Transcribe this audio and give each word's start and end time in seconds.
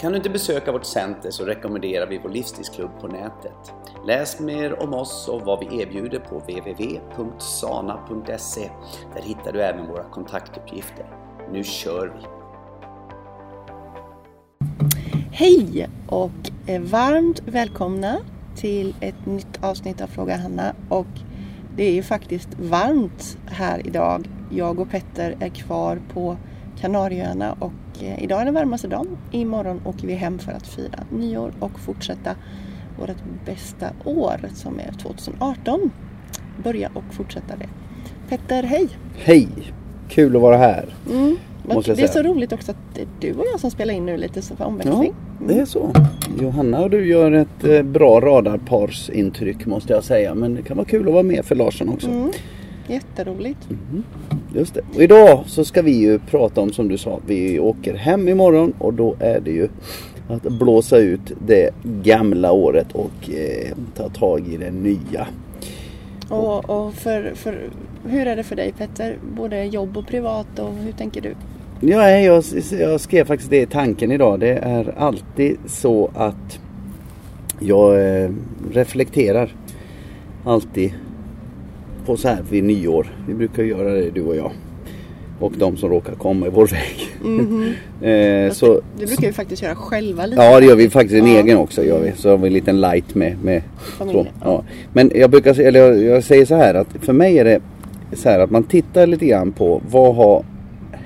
Kan 0.00 0.12
du 0.12 0.16
inte 0.16 0.30
besöka 0.30 0.72
vårt 0.72 0.84
center 0.84 1.30
så 1.30 1.44
rekommenderar 1.44 2.06
vi 2.06 2.18
vår 2.18 2.30
livsstilsklubb 2.30 2.90
på 3.00 3.08
nätet. 3.08 3.72
Läs 4.06 4.40
mer 4.40 4.82
om 4.82 4.94
oss 4.94 5.28
och 5.28 5.42
vad 5.42 5.60
vi 5.60 5.82
erbjuder 5.82 6.18
på 6.18 6.38
www.sana.se. 6.38 7.10
Där 9.14 9.22
hittar 9.22 9.52
du 9.52 9.62
även 9.62 9.86
våra 9.86 10.04
kontaktuppgifter. 10.04 11.06
Nu 11.52 11.64
kör 11.64 12.06
vi! 12.06 12.26
Hej 15.32 15.88
och 16.08 16.50
varmt 16.80 17.42
välkomna 17.46 18.18
till 18.56 18.94
ett 19.00 19.26
nytt 19.26 19.64
avsnitt 19.64 20.00
av 20.00 20.06
Fråga 20.06 20.36
Hanna. 20.36 20.74
Och 20.88 21.06
det 21.76 21.84
är 21.84 21.92
ju 21.92 22.02
faktiskt 22.02 22.48
varmt 22.58 23.38
här 23.46 23.86
idag. 23.86 24.28
Jag 24.50 24.80
och 24.80 24.90
Petter 24.90 25.36
är 25.40 25.48
kvar 25.48 26.00
på 26.12 26.36
Kanarieöarna 26.80 27.56
och 27.60 27.72
idag 28.02 28.40
är 28.40 28.44
den 28.44 28.54
varmaste 28.54 28.88
dagen. 28.88 29.16
Imorgon 29.30 29.80
åker 29.84 30.06
vi 30.06 30.14
hem 30.14 30.38
för 30.38 30.52
att 30.52 30.66
fira 30.66 30.98
nyår 31.10 31.52
och 31.60 31.80
fortsätta 31.80 32.36
vårt 32.98 33.10
bästa 33.46 33.86
år 34.04 34.40
som 34.54 34.80
är 34.80 34.92
2018. 34.92 35.90
Börja 36.64 36.90
och 36.94 37.14
fortsätta 37.14 37.56
det. 37.56 37.68
Petter, 38.28 38.62
hej! 38.62 38.88
Hej! 39.16 39.48
Kul 40.08 40.36
att 40.36 40.42
vara 40.42 40.56
här. 40.56 40.94
Mm. 41.10 41.36
Det 41.84 42.02
är 42.02 42.06
så 42.06 42.22
roligt 42.22 42.52
också 42.52 42.70
att 42.70 42.76
det 42.94 43.00
är 43.00 43.08
du 43.20 43.32
och 43.32 43.44
jag 43.52 43.60
som 43.60 43.70
spelar 43.70 43.94
in 43.94 44.06
nu 44.06 44.16
lite 44.16 44.42
så 44.42 44.56
för 44.56 44.64
omväxling. 44.64 45.14
Ja, 45.40 45.46
det 45.46 45.60
är 45.60 45.64
så. 45.64 45.92
Johanna 46.40 46.80
och 46.80 46.90
du 46.90 47.06
gör 47.06 47.32
ett 47.32 47.64
eh, 47.64 47.82
bra 47.82 48.20
radarparsintryck 48.20 49.66
måste 49.66 49.92
jag 49.92 50.04
säga. 50.04 50.34
Men 50.34 50.54
det 50.54 50.62
kan 50.62 50.76
vara 50.76 50.86
kul 50.86 51.06
att 51.06 51.12
vara 51.12 51.22
med 51.22 51.44
för 51.44 51.54
Larsson 51.54 51.88
också. 51.88 52.08
Mm. 52.08 52.30
Jätteroligt. 52.86 53.68
Just 54.54 54.74
det. 54.74 54.80
Och 54.94 55.02
idag 55.02 55.44
så 55.46 55.64
ska 55.64 55.82
vi 55.82 55.92
ju 55.92 56.18
prata 56.18 56.60
om 56.60 56.72
som 56.72 56.88
du 56.88 56.98
sa. 56.98 57.20
Vi 57.26 57.58
åker 57.58 57.94
hem 57.94 58.28
imorgon 58.28 58.72
och 58.78 58.94
då 58.94 59.16
är 59.20 59.40
det 59.40 59.50
ju 59.50 59.68
att 60.28 60.42
blåsa 60.42 60.98
ut 60.98 61.32
det 61.46 61.70
gamla 61.82 62.52
året 62.52 62.92
och 62.92 63.30
eh, 63.30 63.76
ta 63.94 64.08
tag 64.08 64.48
i 64.48 64.56
det 64.56 64.70
nya. 64.70 65.26
Och, 66.28 66.70
och 66.70 66.94
för, 66.94 67.32
för, 67.34 67.70
hur 68.06 68.26
är 68.26 68.36
det 68.36 68.42
för 68.42 68.56
dig 68.56 68.72
Petter? 68.78 69.18
Både 69.36 69.64
jobb 69.64 69.96
och 69.96 70.06
privat 70.06 70.58
och 70.58 70.72
hur 70.72 70.92
tänker 70.92 71.20
du? 71.20 71.34
Ja, 71.80 72.10
jag, 72.10 72.44
jag 72.70 73.00
skrev 73.00 73.24
faktiskt 73.24 73.50
det 73.50 73.60
i 73.60 73.66
tanken 73.66 74.12
idag. 74.12 74.40
Det 74.40 74.52
är 74.52 74.94
alltid 74.98 75.56
så 75.66 76.10
att 76.14 76.58
jag 77.60 78.22
eh, 78.22 78.30
reflekterar 78.72 79.54
alltid 80.44 80.92
på 82.06 82.16
så 82.16 82.28
här 82.28 82.38
vid 82.50 82.64
nyår. 82.64 83.06
Vi 83.28 83.34
brukar 83.34 83.62
göra 83.62 83.90
det 83.94 84.10
du 84.10 84.22
och 84.22 84.36
jag. 84.36 84.50
Och 85.40 85.52
de 85.58 85.76
som 85.76 85.88
råkar 85.90 86.14
komma 86.14 86.46
i 86.46 86.50
vår 86.50 86.66
väg. 88.00 88.46
eh, 88.46 88.52
så, 88.52 88.80
Det 88.98 89.06
brukar 89.06 89.26
vi 89.26 89.32
faktiskt 89.32 89.62
göra 89.62 89.74
själva 89.74 90.26
lite. 90.26 90.42
ja, 90.42 90.60
det 90.60 90.66
gör 90.66 90.76
vi 90.76 90.90
faktiskt 90.90 91.14
en 91.22 91.32
Ja. 91.32 91.40
egen 91.40 91.58
också. 91.58 91.84
Gör 91.84 92.00
vi. 92.00 92.12
Så 92.16 92.30
har 92.30 92.36
vi 92.36 92.46
en 92.46 92.52
liten 92.52 92.80
light 92.80 93.14
med. 93.14 93.36
med 93.44 93.62
så, 93.98 94.26
ja. 94.44 94.62
Men 94.92 95.10
jag 95.14 95.30
brukar 95.30 95.60
eller 95.60 95.80
jag, 95.80 96.02
jag 96.16 96.24
säger 96.24 96.44
så 96.46 96.54
här 96.54 96.74
att 96.74 96.88
för 97.00 97.12
mig 97.12 97.38
är 97.38 97.44
det 97.44 97.60
så 98.12 98.28
här 98.28 98.38
att 98.38 98.50
man 98.50 98.62
tittar 98.64 99.06
lite 99.06 99.26
grann 99.26 99.52
på 99.52 99.82
vad 99.90 100.14
har 100.14 100.44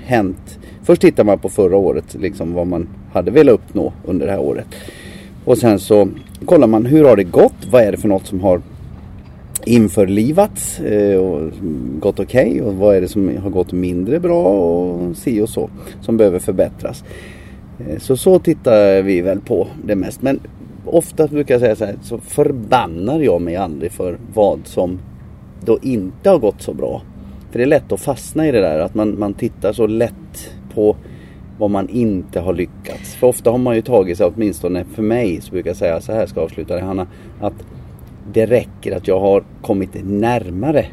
hänt. 0.05 0.59
Först 0.83 1.01
tittar 1.01 1.23
man 1.23 1.39
på 1.39 1.49
förra 1.49 1.75
året, 1.77 2.15
liksom 2.19 2.53
vad 2.53 2.67
man 2.67 2.87
hade 3.13 3.31
velat 3.31 3.53
uppnå 3.53 3.93
under 4.05 4.25
det 4.25 4.31
här 4.31 4.39
året. 4.41 4.65
Och 5.45 5.57
sen 5.57 5.79
så 5.79 6.07
kollar 6.45 6.67
man 6.67 6.85
hur 6.85 7.03
har 7.05 7.15
det 7.15 7.23
gått? 7.23 7.53
Vad 7.71 7.81
är 7.83 7.91
det 7.91 7.97
för 7.97 8.07
något 8.07 8.25
som 8.27 8.39
har 8.41 8.61
införlivats 9.69 10.79
eh, 10.79 11.19
och 11.19 11.51
gått 11.99 12.19
okej? 12.19 12.61
och 12.61 12.73
vad 12.73 12.95
är 12.95 13.01
det 13.01 13.07
som 13.07 13.37
har 13.37 13.49
gått 13.49 13.71
mindre 13.71 14.19
bra 14.19 14.43
och 14.43 15.17
si 15.17 15.41
och 15.41 15.49
så 15.49 15.69
som 16.01 16.17
behöver 16.17 16.39
förbättras? 16.39 17.03
Eh, 17.79 17.99
så 17.99 18.17
så 18.17 18.39
tittar 18.39 19.01
vi 19.01 19.21
väl 19.21 19.39
på 19.39 19.67
det 19.83 19.95
mest. 19.95 20.21
Men 20.21 20.39
ofta 20.85 21.27
brukar 21.27 21.53
jag 21.53 21.61
säga 21.61 21.75
så 21.75 21.85
här 21.85 21.95
så 22.01 22.17
förbannar 22.17 23.19
jag 23.19 23.41
mig 23.41 23.55
aldrig 23.55 23.91
för 23.91 24.17
vad 24.33 24.59
som 24.65 24.99
då 25.65 25.79
inte 25.81 26.29
har 26.29 26.39
gått 26.39 26.61
så 26.61 26.73
bra. 26.73 27.01
För 27.51 27.59
det 27.59 27.65
är 27.65 27.67
lätt 27.67 27.91
att 27.91 28.01
fastna 28.01 28.47
i 28.47 28.51
det 28.51 28.61
där 28.61 28.79
att 28.79 28.95
man, 28.95 29.19
man 29.19 29.33
tittar 29.33 29.73
så 29.73 29.87
lätt 29.87 30.51
på 30.73 30.95
vad 31.57 31.69
man 31.69 31.89
inte 31.89 32.39
har 32.39 32.53
lyckats. 32.53 33.15
För 33.15 33.27
ofta 33.27 33.51
har 33.51 33.57
man 33.57 33.75
ju 33.75 33.81
tagit 33.81 34.17
sig, 34.17 34.31
åtminstone 34.35 34.83
för 34.83 35.03
mig, 35.03 35.41
så 35.41 35.51
brukar 35.51 35.69
jag 35.69 35.77
säga 35.77 36.01
så 36.01 36.11
här 36.11 36.25
ska 36.25 36.39
jag 36.39 36.45
avsluta 36.45 36.75
det 36.75 36.81
Hanna. 36.81 37.07
Att 37.41 37.65
det 38.33 38.45
räcker 38.45 38.95
att 38.97 39.07
jag 39.07 39.19
har 39.19 39.43
kommit 39.61 39.89
närmare 40.03 40.85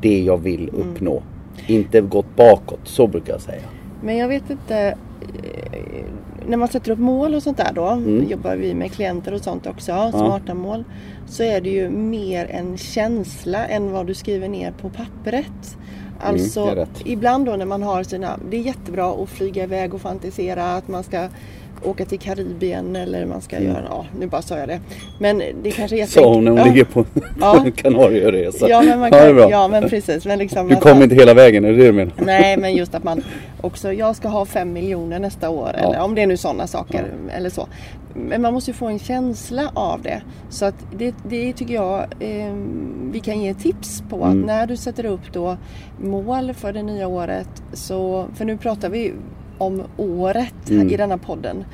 det 0.00 0.22
jag 0.22 0.36
vill 0.36 0.68
uppnå. 0.68 1.22
Inte 1.66 2.00
gått 2.00 2.36
bakåt, 2.36 2.80
så 2.84 3.06
brukar 3.06 3.32
jag 3.32 3.40
säga. 3.42 3.62
Men 4.02 4.16
jag 4.16 4.28
vet 4.28 4.50
inte. 4.50 4.76
eh, 5.42 6.04
När 6.48 6.56
man 6.56 6.68
sätter 6.68 6.92
upp 6.92 6.98
mål 6.98 7.34
och 7.34 7.42
sånt 7.42 7.56
där 7.56 7.72
då. 7.74 7.86
Mm. 7.88 8.28
Jobbar 8.28 8.56
vi 8.56 8.74
med 8.74 8.92
klienter 8.92 9.34
och 9.34 9.40
sånt 9.40 9.66
också. 9.66 10.10
Smarta 10.10 10.54
mål. 10.54 10.84
Så 11.26 11.42
är 11.42 11.60
det 11.60 11.70
ju 11.70 11.88
mer 11.90 12.46
en 12.50 12.76
känsla 12.76 13.66
än 13.66 13.92
vad 13.92 14.06
du 14.06 14.14
skriver 14.14 14.48
ner 14.48 14.72
på 14.72 14.90
pappret. 14.90 15.76
Alltså 16.20 16.60
Mm, 16.60 16.72
är 16.72 16.76
rätt. 16.80 17.02
ibland 17.04 17.46
då 17.46 17.56
när 17.56 17.66
man 17.66 17.82
har 17.82 18.02
sina. 18.02 18.38
Det 18.50 18.56
är 18.56 18.60
jättebra 18.60 19.10
att 19.22 19.28
flyga 19.28 19.62
iväg 19.62 19.94
och 19.94 20.00
fantisera 20.00 20.64
att 20.76 20.88
man 20.88 21.02
ska 21.02 21.28
åka 21.84 22.04
till 22.04 22.18
Karibien 22.18 22.96
eller 22.96 23.26
man 23.26 23.40
ska 23.40 23.60
göra, 23.60 23.84
ja 23.88 24.06
nu 24.18 24.26
bara 24.26 24.42
sa 24.42 24.58
jag 24.58 24.68
det. 24.68 24.80
Men 25.18 25.42
det 25.62 25.70
kanske 25.70 25.96
är 25.96 25.98
jätte... 25.98 26.12
Sa 26.12 26.34
hon 26.34 26.44
när 26.44 26.50
hon 26.50 26.58
ja. 26.60 26.66
ligger 26.66 26.84
på 26.84 27.04
Ja. 27.40 27.64
en 27.64 27.72
Kanarieresa. 28.08 28.68
Ja 28.68 28.82
men, 28.82 28.98
man 29.00 29.10
Ja, 29.12 29.18
kan, 29.18 29.34
bra. 29.34 29.50
ja 29.50 29.68
men 29.68 29.88
precis. 29.88 30.24
Men 30.26 30.38
liksom 30.38 30.68
Du 30.68 30.74
att 30.74 30.80
kom 30.82 30.92
man- 30.92 31.02
inte 31.02 31.14
hela 31.14 31.34
vägen, 31.34 31.64
är 31.64 31.70
det 31.72 31.76
det 31.76 31.84
du 31.86 31.92
menar? 31.92 32.12
Nej 32.18 32.56
men 32.60 32.74
just 32.74 32.94
att 32.94 33.04
man 33.04 33.22
också, 33.60 33.92
jag 33.92 34.16
ska 34.16 34.28
ha 34.28 34.44
fem 34.44 34.72
miljoner 34.72 35.18
nästa 35.18 35.50
år 35.50 35.70
eller 35.74 36.00
om 36.00 36.14
det 36.14 36.22
är 36.22 36.26
nu 36.26 36.36
sådana 36.36 36.66
saker 36.66 37.04
eller 37.36 37.50
så. 37.50 37.68
Men 38.16 38.42
man 38.42 38.52
måste 38.54 38.70
ju 38.70 38.74
få 38.74 38.86
en 38.86 38.98
känsla 38.98 39.70
av 39.74 40.02
det. 40.02 40.22
Så 40.50 40.64
att 40.64 40.74
det, 40.98 41.14
det 41.28 41.52
tycker 41.52 41.74
jag 41.74 42.00
eh, 42.20 42.52
vi 43.12 43.20
kan 43.24 43.40
ge 43.42 43.54
tips 43.54 44.02
på 44.10 44.24
att 44.24 44.36
när 44.36 44.66
du 44.66 44.76
sätter 44.76 45.06
upp 45.06 45.32
då 45.32 45.56
mål 46.02 46.54
för 46.54 46.72
det 46.72 46.82
nya 46.82 47.08
året 47.08 47.48
så, 47.72 48.26
för 48.34 48.44
nu 48.44 48.56
pratar 48.56 48.88
vi 48.88 49.12
om 49.58 49.82
året 49.96 50.54
här 50.68 50.92
i 50.92 50.96
denna 50.96 51.18
podden. 51.18 51.64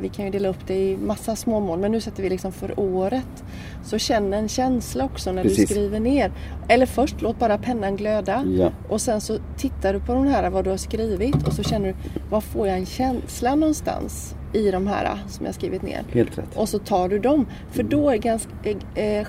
Vi 0.00 0.08
kan 0.08 0.24
ju 0.24 0.30
dela 0.30 0.48
upp 0.48 0.66
det 0.66 0.74
i 0.74 0.96
massa 0.96 1.36
små 1.36 1.60
mål 1.60 1.78
men 1.78 1.92
nu 1.92 2.00
sätter 2.00 2.22
vi 2.22 2.28
liksom 2.28 2.52
för 2.52 2.80
året. 2.80 3.44
Så 3.84 3.98
känn 3.98 4.32
en 4.32 4.48
känsla 4.48 5.04
också 5.04 5.32
när 5.32 5.42
du 5.42 5.48
Precis. 5.48 5.70
skriver 5.70 6.00
ner. 6.00 6.32
Eller 6.68 6.86
först 6.86 7.22
låt 7.22 7.38
bara 7.38 7.58
pennan 7.58 7.96
glöda. 7.96 8.44
Ja. 8.46 8.72
Och 8.88 9.00
sen 9.00 9.20
så 9.20 9.38
tittar 9.56 9.92
du 9.92 10.00
på 10.00 10.14
de 10.14 10.26
här 10.26 10.50
vad 10.50 10.64
du 10.64 10.70
har 10.70 10.76
skrivit 10.76 11.46
och 11.46 11.52
så 11.52 11.62
känner 11.62 11.88
du 11.88 11.94
vad 12.30 12.44
får 12.44 12.66
jag 12.68 12.76
en 12.78 12.86
känsla 12.86 13.54
någonstans 13.54 14.34
i 14.52 14.70
de 14.70 14.86
här 14.86 15.08
som 15.28 15.46
jag 15.46 15.54
skrivit 15.54 15.82
ner. 15.82 16.00
Helt 16.12 16.38
rätt. 16.38 16.56
Och 16.56 16.68
så 16.68 16.78
tar 16.78 17.08
du 17.08 17.18
dem. 17.18 17.46
För 17.70 17.82
då 17.82 18.10
ganska, 18.20 18.50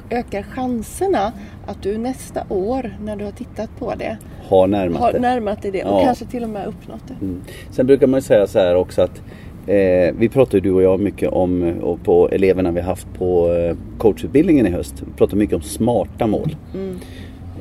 ökar 0.10 0.44
chanserna 0.44 1.32
att 1.68 1.84
du 1.84 1.98
nästa 1.98 2.44
år 2.50 2.98
när 3.06 3.16
du 3.16 3.26
har 3.26 3.32
tittat 3.32 3.70
på 3.80 3.94
det 3.96 4.18
Har 4.48 4.68
närmat 4.68 5.02
har 5.02 5.14
det. 5.14 5.20
närmat 5.20 5.62
dig 5.62 5.72
det 5.72 5.84
och 5.84 6.02
Ja. 6.02 6.04
kanske 6.06 6.26
till 6.26 6.44
och 6.44 6.50
med 6.50 6.68
uppnått 6.68 7.08
det. 7.08 7.26
Mm. 7.26 7.42
Sen 7.72 7.88
brukar 7.88 8.08
man 8.08 8.18
ju 8.18 8.22
säga 8.22 8.48
så 8.48 8.60
här 8.60 8.76
också 8.76 9.02
att 9.02 9.22
eh, 9.68 10.16
vi 10.18 10.30
pratar 10.34 10.54
ju 10.58 10.60
du 10.62 10.72
och 10.72 10.82
jag 10.84 11.00
mycket 11.00 11.30
om 11.30 11.64
eh, 11.64 11.78
och 11.78 12.04
på 12.04 12.30
eleverna 12.30 12.72
vi 12.72 12.82
haft 12.82 13.08
på 13.18 13.54
eh, 13.54 13.76
coachutbildningen 13.98 14.68
i 14.68 14.70
höst. 14.70 15.04
Vi 15.08 15.14
pratar 15.18 15.38
mycket 15.38 15.56
om 15.56 15.62
smarta 15.62 16.28
mål. 16.28 16.56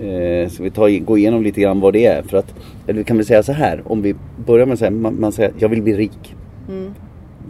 Eh, 0.02 0.48
så 0.48 0.62
vi 0.62 0.70
tar, 0.70 0.98
går 1.04 1.18
igenom 1.18 1.42
lite 1.42 1.60
grann 1.60 1.80
vad 1.80 1.92
det 1.92 2.06
är. 2.06 2.22
För 2.22 2.36
att, 2.36 2.54
eller 2.86 2.98
vi 2.98 3.04
kan 3.04 3.16
väl 3.16 3.26
säga 3.26 3.42
så 3.42 3.52
här. 3.52 3.82
Om 3.86 4.02
vi 4.02 4.14
börjar 4.46 4.66
med 4.66 4.72
att 4.72 4.78
säga, 4.78 4.90
man, 4.90 5.20
man 5.20 5.32
säger 5.32 5.52
jag 5.58 5.68
vill 5.68 5.82
bli 5.82 5.92
rik. 5.96 6.34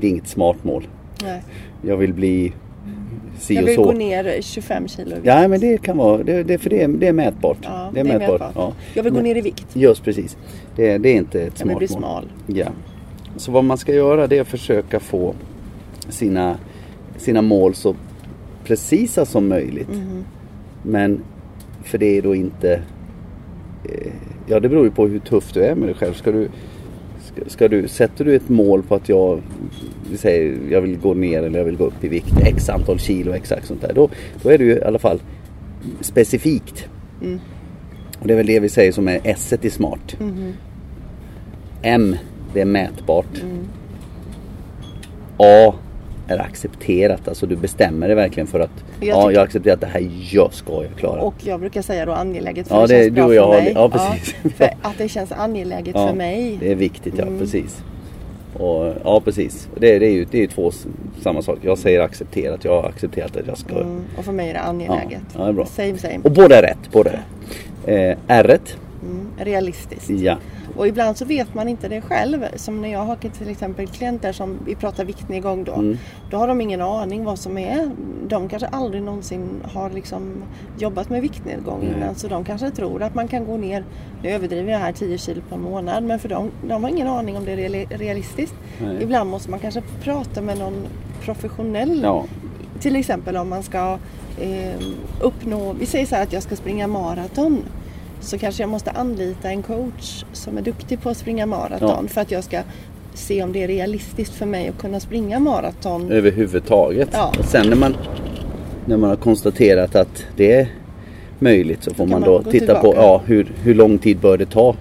Det 0.00 0.06
är 0.06 0.10
inget 0.10 0.28
smart 0.28 0.56
mål. 0.64 0.88
Nej. 1.22 1.42
Jag 1.82 1.96
vill 1.96 2.14
bli 2.14 2.52
si 3.38 3.54
Jag 3.54 3.62
och 3.62 3.68
vill 3.68 3.76
så. 3.76 3.84
gå 3.84 3.92
ner 3.92 4.38
25 4.40 4.88
kilo 4.88 5.10
i 5.10 5.14
vikt. 5.14 5.26
Ja 5.26 5.48
men 5.48 5.60
det 5.60 5.82
kan 5.82 5.96
vara, 5.96 6.22
det, 6.22 6.42
det, 6.42 6.58
för 6.58 6.70
det 6.70 6.82
är, 6.82 6.88
det 6.88 7.08
är 7.08 7.12
mätbart. 7.12 7.58
Ja, 7.62 7.90
det 7.94 8.00
är 8.00 8.04
mätbart. 8.04 8.52
Ja. 8.54 8.72
Jag 8.94 9.02
vill 9.02 9.12
gå 9.12 9.20
ner 9.20 9.36
i 9.36 9.40
vikt. 9.40 9.66
Just 9.72 10.04
precis. 10.04 10.36
Det, 10.76 10.98
det 10.98 11.08
är 11.08 11.14
inte 11.16 11.42
ett 11.42 11.60
Jag 11.60 11.78
vill 11.78 11.88
smart 11.88 12.00
bli 12.00 12.08
mål. 12.08 12.24
smal. 12.46 12.56
Ja. 12.58 12.66
Så 13.36 13.52
vad 13.52 13.64
man 13.64 13.78
ska 13.78 13.94
göra 13.94 14.26
det 14.26 14.36
är 14.36 14.40
att 14.40 14.48
försöka 14.48 15.00
få 15.00 15.34
sina, 16.08 16.58
sina 17.16 17.42
mål 17.42 17.74
så 17.74 17.94
precisa 18.64 19.24
som 19.26 19.48
möjligt. 19.48 19.88
Mhm. 19.88 20.24
Men 20.82 21.22
för 21.82 21.98
det 21.98 22.18
är 22.18 22.22
då 22.22 22.34
inte... 22.34 22.72
Eh, 23.84 24.12
ja 24.46 24.60
det 24.60 24.68
beror 24.68 24.84
ju 24.84 24.90
på 24.90 25.06
hur 25.06 25.18
tuff 25.18 25.52
du 25.52 25.64
är 25.64 25.74
med 25.74 25.88
dig 25.88 25.94
själv. 25.94 26.14
Ska 26.14 26.32
du, 26.32 26.48
ska, 27.46 27.68
du, 27.68 27.88
sätter 27.88 28.24
du 28.24 28.34
ett 28.34 28.48
mål 28.48 28.82
på 28.82 28.94
att 28.94 29.08
jag, 29.08 29.40
vi 30.10 30.16
säger, 30.16 30.58
jag 30.70 30.80
vill 30.80 30.98
gå 30.98 31.14
ner 31.14 31.42
eller 31.42 31.58
jag 31.58 31.64
vill 31.64 31.76
gå 31.76 31.84
upp 31.84 32.04
i 32.04 32.08
vikt 32.08 32.34
x 32.44 32.68
antal 32.68 32.98
kilo 32.98 33.32
exakt 33.32 33.66
sånt 33.66 33.80
där. 33.80 33.92
Då, 33.94 34.08
då 34.42 34.48
är 34.48 34.58
det 34.58 34.64
ju 34.64 34.72
i 34.72 34.82
alla 34.82 34.98
fall 34.98 35.20
specifikt. 36.00 36.88
Och 38.20 38.26
det 38.26 38.32
är 38.32 38.36
väl 38.36 38.46
det 38.46 38.60
vi 38.60 38.68
säger 38.68 38.92
som 38.92 39.08
är 39.08 39.20
S 39.24 39.54
i 39.60 39.70
smart. 39.70 40.16
M, 41.82 42.16
det 42.52 42.60
är 42.60 42.64
mätbart. 42.64 43.42
A 45.36 45.74
är 46.30 46.38
accepterat. 46.38 47.28
Alltså 47.28 47.46
du 47.46 47.56
bestämmer 47.56 48.06
dig 48.06 48.16
verkligen 48.16 48.46
för 48.46 48.60
att 48.60 48.84
Jag 49.00 49.08
ja, 49.08 49.32
jag 49.32 49.42
accepterar 49.42 49.74
att 49.74 49.80
det 49.80 49.86
här 49.86 50.10
jag 50.32 50.54
ska 50.54 50.72
jag 50.72 50.96
klara. 50.98 51.20
Och 51.20 51.34
jag 51.44 51.60
brukar 51.60 51.82
säga 51.82 52.06
då 52.06 52.12
angeläget 52.12 52.68
för 52.68 52.74
Ja, 52.80 52.86
det, 52.86 52.96
det- 52.96 53.02
känns 53.04 53.14
bra 53.14 53.28
för 53.28 53.38
har- 53.38 53.50
mig. 53.62 53.72
ja, 53.74 53.88
precis. 53.90 54.34
för 54.56 54.64
att 54.82 54.98
det 54.98 55.08
känns 55.08 55.32
angeläget 55.32 55.94
ja, 55.94 56.08
för 56.08 56.14
mig. 56.14 56.56
Det 56.60 56.70
är 56.72 56.74
viktigt, 56.74 57.14
ja 57.18 57.24
precis. 57.38 57.82
Och, 58.54 58.92
ja 59.04 59.20
precis. 59.24 59.68
Det, 59.76 59.98
det 59.98 60.06
är 60.06 60.12
ju 60.12 60.24
det 60.30 60.36
är 60.38 60.42
ju 60.42 60.46
två 60.46 60.70
samma 61.22 61.42
sak. 61.42 61.58
Jag 61.62 61.78
säger 61.78 62.00
accepterat, 62.00 62.64
jag 62.64 62.82
har 62.82 62.88
accepterat 62.88 63.36
att 63.36 63.46
jag 63.46 63.58
ska. 63.58 63.74
Mm, 63.74 64.00
och 64.18 64.24
för 64.24 64.32
mig 64.32 64.48
är 64.50 64.54
det 64.54 64.60
angeläget. 64.60 65.10
Ja, 65.10 65.38
ja, 65.38 65.42
det 65.44 65.48
är 65.48 65.52
bra. 65.52 65.66
Same 65.66 65.98
same. 65.98 66.18
Och 66.22 66.30
båda 66.30 66.56
är 66.58 66.62
rätt. 66.62 66.78
Båda 66.92 67.10
är 67.10 67.14
rätt. 67.16 68.18
Eh, 68.28 68.36
R 68.36 68.44
Mm, 68.50 68.58
realistiskt. 69.44 70.10
ja. 70.10 70.36
Och 70.76 70.88
ibland 70.88 71.16
så 71.16 71.24
vet 71.24 71.54
man 71.54 71.68
inte 71.68 71.88
det 71.88 72.00
själv. 72.00 72.44
Som 72.56 72.82
när 72.82 72.88
jag 72.92 73.04
har 73.04 73.16
till 73.16 73.48
exempel 73.48 73.86
klienter 73.86 74.32
som 74.32 74.58
vi 74.66 74.74
pratar 74.74 75.04
viktnedgång 75.04 75.64
då. 75.64 75.72
Mm. 75.74 75.98
Då 76.30 76.36
har 76.36 76.48
de 76.48 76.60
ingen 76.60 76.80
aning 76.80 77.24
vad 77.24 77.38
som 77.38 77.58
är. 77.58 77.90
De 78.28 78.48
kanske 78.48 78.66
aldrig 78.68 79.02
någonsin 79.02 79.48
har 79.72 79.90
liksom 79.90 80.42
jobbat 80.78 81.10
med 81.10 81.22
viktnedgång 81.22 81.80
Nej. 81.82 81.92
innan. 81.96 82.14
Så 82.14 82.28
de 82.28 82.44
kanske 82.44 82.70
tror 82.70 83.02
att 83.02 83.14
man 83.14 83.28
kan 83.28 83.44
gå 83.46 83.56
ner, 83.56 83.84
nu 84.22 84.28
överdriver 84.30 84.72
jag 84.72 84.78
här 84.78 84.92
10 84.92 85.18
kilo 85.18 85.40
per 85.48 85.56
månad. 85.56 86.04
Men 86.04 86.18
för 86.18 86.28
dem, 86.28 86.50
de 86.68 86.82
har 86.84 86.90
ingen 86.90 87.08
aning 87.08 87.36
om 87.36 87.44
det 87.44 87.52
är 87.52 87.56
reali- 87.56 87.86
realistiskt. 87.98 88.54
Nej. 88.82 89.02
Ibland 89.02 89.30
måste 89.30 89.50
man 89.50 89.58
kanske 89.60 89.82
prata 90.02 90.42
med 90.42 90.58
någon 90.58 90.86
professionell. 91.24 92.00
ja. 92.02 92.24
Till 92.80 92.96
exempel 92.96 93.36
om 93.36 93.48
man 93.48 93.62
ska 93.62 93.98
eh, 94.40 94.80
uppnå, 95.20 95.72
vi 95.72 95.86
säger 95.86 96.06
så 96.06 96.14
här 96.14 96.22
att 96.22 96.32
jag 96.32 96.42
ska 96.42 96.56
springa 96.56 96.86
maraton. 96.86 97.58
Så 98.20 98.38
kanske 98.38 98.62
jag 98.62 98.70
måste 98.70 98.90
anlita 98.90 99.50
en 99.50 99.62
coach 99.62 100.24
som 100.32 100.58
är 100.58 100.62
duktig 100.62 101.02
på 101.02 101.08
att 101.10 101.16
springa 101.16 101.46
maraton 101.46 101.98
Ja. 102.02 102.08
för 102.08 102.20
att 102.20 102.30
jag 102.30 102.44
ska 102.44 102.60
se 103.14 103.42
om 103.42 103.52
det 103.52 103.62
är 103.62 103.68
realistiskt 103.68 104.34
för 104.34 104.46
mig 104.46 104.68
att 104.68 104.78
kunna 104.78 105.00
springa 105.00 105.38
maraton. 105.40 106.10
Överhuvudtaget. 106.12 107.08
Ja. 107.12 107.32
Och 107.38 107.44
sen 107.44 107.66
när 107.68 107.76
man, 107.76 107.96
när 108.84 108.96
man 108.96 109.10
har 109.10 109.16
konstaterat 109.16 109.96
att 109.96 110.24
det 110.36 110.52
är 110.52 110.68
möjligt 111.38 111.82
så 111.82 111.94
får 111.94 112.06
man 112.06 112.20
man 112.20 112.28
då 112.28 112.42
titta 112.42 112.74
på 112.74 112.80
tillbaka. 112.80 113.00
ja, 113.00 113.22
hur, 113.26 113.52
hur 113.62 113.74
lång 113.74 113.98
tid 113.98 114.18
bör 114.18 114.38
det 114.38 114.46
ta 114.46 114.74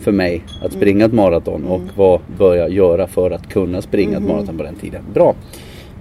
för 0.00 0.12
mig 0.12 0.42
att 0.62 0.72
springa 0.72 1.04
ett 1.04 1.12
maraton 1.12 1.64
och 1.64 1.80
vad 1.96 2.20
bör 2.38 2.54
jag 2.56 2.70
göra 2.70 3.06
för 3.06 3.30
att 3.30 3.48
kunna 3.48 3.82
springa 3.82 4.16
ett 4.16 4.22
maraton 4.22 4.56
på 4.56 4.62
den 4.62 4.74
tiden. 4.74 5.02
Bra! 5.14 5.34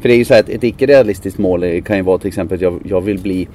För 0.01 0.09
det 0.09 0.15
är 0.15 0.17
ju 0.17 0.25
så 0.25 0.33
här 0.33 0.41
att 0.41 0.49
ett 0.49 0.63
icke 0.63 0.85
realistiskt 0.85 1.37
mål 1.37 1.63
eh, 1.63 1.81
kan 1.81 1.97
ju 1.97 2.03
vara 2.03 2.17
till 2.17 2.27
exempel 2.27 2.55
att 2.55 2.61
jag, 2.61 2.79
jag 2.83 3.01
vill 3.01 3.19
bli 3.19 3.47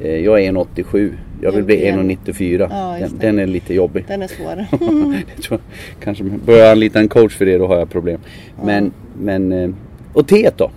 eh, 0.00 0.16
jag 0.16 0.44
är 0.44 0.52
1,87. 0.52 1.12
Jag 1.42 1.52
vill 1.52 1.64
bli 1.64 1.76
blir 1.76 1.86
en- 1.86 2.10
1,94. 2.10 2.68
Ja, 3.00 3.08
den, 3.20 3.38
är 3.38 3.46
lite 3.46 3.74
jobbig. 3.74 4.04
Den 4.08 4.22
är 4.22 4.28
svår. 4.28 4.66
Jag 5.50 5.60
kanske 6.04 6.24
börjar 6.24 6.60
jag 6.64 6.70
anlita 6.72 6.98
en 6.98 7.08
coach 7.08 7.36
för 7.36 7.46
det 7.46 7.58
då 7.58 7.66
har 7.66 7.78
jag 7.78 7.90
problem. 7.90 8.20
Men, 8.64 8.92
men 9.20 9.52
eh, 9.52 9.70
och 10.12 10.28
T 10.28 10.50
då? 10.56 10.70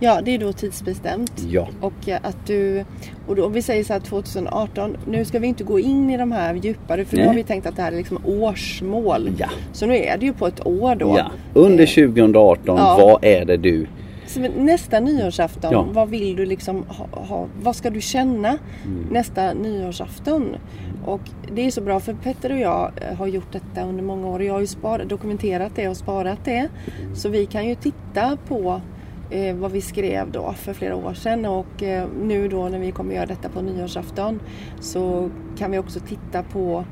Ja, 0.00 0.20
det 0.24 0.34
är 0.34 0.38
då 0.38 0.52
tidsbestämt. 0.52 1.32
Ja. 1.50 1.68
Och 1.80 2.08
eh, 2.08 2.18
att 2.22 2.46
du, 2.46 2.84
och 3.26 3.36
då, 3.36 3.44
om 3.46 3.52
vi 3.52 3.62
säger 3.62 3.84
så 3.84 3.92
här 3.92 4.00
2018, 4.00 4.96
nu 5.08 5.24
ska 5.24 5.38
vi 5.38 5.46
inte 5.46 5.64
gå 5.64 5.80
in 5.80 6.10
i 6.10 6.16
de 6.16 6.32
här 6.32 6.54
djupare 6.54 7.04
för 7.04 7.16
nu 7.16 7.22
Nej. 7.22 7.28
har 7.28 7.34
vi 7.34 7.42
tänkt 7.42 7.66
att 7.66 7.76
det 7.76 7.82
här 7.82 7.92
är 7.92 7.96
liksom 7.96 8.18
årsmål. 8.24 9.30
Ja. 9.38 9.48
Så 9.72 9.86
nu 9.86 9.96
är 9.96 10.18
det 10.18 10.26
ju 10.26 10.32
på 10.32 10.46
ett 10.46 10.66
år 10.66 10.94
då. 10.94 11.14
Ja. 11.18 11.30
Under 11.54 11.84
Eh, 11.84 11.88
2018, 12.08 12.76
ja. 12.78 12.96
vad 13.00 13.24
är 13.24 13.44
det 13.44 13.56
du? 13.56 13.86
Nästa 14.40 15.00
nyårsafton, 15.00 15.72
Ja. 15.72 15.86
vad 15.92 16.08
vill 16.08 16.36
du 16.36 16.46
liksom 16.46 16.84
ha, 16.88 17.06
ha? 17.24 17.46
Vad 17.62 17.76
ska 17.76 17.90
du 17.90 18.00
känna 18.00 18.48
Mm. 18.48 19.06
nästa 19.10 19.52
nyårsafton? 19.54 20.56
Och 21.06 21.20
det 21.54 21.66
är 21.66 21.70
så 21.70 21.80
bra 21.80 22.00
för 22.00 22.14
Petter 22.14 22.52
och 22.52 22.58
jag 22.58 22.90
eh, 23.10 23.16
har 23.16 23.26
gjort 23.26 23.52
detta 23.52 23.82
under 23.88 24.02
många 24.04 24.26
år. 24.26 24.42
Jag 24.42 24.52
har 24.52 24.60
ju 24.60 24.66
sparat, 24.66 25.08
dokumenterat 25.08 25.72
det 25.74 25.88
och 25.88 25.96
sparat 25.96 26.38
det. 26.44 26.68
Så 27.14 27.28
vi 27.28 27.46
kan 27.46 27.68
ju 27.68 27.74
titta 27.74 28.38
på 28.48 28.80
eh, 29.30 29.56
vad 29.56 29.72
vi 29.72 29.80
skrev 29.80 30.30
då 30.32 30.52
för 30.52 30.72
flera 30.72 30.96
år 30.96 31.14
sedan 31.14 31.44
och 31.46 31.82
eh, 31.82 32.08
nu 32.22 32.48
då 32.48 32.68
när 32.68 32.78
vi 32.78 32.92
kommer 32.92 33.14
göra 33.14 33.26
detta 33.26 33.48
på 33.48 33.60
nyårsafton 33.62 34.40
så 34.80 35.30
kan 35.58 35.70
vi 35.70 35.78
också 35.78 36.00
titta 36.00 36.42
på 36.42 36.84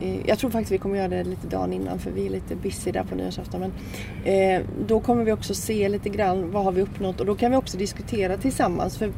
Eh, 0.00 0.26
jag 0.26 0.38
tror 0.38 0.50
faktiskt 0.50 0.72
vi 0.72 0.78
kommer 0.78 0.96
göra 0.96 1.08
det 1.08 1.24
lite 1.24 1.46
dagen 1.46 1.72
innan 1.72 1.98
för 1.98 2.10
vi 2.10 2.26
är 2.26 2.30
lite 2.30 2.56
busy 2.56 2.92
där 2.92 3.04
på 3.04 3.14
nyårsafton. 3.14 3.60
Men, 3.60 3.72
eh, 4.24 4.62
då 4.86 5.00
kommer 5.00 5.24
vi 5.24 5.32
också 5.32 5.54
se 5.54 5.88
lite 5.88 6.08
grann 6.08 6.50
vad 6.50 6.64
har 6.64 6.72
vi 6.72 6.82
uppnått 6.82 7.20
och 7.20 7.26
då 7.26 7.34
kan 7.34 7.50
vi 7.50 7.56
också 7.56 7.78
diskutera 7.78 8.36
tillsammans. 8.36 8.98
För 8.98 9.12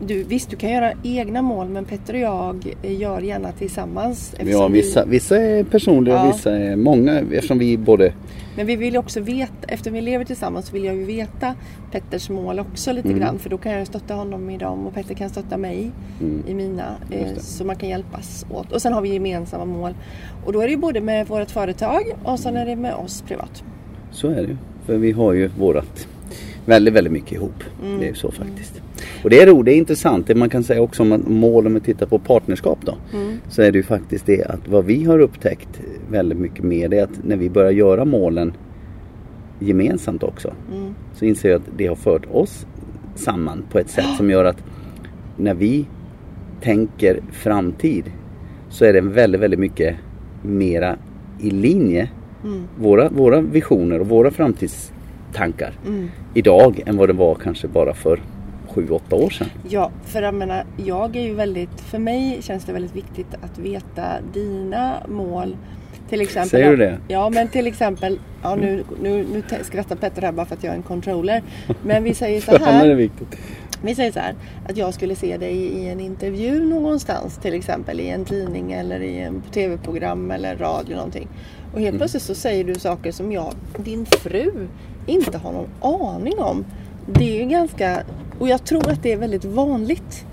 du, 0.00 0.22
visst, 0.22 0.50
du 0.50 0.56
kan 0.56 0.70
göra 0.70 0.92
egna 1.02 1.42
mål 1.42 1.68
men 1.68 1.84
Petter 1.84 2.14
och 2.14 2.20
jag 2.20 2.74
gör 2.82 3.20
gärna 3.20 3.52
tillsammans. 3.52 4.34
Ja, 4.36 4.42
eftersom 4.42 4.72
vi- 4.72 4.78
vissa, 4.80 5.04
vissa 5.04 5.36
är 5.38 5.64
personliga 5.64 6.20
och 6.20 6.26
Ja. 6.28 6.32
vissa 6.32 6.56
är 6.58 6.76
många 6.76 7.18
eftersom 7.32 7.58
vi 7.58 7.78
både 7.78 8.12
Men 8.56 8.66
vi 8.66 8.76
vill 8.76 8.96
också 8.96 9.20
veta, 9.20 9.52
eftersom 9.68 9.92
vi 9.92 10.00
lever 10.00 10.24
tillsammans 10.24 10.72
vill 10.74 10.84
jag 10.84 10.94
ju 10.96 11.04
veta 11.04 11.54
Petters 11.92 12.30
mål 12.30 12.58
också 12.60 12.92
lite 12.92 13.08
Mm. 13.08 13.20
grann. 13.20 13.38
För 13.38 13.50
då 13.50 13.58
kan 13.58 13.72
jag 13.72 13.86
stötta 13.86 14.14
honom 14.14 14.50
i 14.50 14.58
dem 14.58 14.86
och 14.86 14.94
Petter 14.94 15.14
kan 15.14 15.30
stötta 15.30 15.56
mig 15.56 15.90
i 16.48 16.54
mina. 16.54 16.82
Eh, 17.10 17.20
Mm. 17.28 17.36
Så 17.38 17.64
man 17.64 17.76
kan 17.76 17.88
hjälpas 17.88 18.46
åt. 18.50 18.72
Och 18.72 18.82
sen 18.82 18.92
har 18.92 19.00
vi 19.00 19.12
gemensamma 19.12 19.64
mål. 19.64 19.94
Och 20.44 20.52
då 20.52 20.60
är 20.60 20.64
det 20.64 20.70
ju 20.70 20.76
både 20.78 21.00
med 21.00 21.26
vårt 21.28 21.50
företag 21.50 22.02
och 22.24 22.38
sen 22.40 22.56
är 22.56 22.66
det 22.66 22.76
med 22.76 22.94
oss 22.94 23.22
privat. 23.28 23.64
Så 24.10 24.28
är 24.28 24.34
det 24.34 24.42
ju. 24.48 24.56
För 24.86 24.96
vi 24.96 25.12
har 25.12 25.32
ju 25.32 25.48
vårat 25.58 26.08
väldigt, 26.66 26.94
väldigt 26.94 27.12
mycket 27.12 27.32
ihop. 27.32 27.64
Mm. 27.84 28.00
Det 28.00 28.08
är 28.08 28.14
så 28.14 28.30
faktiskt. 28.30 28.82
Och 29.24 29.30
det 29.30 29.40
är 29.42 29.46
roligt, 29.46 29.64
det 29.64 29.72
är 29.72 29.76
intressant. 29.76 30.26
Det 30.26 30.34
man 30.34 30.50
kan 30.50 30.64
säga 30.64 30.82
också 30.82 31.02
om 31.02 31.24
mål 31.26 31.66
om 31.66 31.74
vi 31.74 31.80
tittar 31.80 32.06
på 32.06 32.18
partnerskap 32.18 32.78
då. 32.82 32.94
Mm. 33.14 33.38
Så 33.48 33.62
är 33.62 33.72
det 33.72 33.78
ju 33.78 33.82
faktiskt 33.82 34.26
det 34.26 34.44
att 34.44 34.68
vad 34.68 34.84
vi 34.84 35.04
har 35.04 35.18
upptäckt 35.18 35.80
väldigt 36.10 36.38
mycket 36.38 36.64
mer 36.64 36.88
det 36.88 36.98
är 36.98 37.04
att 37.04 37.24
när 37.24 37.36
vi 37.36 37.50
börjar 37.50 37.70
göra 37.70 38.04
målen 38.04 38.52
gemensamt 39.58 40.22
också. 40.22 40.52
Mm. 40.72 40.94
Så 41.14 41.24
inser 41.24 41.50
jag 41.50 41.56
att 41.60 41.68
det 41.76 41.86
har 41.86 41.96
fört 41.96 42.26
oss 42.30 42.66
samman 43.14 43.64
på 43.70 43.78
ett 43.78 43.90
sätt 43.90 44.16
som 44.16 44.30
gör 44.30 44.44
att 44.44 44.64
när 45.36 45.54
vi 45.54 45.86
tänker 46.60 47.20
framtid 47.32 48.04
så 48.68 48.84
är 48.84 48.92
det 48.92 49.00
väldigt, 49.00 49.40
väldigt 49.40 49.60
mycket 49.60 49.96
mera 50.42 50.96
i 51.40 51.50
linje 51.50 52.08
Mm. 52.44 52.62
våra, 52.78 53.08
våra 53.08 53.40
visioner 53.40 54.00
och 54.00 54.08
våra 54.08 54.30
tankar 55.36 55.72
Mm. 55.86 56.10
idag 56.34 56.82
än 56.86 56.96
vad 56.96 57.08
det 57.08 57.12
var 57.12 57.34
kanske 57.34 57.68
bara 57.68 57.94
för 57.94 58.20
sju, 58.68 58.88
åtta 58.90 59.16
år 59.16 59.30
sedan. 59.30 59.48
Ja, 59.68 59.90
för 60.04 60.22
jag 60.22 60.34
menar, 60.34 60.64
jag 60.76 61.16
är 61.16 61.22
ju 61.22 61.34
väldigt, 61.34 61.80
för 61.80 61.98
mig 61.98 62.38
känns 62.42 62.64
det 62.64 62.72
väldigt 62.72 62.96
viktigt 62.96 63.34
att 63.42 63.58
veta 63.58 64.02
dina 64.32 64.94
mål. 65.08 65.56
Till 66.08 66.20
exempel, 66.20 66.50
Säger 66.50 66.70
du 66.70 66.76
det? 66.76 66.98
Ja, 67.08 67.30
men 67.30 67.48
till 67.48 67.66
exempel, 67.66 68.18
ja 68.42 68.54
nu, 68.54 68.84
nu, 69.02 69.26
nu 69.32 69.42
skrattar 69.62 69.96
Petter 69.96 70.22
här 70.22 70.32
bara 70.32 70.46
för 70.46 70.54
att 70.54 70.64
jag 70.64 70.72
är 70.72 70.76
en 70.76 70.82
controller. 70.82 71.42
Men 71.82 72.04
vi 72.04 72.14
säger 72.14 72.40
så 72.40 72.56
här, 72.64 72.94
viktigt. 72.94 73.38
vi 73.82 73.94
säger 73.94 74.12
så 74.12 74.20
här, 74.20 74.34
att 74.68 74.76
jag 74.76 74.94
skulle 74.94 75.14
se 75.14 75.36
dig 75.36 75.56
i 75.56 75.88
en 75.88 76.00
intervju 76.00 76.64
någonstans, 76.64 77.38
till 77.38 77.54
exempel 77.54 78.00
i 78.00 78.08
en 78.08 78.24
tidning 78.24 78.72
eller 78.72 79.00
i 79.00 79.18
en 79.18 79.42
tv-program 79.52 80.30
eller 80.30 80.56
radio 80.56 80.96
någonting. 80.96 81.28
Och 81.74 81.80
helt 81.80 81.96
plötsligt 81.96 82.22
så 82.22 82.34
säger 82.34 82.64
du 82.64 82.74
saker 82.74 83.12
som 83.12 83.32
jag, 83.32 83.52
din 83.78 84.06
fru, 84.06 84.68
inte 85.06 85.38
har 85.38 85.52
någon 85.52 85.68
aning 85.80 86.38
om. 86.38 86.64
Det 87.06 87.36
är 87.36 87.42
ju 87.42 87.48
ganska, 87.48 88.02
och 88.38 88.48
jag 88.48 88.64
tror 88.64 88.90
att 88.90 89.02
det 89.02 89.12
är 89.12 89.16
väldigt 89.16 89.44
vanligt. 89.44 90.26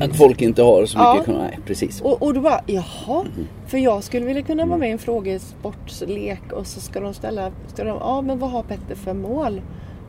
Att 0.00 0.16
folk 0.16 0.42
inte 0.42 0.62
har 0.62 0.86
så 0.86 0.98
Ja. 0.98 1.14
mycket, 1.18 1.34
nej 1.34 1.58
precis. 1.66 2.00
och, 2.00 2.22
och 2.22 2.34
du 2.34 2.40
bara, 2.40 2.60
jaha. 2.66 3.24
För 3.66 3.78
jag 3.78 4.02
skulle 4.02 4.26
vilja 4.26 4.42
kunna 4.42 4.66
vara 4.66 4.78
med 4.78 4.88
i 4.88 4.92
en 4.92 4.98
frågesportslek 4.98 6.52
och 6.52 6.66
så 6.66 6.80
ska 6.80 7.00
de 7.00 7.14
ställa, 7.14 7.50
ska 7.74 7.84
de, 7.84 7.96
ja 8.00 8.20
men 8.22 8.38
vad 8.38 8.50
har 8.50 8.62
Petter 8.62 8.94
för 8.94 9.14
mål? 9.14 9.60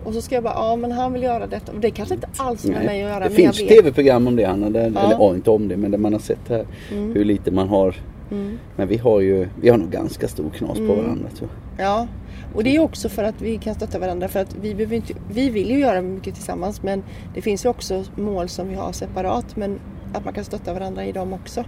Och 0.05 0.13
så 0.13 0.21
ska 0.21 0.35
jag 0.35 0.43
bara, 0.43 0.53
ja 0.53 0.75
men 0.75 0.91
han 0.91 1.13
vill 1.13 1.23
göra 1.23 1.47
detta. 1.47 1.71
Och 1.71 1.79
det 1.79 1.91
kanske 1.91 2.15
inte 2.15 2.27
alls 2.37 2.63
har 2.63 2.71
med 2.71 2.85
mig 2.85 3.03
att 3.03 3.09
göra. 3.09 3.23
det 3.23 3.29
finns 3.35 3.57
tv-program 3.57 4.27
om 4.27 4.35
det 4.35 4.45
Hanna, 4.45 4.69
där, 4.69 4.91
Ja. 4.95 4.99
eller 4.99 5.15
ja, 5.19 5.35
inte 5.35 5.49
om 5.51 5.67
det 5.67 5.77
men 5.77 5.91
där 5.91 5.97
man 5.97 6.13
har 6.13 6.19
sett 6.19 6.49
här 6.49 6.65
hur 6.89 7.25
lite 7.25 7.51
man 7.51 7.67
har. 7.69 7.95
Mm. 8.31 8.57
Men 8.75 8.87
vi 8.87 8.97
har 8.97 9.19
ju, 9.19 9.47
vi 9.61 9.69
har 9.69 9.77
nog 9.77 9.89
ganska 9.89 10.27
stor 10.27 10.49
knas 10.49 10.77
på 10.77 10.83
varandra 10.95 11.29
tror 11.37 11.49
jag. 11.77 11.85
Ja, 11.85 12.07
och 12.55 12.63
det 12.63 12.75
är 12.75 12.79
också 12.79 13.09
för 13.09 13.23
att 13.23 13.41
vi 13.41 13.57
kan 13.57 13.75
stötta 13.75 13.99
varandra. 13.99 14.27
För 14.27 14.39
att 14.39 14.55
vi, 14.61 14.75
behöver 14.75 14.95
inte, 14.95 15.13
vi 15.31 15.49
vill 15.49 15.69
ju 15.71 15.79
göra 15.79 16.01
mycket 16.01 16.33
tillsammans 16.35 16.83
men 16.83 17.03
det 17.33 17.41
finns 17.41 17.65
ju 17.65 17.69
också 17.69 18.03
mål 18.15 18.49
som 18.49 18.67
vi 18.69 18.75
har 18.75 18.91
separat. 18.91 19.55
Men 19.55 19.79
att 20.13 20.25
man 20.25 20.33
kan 20.33 20.43
stötta 20.43 20.73
varandra 20.73 21.05
i 21.05 21.11
dem 21.11 21.33
också 21.33 21.63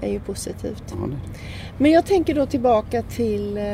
är 0.00 0.10
ju 0.12 0.20
positivt. 0.20 0.94
Men 1.78 1.90
jag 1.90 2.06
tänker 2.06 2.34
då 2.34 2.46
tillbaka 2.46 3.02
till, 3.02 3.56
eh, 3.56 3.64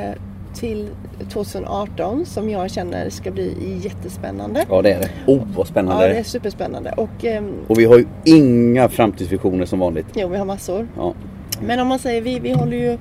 till 0.55 0.89
2018 1.33 2.27
som 2.27 2.51
jag 2.51 2.71
känner 2.71 3.11
ska 3.11 3.31
bli 3.31 3.79
jättespännande. 3.83 4.65
ja 4.69 4.83
det 4.83 4.93
är 4.93 4.99
det. 5.01 5.11
Oh 5.33 5.43
vad 5.57 5.67
spännande 5.67 6.03
Ja, 6.07 6.13
det 6.13 6.19
är. 6.19 6.23
superspännande. 6.23 6.93
Och 6.97 7.25
ehm, 7.25 7.53
Och 7.69 7.79
vi 7.79 7.85
har 7.85 7.99
ju 7.99 8.07
inga 8.25 8.89
framtidsvisioner 8.89 9.65
som 9.67 9.79
vanligt. 9.79 10.07
jo, 10.15 10.29
vi 10.29 10.37
har 10.37 10.45
massor. 10.45 10.89
Ja. 10.97 11.15
Men 11.61 11.81
om 11.81 11.89
man 11.89 11.99
säger 11.99 12.23
vi, 12.23 12.39
vi 12.39 12.53
håller 12.53 12.77
ju 12.77 12.99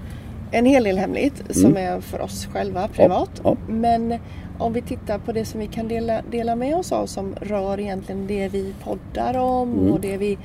en 0.51 0.65
hel 0.65 0.83
del 0.83 0.97
hemligt 0.97 1.43
som 1.49 1.77
är 1.77 2.01
för 2.01 2.21
oss 2.21 2.45
själva 2.53 2.87
privat. 2.87 3.39
Mm. 3.39 3.57
ja. 3.67 3.73
Men 3.73 4.19
om 4.57 4.73
vi 4.73 4.81
tittar 4.81 5.19
på 5.19 5.31
det 5.31 5.45
som 5.45 5.59
vi 5.59 5.67
kan 5.67 5.87
dela, 5.87 6.21
dela 6.31 6.55
med 6.55 6.75
oss 6.75 6.91
av 6.91 7.05
som 7.05 7.35
rör 7.41 7.79
egentligen 7.79 8.27
det 8.27 8.47
vi 8.47 8.73
poddar 8.83 9.37
om 9.37 9.73
Mm. 9.73 9.93
och 9.93 9.99
det 10.01 10.17
vi, 10.17 10.37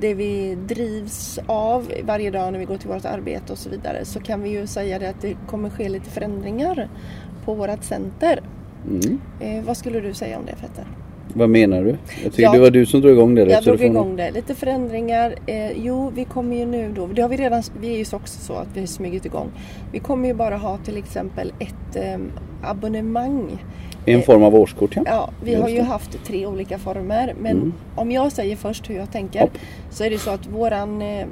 det 0.00 0.14
vi 0.14 0.54
drivs 0.54 1.38
av 1.46 1.92
varje 2.04 2.30
dag 2.30 2.52
när 2.52 2.58
vi 2.58 2.64
går 2.64 2.76
till 2.76 2.88
vårt 2.88 3.04
arbete 3.04 3.52
och 3.52 3.58
så 3.58 3.70
vidare 3.70 4.04
så 4.04 4.20
kan 4.20 4.42
vi 4.42 4.50
ju 4.50 4.66
säga 4.66 4.98
det 4.98 5.08
att 5.08 5.20
det 5.20 5.36
kommer 5.46 5.70
ske 5.70 5.88
lite 5.88 6.10
förändringar 6.10 6.88
på 7.44 7.54
vårt 7.54 7.84
center. 7.84 8.40
Mm. 8.88 9.20
Eh, 9.40 9.64
vad 9.64 9.76
skulle 9.76 10.00
du 10.00 10.14
säga 10.14 10.38
om 10.38 10.46
det 10.46 10.52
Petter? 10.52 10.86
Vad 11.34 11.48
menar 11.50 11.82
du? 11.82 11.88
Jag 12.22 12.32
tycker 12.32 12.42
Ja. 12.42 12.52
det 12.52 12.58
var 12.58 12.70
du 12.70 12.86
som 12.86 13.00
drog 13.00 13.12
igång 13.12 13.34
det. 13.34 13.44
Jag 13.50 13.64
drog 13.64 13.80
igång 13.82 14.16
det. 14.16 14.30
Lite 14.30 14.54
förändringar. 14.54 15.34
Eh, 15.46 15.70
jo, 15.72 16.12
vi 16.14 16.24
kommer 16.24 16.56
ju 16.56 16.66
nu 16.66 16.92
då. 16.96 17.06
Det 17.06 17.22
har 17.22 17.28
vi 17.28 17.36
redan. 17.36 17.62
Vi 17.80 17.94
är 17.94 17.98
ju 17.98 18.04
så 18.04 18.16
också 18.16 18.40
så 18.40 18.52
att 18.52 18.68
vi 18.74 18.80
har 18.80 18.86
smugit 18.86 19.26
igång. 19.26 19.46
Vi 19.92 19.98
kommer 19.98 20.28
ju 20.28 20.34
bara 20.34 20.56
ha 20.56 20.76
till 20.78 20.96
exempel 20.96 21.52
ett 21.58 21.96
eh, 21.96 22.18
abonnemang. 22.62 23.64
En 24.06 24.22
form 24.22 24.42
av 24.42 24.54
årskort 24.54 24.96
ja. 24.96 25.02
Ja, 25.06 25.30
vi 25.44 25.50
Just 25.50 25.62
har 25.62 25.68
ju 25.68 25.76
det. 25.76 25.82
haft 25.82 26.24
tre 26.24 26.46
olika 26.46 26.78
former. 26.78 27.34
Men 27.40 27.56
Mm. 27.56 27.72
om 27.94 28.10
jag 28.12 28.32
säger 28.32 28.56
först 28.56 28.90
hur 28.90 28.94
jag 28.94 29.12
tänker. 29.12 29.40
Hopp. 29.40 29.58
Så 29.90 30.04
är 30.04 30.10
det 30.10 30.18
så 30.18 30.30
att 30.30 30.46
våran, 30.46 31.02
eh, 31.02 31.26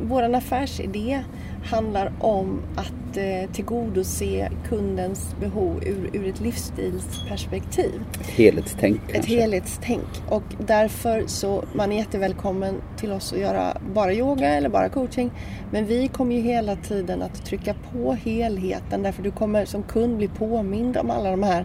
våran 0.00 0.34
affärsidé 0.34 1.20
handlar 1.66 2.12
om 2.20 2.62
att 2.76 3.16
eh, 3.16 3.50
tillgodose 3.52 4.48
kundens 4.68 5.36
behov 5.40 5.82
ur, 5.84 6.10
ur 6.12 6.28
ett 6.28 6.40
livsstilsperspektiv. 6.40 8.00
Ett 8.20 8.26
helhetstänk 8.26 9.00
Ett 9.08 9.14
kanske. 9.14 9.34
helhetstänk 9.40 10.08
och 10.28 10.42
därför 10.66 11.24
så 11.26 11.64
man 11.72 11.92
är 11.92 11.96
jättevälkommen 11.96 12.74
till 12.96 13.12
oss 13.12 13.32
att 13.32 13.38
göra 13.38 13.76
bara 13.94 14.12
yoga 14.14 14.48
eller 14.48 14.68
bara 14.68 14.88
coaching. 14.88 15.30
Men 15.70 15.86
vi 15.86 16.08
kommer 16.08 16.34
ju 16.34 16.40
hela 16.40 16.76
tiden 16.76 17.22
att 17.22 17.44
trycka 17.44 17.74
på 17.92 18.12
helheten 18.12 19.02
därför 19.02 19.22
du 19.22 19.30
kommer 19.30 19.64
som 19.64 19.82
kund 19.82 20.16
bli 20.16 20.28
påmind 20.28 20.96
om 20.96 21.10
alla 21.10 21.30
de 21.30 21.42
här 21.42 21.64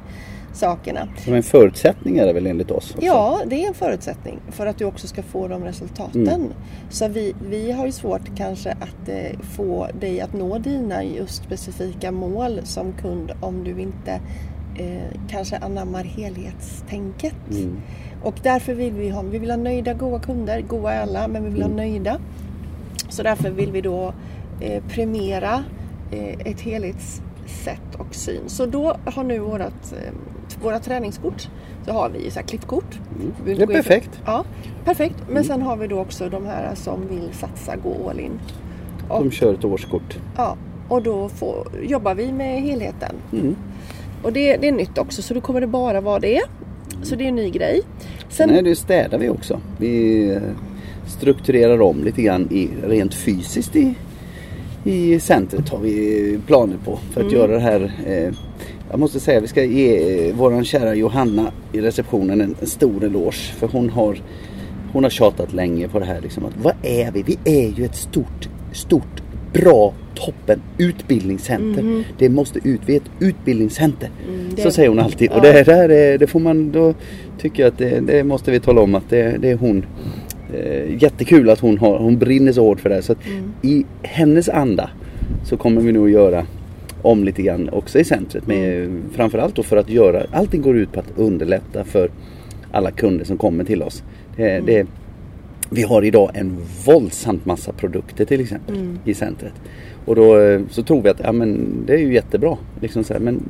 sakerna. 0.54 1.08
Som 1.18 1.34
en 1.34 1.44
förutsättning 1.44 2.18
är 2.18 2.26
det 2.26 2.34
väl 2.34 2.48
enligt 2.48 2.72
oss? 2.72 2.92
också? 2.96 3.06
Ja, 3.06 3.40
det 3.48 3.64
är 3.64 3.68
en 3.68 3.74
förutsättning 3.74 4.40
för 4.52 4.66
att 4.68 4.78
du 4.78 4.86
också 4.86 5.08
ska 5.08 5.24
få 5.24 5.48
de 5.48 5.64
resultaten. 5.64 6.28
Mm. 6.28 6.48
Så 6.90 7.08
vi, 7.08 7.36
vi 7.50 7.72
har 7.72 7.86
ju 7.86 7.92
svårt 7.92 8.38
kanske 8.38 8.72
att 8.72 9.10
eh, 9.10 9.40
få 9.42 9.88
dig 10.00 10.22
att 10.22 10.34
nå 10.34 10.58
dina 10.58 11.04
just 11.04 11.44
specifika 11.44 12.12
mål 12.12 12.60
som 12.64 12.94
kund 12.94 13.32
om 13.42 13.64
du 13.64 13.82
inte 13.82 14.12
eh, 14.80 15.18
kanske 15.30 15.58
anammar 15.58 16.04
helhetstänket. 16.04 17.36
Mm. 17.52 17.82
Och 18.24 18.36
därför 18.44 18.74
vill 18.74 18.94
vi 18.94 19.10
ha, 19.10 19.22
vi 19.22 19.40
vill 19.40 19.50
ha 19.50 19.58
nöjda, 19.58 19.94
goa 19.94 20.20
kunder. 20.20 20.62
Goa 20.62 20.94
är 20.94 21.02
alla, 21.02 21.28
men 21.28 21.44
vi 21.44 21.50
vill 21.50 21.62
ha 21.62 21.70
Mm. 21.70 21.78
nöjda. 21.78 22.20
Så 23.10 23.24
därför 23.24 23.50
vill 23.50 23.72
vi 23.72 23.82
då 23.82 24.14
eh, 24.62 24.84
premiera 24.90 25.64
eh, 26.12 26.48
ett 26.52 26.62
helhetssätt 26.62 27.96
och 27.98 28.16
syn. 28.16 28.42
Så 28.48 28.66
då 28.66 28.98
har 29.06 29.24
nu 29.24 29.40
vårat, 29.40 29.94
eh, 29.94 30.14
våra 30.62 30.80
träningskort, 30.80 31.50
så 31.86 31.92
har 31.92 32.10
vi 32.10 32.32
så 32.32 32.40
här 32.40 32.48
klippkort. 32.48 33.00
Mm. 33.20 33.58
Det 33.58 33.64
är 33.64 33.68
perfekt. 33.68 34.10
Ja, 34.26 34.44
perfekt. 34.86 35.16
Men 35.28 35.32
Mm. 35.32 35.44
sen 35.44 35.62
har 35.62 35.78
vi 35.78 35.88
då 35.88 36.00
också 36.00 36.30
de 36.30 36.46
här 36.46 36.76
som 36.76 37.00
vill 37.10 37.30
satsa, 37.34 37.76
gå 37.76 38.10
all 38.10 38.20
in. 38.20 38.40
Och, 39.10 39.24
De 39.24 39.32
kör 39.32 39.54
ett 39.54 39.66
årskort. 39.66 40.18
ja, 40.38 40.58
och 40.90 41.04
då 41.04 41.30
får, 41.30 41.68
jobbar 41.84 42.16
vi 42.16 42.32
med 42.32 42.62
helheten. 42.62 43.16
Mm. 43.34 43.56
Och 44.24 44.34
det, 44.34 44.58
det 44.58 44.68
är 44.68 44.72
nytt 44.72 44.98
också, 44.98 45.22
så 45.22 45.34
då 45.34 45.42
kommer 45.42 45.62
det 45.62 45.68
bara 45.68 46.02
vara 46.02 46.20
det. 46.20 46.42
Så 47.04 47.16
det 47.16 47.24
är 47.24 47.28
en 47.28 47.36
ny 47.36 47.50
grej. 47.50 47.82
Sen 48.30 48.50
är 48.50 48.62
det 48.62 48.76
städar 48.76 49.18
vi 49.18 49.30
också. 49.30 49.60
Vi 49.78 50.26
eh, 50.32 50.42
strukturerar 51.08 51.82
om 51.82 52.04
lite 52.04 52.22
grann 52.22 52.48
i, 52.52 52.70
rent 52.88 53.14
fysiskt 53.14 53.76
i, 53.76 53.94
i 54.84 55.20
centret 55.20 55.70
har 55.70 55.78
vi 55.80 56.40
planer 56.48 56.78
på 56.86 56.96
för 57.14 57.22
att 57.22 57.28
Mm. 57.34 57.40
göra 57.40 57.52
det 57.52 57.60
här. 57.60 57.92
Eh, 58.06 58.34
jag 58.92 59.00
måste 59.00 59.20
säga 59.20 59.40
vi 59.40 59.48
ska 59.48 59.64
ge 59.64 60.28
eh, 60.30 60.36
våran 60.36 60.66
kära 60.66 60.96
Johanna 60.96 61.52
i 61.74 61.82
receptionen 61.82 62.42
en, 62.42 62.56
en 62.62 62.68
stor 62.68 63.04
eloge 63.04 63.54
för 63.58 63.68
hon 63.68 63.90
har 63.90 64.18
hon 64.94 65.04
har 65.04 65.10
tjatat 65.12 65.54
länge 65.54 65.88
på 65.88 66.00
det 66.00 66.06
här 66.06 66.22
liksom 66.22 66.46
att 66.46 66.54
vad 66.64 66.74
är 66.84 67.12
vi? 67.12 67.24
Vi 67.24 67.38
är 67.64 67.70
ju 67.78 67.86
ett 67.86 67.96
stort, 67.96 68.50
stort, 68.72 69.22
bra, 69.54 69.94
toppen 70.16 70.62
utbildningscenter. 70.78 72.04
Det 72.18 72.30
måste 72.30 72.60
ut, 72.64 72.82
vi 72.86 72.94
är 72.96 72.98
ett 72.98 73.12
utbildningscenter. 73.20 74.10
Mm, 74.28 74.50
det- 74.56 74.62
Så 74.62 74.72
säger 74.72 74.90
hon 74.90 75.00
alltid. 75.00 75.32
Och 75.32 75.38
Ja. 75.38 75.42
det 75.54 75.64
där 75.64 75.90
är, 75.90 76.18
det 76.18 76.28
får 76.28 76.40
man, 76.40 76.72
då 76.72 76.94
tycker 77.42 77.64
jag 77.64 77.68
att 77.72 77.78
det, 77.78 78.00
det 78.00 78.24
måste 78.24 78.52
vi 78.52 78.60
tala 78.60 78.82
om 78.82 78.96
att 78.96 79.10
det, 79.10 79.38
det 79.42 79.50
är 79.50 79.56
hon. 79.58 79.86
Eh, 80.54 81.04
jättekul 81.04 81.50
att 81.50 81.60
hon, 81.60 81.78
har, 81.78 81.98
hon 82.00 82.18
brinner 82.18 82.52
så 82.52 82.66
hårt 82.66 82.80
för 82.80 82.90
det 82.90 82.96
här. 82.96 83.02
Så 83.02 83.12
att 83.12 83.26
Mm. 83.28 83.52
i 83.62 83.86
hennes 84.02 84.50
anda 84.50 84.90
så 85.46 85.58
kommer 85.58 85.82
vi 85.82 85.92
nog 85.92 86.06
att 86.06 86.12
göra 86.12 86.46
om 87.02 87.24
lite 87.24 87.42
grann 87.42 87.70
också 87.70 88.00
i 88.00 88.04
centret. 88.04 88.48
Med, 88.48 88.82
Mm. 88.84 89.04
Framförallt 89.14 89.56
då 89.56 89.64
för 89.64 89.78
att 89.78 89.90
göra, 89.90 90.24
allting 90.32 90.62
går 90.62 90.78
ut 90.78 90.92
på 90.92 91.00
att 91.00 91.14
underlätta 91.16 91.84
för 91.84 92.10
alla 92.72 92.92
kunder 92.92 93.26
som 93.26 93.38
kommer 93.38 93.64
till 93.64 93.84
oss. 93.84 94.04
Det, 94.36 94.50
Mm. 94.52 94.66
det, 94.66 94.88
vi 95.70 95.82
har 95.84 96.04
idag 96.04 96.32
en 96.34 96.58
våldsamt 96.86 97.46
massa 97.46 97.72
produkter 97.74 98.26
till 98.26 98.42
exempel 98.42 98.76
Mm. 98.76 99.00
i 99.06 99.14
centret. 99.14 99.54
Och 100.06 100.16
då 100.16 100.40
eh, 100.40 100.62
så 100.70 100.84
tror 100.84 101.02
vi 101.02 101.10
att 101.10 101.20
ja, 101.24 101.32
men 101.32 101.68
det 101.86 101.94
är 101.94 101.98
ju 101.98 102.14
jättebra. 102.14 102.58
Liksom 102.82 103.04
så 103.04 103.14
här, 103.14 103.20
men 103.20 103.44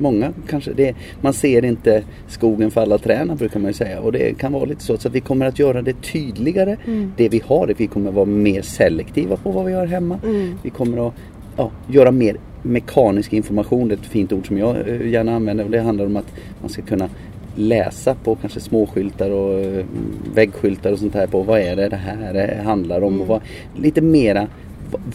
många 0.00 0.32
kanske, 0.48 0.72
det, 0.72 0.94
man 1.20 1.32
ser 1.32 1.64
inte 1.64 2.02
skogen 2.28 2.70
för 2.70 2.80
alla 2.80 2.98
träna 2.98 3.34
brukar 3.34 3.60
man 3.60 3.68
ju 3.70 3.74
säga. 3.74 4.00
Och 4.00 4.12
det 4.12 4.38
kan 4.38 4.52
vara 4.52 4.64
lite 4.64 4.82
så. 4.84 4.96
Så 4.96 5.08
att 5.08 5.14
vi 5.14 5.20
kommer 5.20 5.46
att 5.46 5.58
göra 5.58 5.82
det 5.82 6.02
tydligare. 6.02 6.76
Mm. 6.86 7.12
Det 7.16 7.28
vi 7.28 7.42
har, 7.46 7.74
vi 7.76 7.86
kommer 7.86 8.08
att 8.08 8.14
vara 8.14 8.24
mer 8.26 8.62
selektiva 8.62 9.36
på 9.36 9.50
vad 9.50 9.64
vi 9.64 9.72
har 9.72 9.86
hemma. 9.86 10.18
Mm. 10.24 10.54
Vi 10.62 10.70
kommer 10.70 11.08
att 11.08 11.14
ja, 11.56 11.70
göra 11.88 12.10
mer 12.10 12.36
mekanisk 12.66 13.32
information. 13.32 13.88
Det 13.88 13.94
är 13.94 13.98
ett 13.98 14.06
fint 14.06 14.32
ord 14.32 14.46
som 14.46 14.58
jag 14.58 14.88
eh, 14.88 15.08
gärna 15.08 15.36
använder. 15.36 15.64
Och 15.64 15.70
det 15.70 15.80
handlar 15.80 16.06
om 16.06 16.16
att 16.16 16.32
man 16.60 16.70
ska 16.70 16.82
kunna 16.82 17.08
läsa 17.56 18.14
på 18.14 18.34
kanske 18.34 18.60
småskyltar 18.60 19.30
och 19.30 19.60
eh, 19.60 19.84
väggskyltar 20.34 20.92
och 20.92 20.98
sånt 20.98 21.14
här 21.14 21.26
på 21.26 21.42
vad 21.42 21.60
är 21.60 21.76
det 21.76 21.88
det 21.88 21.96
här 21.96 22.62
handlar 22.62 23.00
om. 23.00 23.20
Och 23.20 23.26
vad, 23.26 23.40
lite 23.76 24.00
mera 24.00 24.46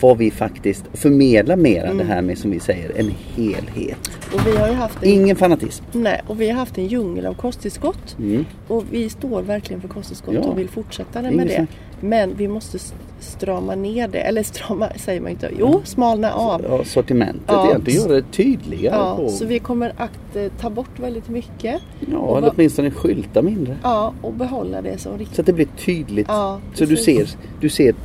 vad 0.01 0.17
vi 0.17 0.31
faktiskt 0.31 0.83
förmedlar 0.93 1.55
mera 1.55 1.93
det 1.93 2.03
här 2.03 2.21
med 2.21 2.37
som 2.37 2.51
vi 2.51 2.59
säger 2.59 2.91
en 2.99 3.11
helhet. 3.35 4.11
Och 4.33 4.47
vi 4.47 4.57
har 4.57 4.67
haft 4.73 5.03
en, 5.03 5.09
Ingen 5.09 5.35
fanatism. 5.35 5.83
nej, 5.91 6.21
och 6.27 6.41
vi 6.41 6.49
har 6.49 6.55
haft 6.59 6.77
en 6.77 6.87
djungel 6.87 7.25
av 7.25 7.33
kosttillskott. 7.33 8.15
Mm. 8.19 8.45
Och 8.67 8.83
vi 8.91 9.09
står 9.09 9.41
verkligen 9.41 9.81
för 9.81 9.87
kosttillskott 9.87 10.33
Ja. 10.35 10.41
och 10.41 10.59
vill 10.59 10.69
fortsätta 10.69 11.21
med 11.21 11.47
det. 11.47 11.55
snack. 11.55 11.69
Men 12.03 12.35
vi 12.37 12.47
måste 12.47 12.79
strama 13.19 13.75
ner 13.75 14.07
det. 14.07 14.19
Eller 14.19 14.43
strama 14.43 14.87
säger 14.95 15.21
man 15.21 15.31
inte. 15.31 15.49
Jo, 15.59 15.81
smalna 15.83 16.31
av. 16.33 16.65
Ja, 16.69 16.83
sortimentet 16.83 17.41
Ja. 17.47 17.69
egentligen, 17.69 18.01
göra 18.01 18.13
det 18.13 18.31
tydligare. 18.31 18.95
Ja, 18.95 19.15
på, 19.15 19.29
så 19.29 19.45
vi 19.45 19.59
kommer 19.59 19.93
att 19.97 20.35
eh, 20.35 20.45
ta 20.59 20.69
bort 20.69 20.99
väldigt 20.99 21.29
mycket. 21.29 21.81
ja, 22.11 22.37
eller 22.37 22.51
åtminstone 22.55 22.91
skylta 22.91 23.41
mindre. 23.41 23.77
Ja, 23.83 24.13
och 24.21 24.33
behålla 24.33 24.81
det 24.81 24.97
som 24.97 25.17
riktigt. 25.17 25.35
Så 25.35 25.41
att 25.41 25.45
det 25.45 25.53
blir 25.53 25.67
tydligt. 25.85 26.27
Ja, 26.29 26.59
så 26.73 26.85
du 26.85 26.97
ser, 26.97 27.27
du 27.59 27.69
ser 27.69 27.95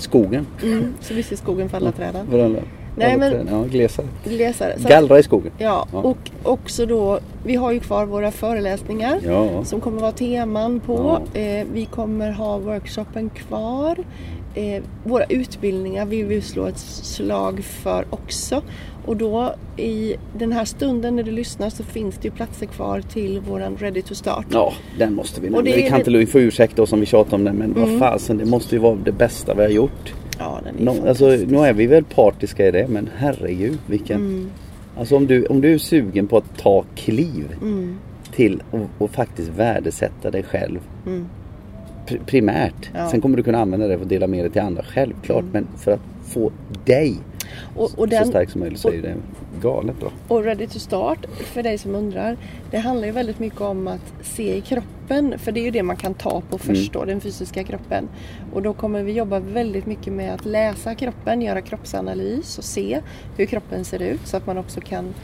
skogen. 0.00 0.46
Mm, 0.62 0.94
så 1.00 1.14
vi 1.14 1.22
ser 1.22 1.36
skogen 1.36 1.68
för 1.68 1.76
alla 1.76 1.92
träden. 1.92 2.26
Varandra. 2.30 2.60
Nej, 2.96 3.06
Alla 3.12 3.18
men- 3.18 3.32
träd. 3.32 3.46
Ja, 3.50 3.64
glesare. 3.64 4.06
Glesare. 4.24 4.78
Så 4.78 4.88
Gallra 4.88 5.18
i 5.18 5.22
skogen. 5.22 5.52
Ja, 5.58 5.86
Ja. 5.92 5.98
och 5.98 6.18
också 6.42 6.86
då, 6.86 7.20
vi 7.44 7.54
har 7.56 7.72
ju 7.72 7.80
kvar 7.80 8.06
våra 8.06 8.30
föreläsningar 8.30 9.18
Ja. 9.26 9.64
som 9.64 9.80
kommer 9.80 10.00
vara 10.00 10.12
teman 10.12 10.80
på. 10.80 11.18
Eh, 11.34 11.66
vi 11.72 11.84
kommer 11.90 12.30
ha 12.30 12.58
workshopen 12.58 13.30
kvar. 13.30 13.96
Eh, 14.54 14.82
våra 15.04 15.24
utbildningar 15.24 16.06
vill 16.06 16.26
vi 16.26 16.40
slå 16.40 16.66
ett 16.66 16.78
slag 16.78 17.64
för 17.64 18.04
också. 18.10 18.62
Och 19.10 19.16
då 19.16 19.54
i 19.76 20.16
den 20.38 20.52
här 20.52 20.64
stunden 20.64 21.16
när 21.16 21.22
du 21.22 21.30
lyssnar 21.30 21.70
så 21.70 21.82
finns 21.82 22.14
det 22.18 22.28
ju 22.28 22.30
platser 22.34 22.66
kvar 22.66 23.00
till 23.00 23.40
våran 23.40 23.76
Ready 23.76 24.02
to 24.02 24.14
Start. 24.14 24.46
Ja, 24.52 24.72
den 24.98 25.14
måste 25.14 25.40
vi 25.40 25.46
nämna. 25.50 25.62
det 25.62 25.76
Vi 25.76 25.82
kan 25.82 25.92
det- 25.92 25.98
inte, 25.98 26.10
vi 26.10 26.26
får 26.26 26.40
ursäkta 26.40 26.82
oss 26.82 26.92
om 26.92 27.00
vi 27.00 27.06
tjatar 27.06 27.36
om 27.36 27.44
den 27.44 27.56
men 27.56 27.72
Mm. 27.76 27.90
vad 27.90 27.98
fasen, 27.98 28.38
det 28.38 28.44
måste 28.44 28.74
ju 28.74 28.80
vara 28.80 28.94
det 29.04 29.12
bästa 29.12 29.54
vi 29.54 29.62
har 29.62 29.68
gjort. 29.70 30.14
Ja, 30.38 30.60
den 30.64 30.78
är 30.88 30.94
No, 30.94 31.08
alltså, 31.08 31.26
nu 31.26 31.58
är 31.58 31.72
vi 31.72 31.86
väl 31.86 32.04
partiska 32.04 32.68
i 32.68 32.70
det 32.70 32.88
men 32.88 33.08
herregud 33.16 33.78
vilken... 33.86 34.16
Mm, 34.20 34.50
Alltså 34.98 35.16
om 35.16 35.26
du, 35.26 35.46
om 35.46 35.60
du 35.60 35.74
är 35.74 35.78
sugen 35.78 36.26
på 36.26 36.36
att 36.36 36.58
ta 36.58 36.84
kliv 36.94 37.56
mm, 37.62 37.96
till 38.34 38.62
och, 38.70 38.80
och 38.98 39.10
faktiskt 39.10 39.48
värdesätta 39.48 40.30
dig 40.30 40.42
själv 40.42 40.78
mm. 41.06 41.26
pr- 42.06 42.20
primärt. 42.26 42.90
Ja. 42.94 43.08
Sen 43.10 43.20
kommer 43.20 43.36
du 43.36 43.42
kunna 43.42 43.58
använda 43.58 43.88
det 43.88 43.96
för 43.96 44.02
att 44.04 44.08
dela 44.08 44.26
med 44.26 44.44
dig 44.44 44.50
till 44.50 44.60
andra, 44.62 44.82
självklart. 44.82 45.44
Men 45.52 45.66
för 45.76 45.92
att 45.92 46.00
få 46.24 46.50
dig 46.84 47.16
Och, 47.76 47.84
och 47.84 47.90
så 47.90 48.06
den, 48.06 48.26
stark 48.26 48.50
som 48.50 48.60
möjligt 48.60 48.80
så 48.80 48.92
ju 48.92 49.02
det 49.02 49.16
galet 49.62 50.00
bra. 50.00 50.12
Och 50.28 50.44
Ready 50.44 50.66
to 50.66 50.78
Start, 50.78 51.26
för 51.30 51.62
dig 51.62 51.78
som 51.78 51.94
undrar, 51.94 52.36
det 52.70 52.78
handlar 52.78 53.06
ju 53.06 53.12
väldigt 53.12 53.38
mycket 53.38 53.60
om 53.60 53.88
att 53.88 54.12
se 54.22 54.56
i 54.56 54.60
kroppen. 54.60 55.38
För 55.38 55.52
det 55.52 55.60
är 55.60 55.64
ju 55.64 55.70
det 55.70 55.82
man 55.82 55.96
kan 55.96 56.14
ta 56.14 56.42
på 56.50 56.58
först 56.58 56.92
då, 56.92 57.04
den 57.04 57.20
fysiska 57.20 57.64
kroppen. 57.64 58.08
Och 58.52 58.62
då 58.62 58.72
kommer 58.72 59.02
vi 59.02 59.12
jobba 59.12 59.38
väldigt 59.38 59.86
mycket 59.86 60.12
med 60.12 60.34
att 60.34 60.44
läsa 60.44 60.94
kroppen, 60.94 61.42
göra 61.42 61.60
kroppsanalys 61.60 62.58
och 62.58 62.64
se 62.64 63.00
hur 63.36 63.46
kroppen 63.46 63.84
ser 63.84 64.02
ut. 64.02 64.20
Så 64.24 64.36
att 64.36 64.46
man 64.46 64.58
också 64.58 64.80
kan 64.80 65.14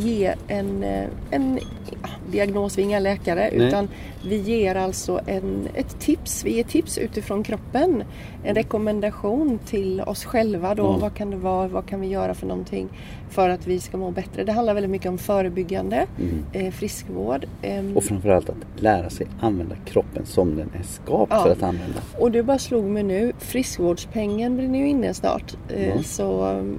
ge 0.00 0.34
en, 0.48 0.82
eh, 0.84 1.04
en 1.30 1.58
ja, 2.02 2.08
diagnos, 2.30 2.78
vi 2.78 2.82
är 2.82 2.86
inga 2.86 2.98
läkare, 2.98 3.50
Nej. 3.56 3.68
utan 3.68 3.88
vi 4.28 4.36
ger 4.36 4.74
alltså 4.74 5.20
en, 5.26 5.68
ett 5.74 6.00
tips. 6.00 6.44
Vi 6.44 6.56
ger 6.56 6.64
tips 6.64 6.98
utifrån 6.98 7.42
kroppen. 7.42 8.02
En 8.44 8.54
rekommendation 8.54 9.58
till 9.66 10.00
oss 10.00 10.24
själva 10.24 10.74
då. 10.74 10.82
Ja. 10.82 10.96
Vad 11.00 11.14
kan 11.14 11.30
det 11.30 11.36
vara? 11.36 11.68
Vad 11.68 11.86
kan 11.86 12.00
vi 12.00 12.06
göra 12.06 12.34
för 12.34 12.46
någonting 12.46 12.88
för 13.30 13.48
att 13.48 13.66
vi 13.66 13.80
ska 13.80 13.96
må 13.96 14.10
bättre? 14.10 14.44
Det 14.44 14.52
handlar 14.52 14.74
väldigt 14.74 14.90
mycket 14.90 15.08
om 15.08 15.18
förebyggande, 15.18 16.06
eh, 16.52 16.70
friskvård. 16.72 17.46
ehm, 17.62 17.78
Mm. 17.78 17.96
Och 17.96 18.04
framförallt 18.04 18.48
att 18.50 18.56
lära 18.82 19.10
sig 19.10 19.26
använda 19.40 19.76
kroppen 19.84 20.26
som 20.26 20.56
den 20.56 20.70
är 20.78 20.82
skapt 20.82 21.32
Ja. 21.32 21.42
för 21.42 21.50
att 21.52 21.62
använda. 21.62 22.00
Och 22.18 22.30
det 22.30 22.42
bara 22.42 22.58
slog 22.58 22.84
mig 22.84 23.02
nu, 23.02 23.32
friskvårdspengen 23.38 24.56
brinner 24.56 24.78
ju 24.78 24.88
inne 24.88 25.14
snart. 25.14 25.56
Eh, 25.68 25.88
Ja. 25.88 26.02
Så 26.02 26.44
um, 26.46 26.78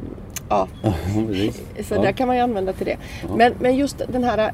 ja, 0.49 0.67
så 1.83 1.95
Ja. 1.95 2.01
där 2.01 2.11
kan 2.11 2.27
man 2.27 2.35
ju 2.35 2.41
använda 2.41 2.73
till 2.73 2.85
det. 2.85 2.97
Ja. 3.29 3.35
Men, 3.35 3.53
men 3.59 3.75
just 3.75 4.01
den 4.07 4.23
här, 4.23 4.51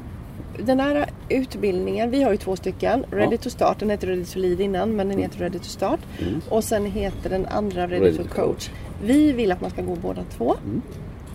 den 0.64 0.80
här 0.80 1.06
utbildningen, 1.28 2.10
vi 2.10 2.22
har 2.22 2.30
ju 2.30 2.36
två 2.36 2.56
stycken. 2.56 3.04
Ready 3.10 3.34
Ja. 3.34 3.38
to 3.42 3.50
start, 3.50 3.78
den 3.78 3.90
heter 3.90 4.06
Ready 4.06 4.24
to 4.24 4.38
lead 4.38 4.60
innan 4.60 4.96
men 4.96 5.08
den 5.08 5.18
heter 5.18 5.38
Ready 5.38 5.58
to 5.58 5.64
start. 5.64 6.00
Mm. 6.22 6.40
Och 6.48 6.64
sen 6.64 6.86
heter 6.86 7.30
den 7.30 7.46
andra 7.46 7.82
Ready, 7.86 8.04
Ready 8.04 8.16
to 8.16 8.22
to 8.22 8.28
coach. 8.34 8.70
Vi 9.04 9.32
vill 9.32 9.52
att 9.52 9.60
man 9.60 9.70
ska 9.70 9.82
gå 9.82 9.94
båda 9.94 10.22
två. 10.36 10.54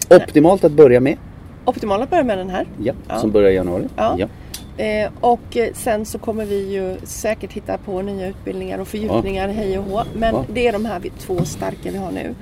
Optimalt 0.10 0.64
att 0.64 0.72
börja 0.72 1.00
med. 1.00 1.18
Optimalt 1.66 2.04
att 2.04 2.10
börja 2.10 2.24
med 2.24 2.38
den 2.38 2.50
här. 2.50 2.66
Ja. 2.84 2.94
som 3.18 3.32
börjar 3.32 3.50
i 3.52 3.56
januari. 3.56 3.84
Ja. 3.98 4.28
Eh, 4.82 5.12
och 5.20 5.58
sen 5.74 6.06
så 6.06 6.20
kommer 6.20 6.46
vi 6.46 6.74
ju 6.74 6.98
säkert 7.04 7.54
hitta 7.54 7.78
på 7.78 8.02
nya 8.02 8.28
utbildningar 8.28 8.80
och 8.80 8.88
fördjupningar 8.88 9.48
hej 9.50 9.78
och 9.80 9.84
hå. 9.86 10.02
Men 10.16 10.36
Ja. 10.36 10.46
det 10.54 10.68
är 10.68 10.72
de 10.74 10.86
här 10.86 11.02
två 11.20 11.46
starka 11.46 11.92
vi 11.92 11.98
har 11.98 12.12
nu. 12.12 12.36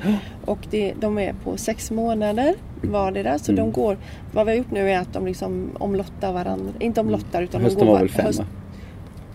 Och 0.46 0.58
det, 0.69 0.93
de 1.00 1.17
är 1.17 1.34
på 1.43 1.58
sex 1.58 1.91
månader 1.91 2.55
vardera. 2.81 3.39
Så 3.39 3.51
Mm. 3.51 3.65
de 3.65 3.72
går, 3.72 3.98
vad 4.34 4.46
vi 4.46 4.51
har 4.51 4.58
gjort 4.58 4.72
nu 4.72 4.91
är 4.91 5.00
att 5.00 5.13
de 5.13 5.25
liksom 5.25 5.69
omlottar 5.79 6.34
varandra. 6.34 6.74
Inte 6.79 7.01
omlottar 7.01 7.41
utan 7.41 7.62
Hösten 7.62 7.79
de 7.79 7.86
går 7.86 7.93
var 7.93 8.00
väl 8.00 8.10
fem 8.10 8.25
höst- 8.25 8.39
va? 8.39 8.46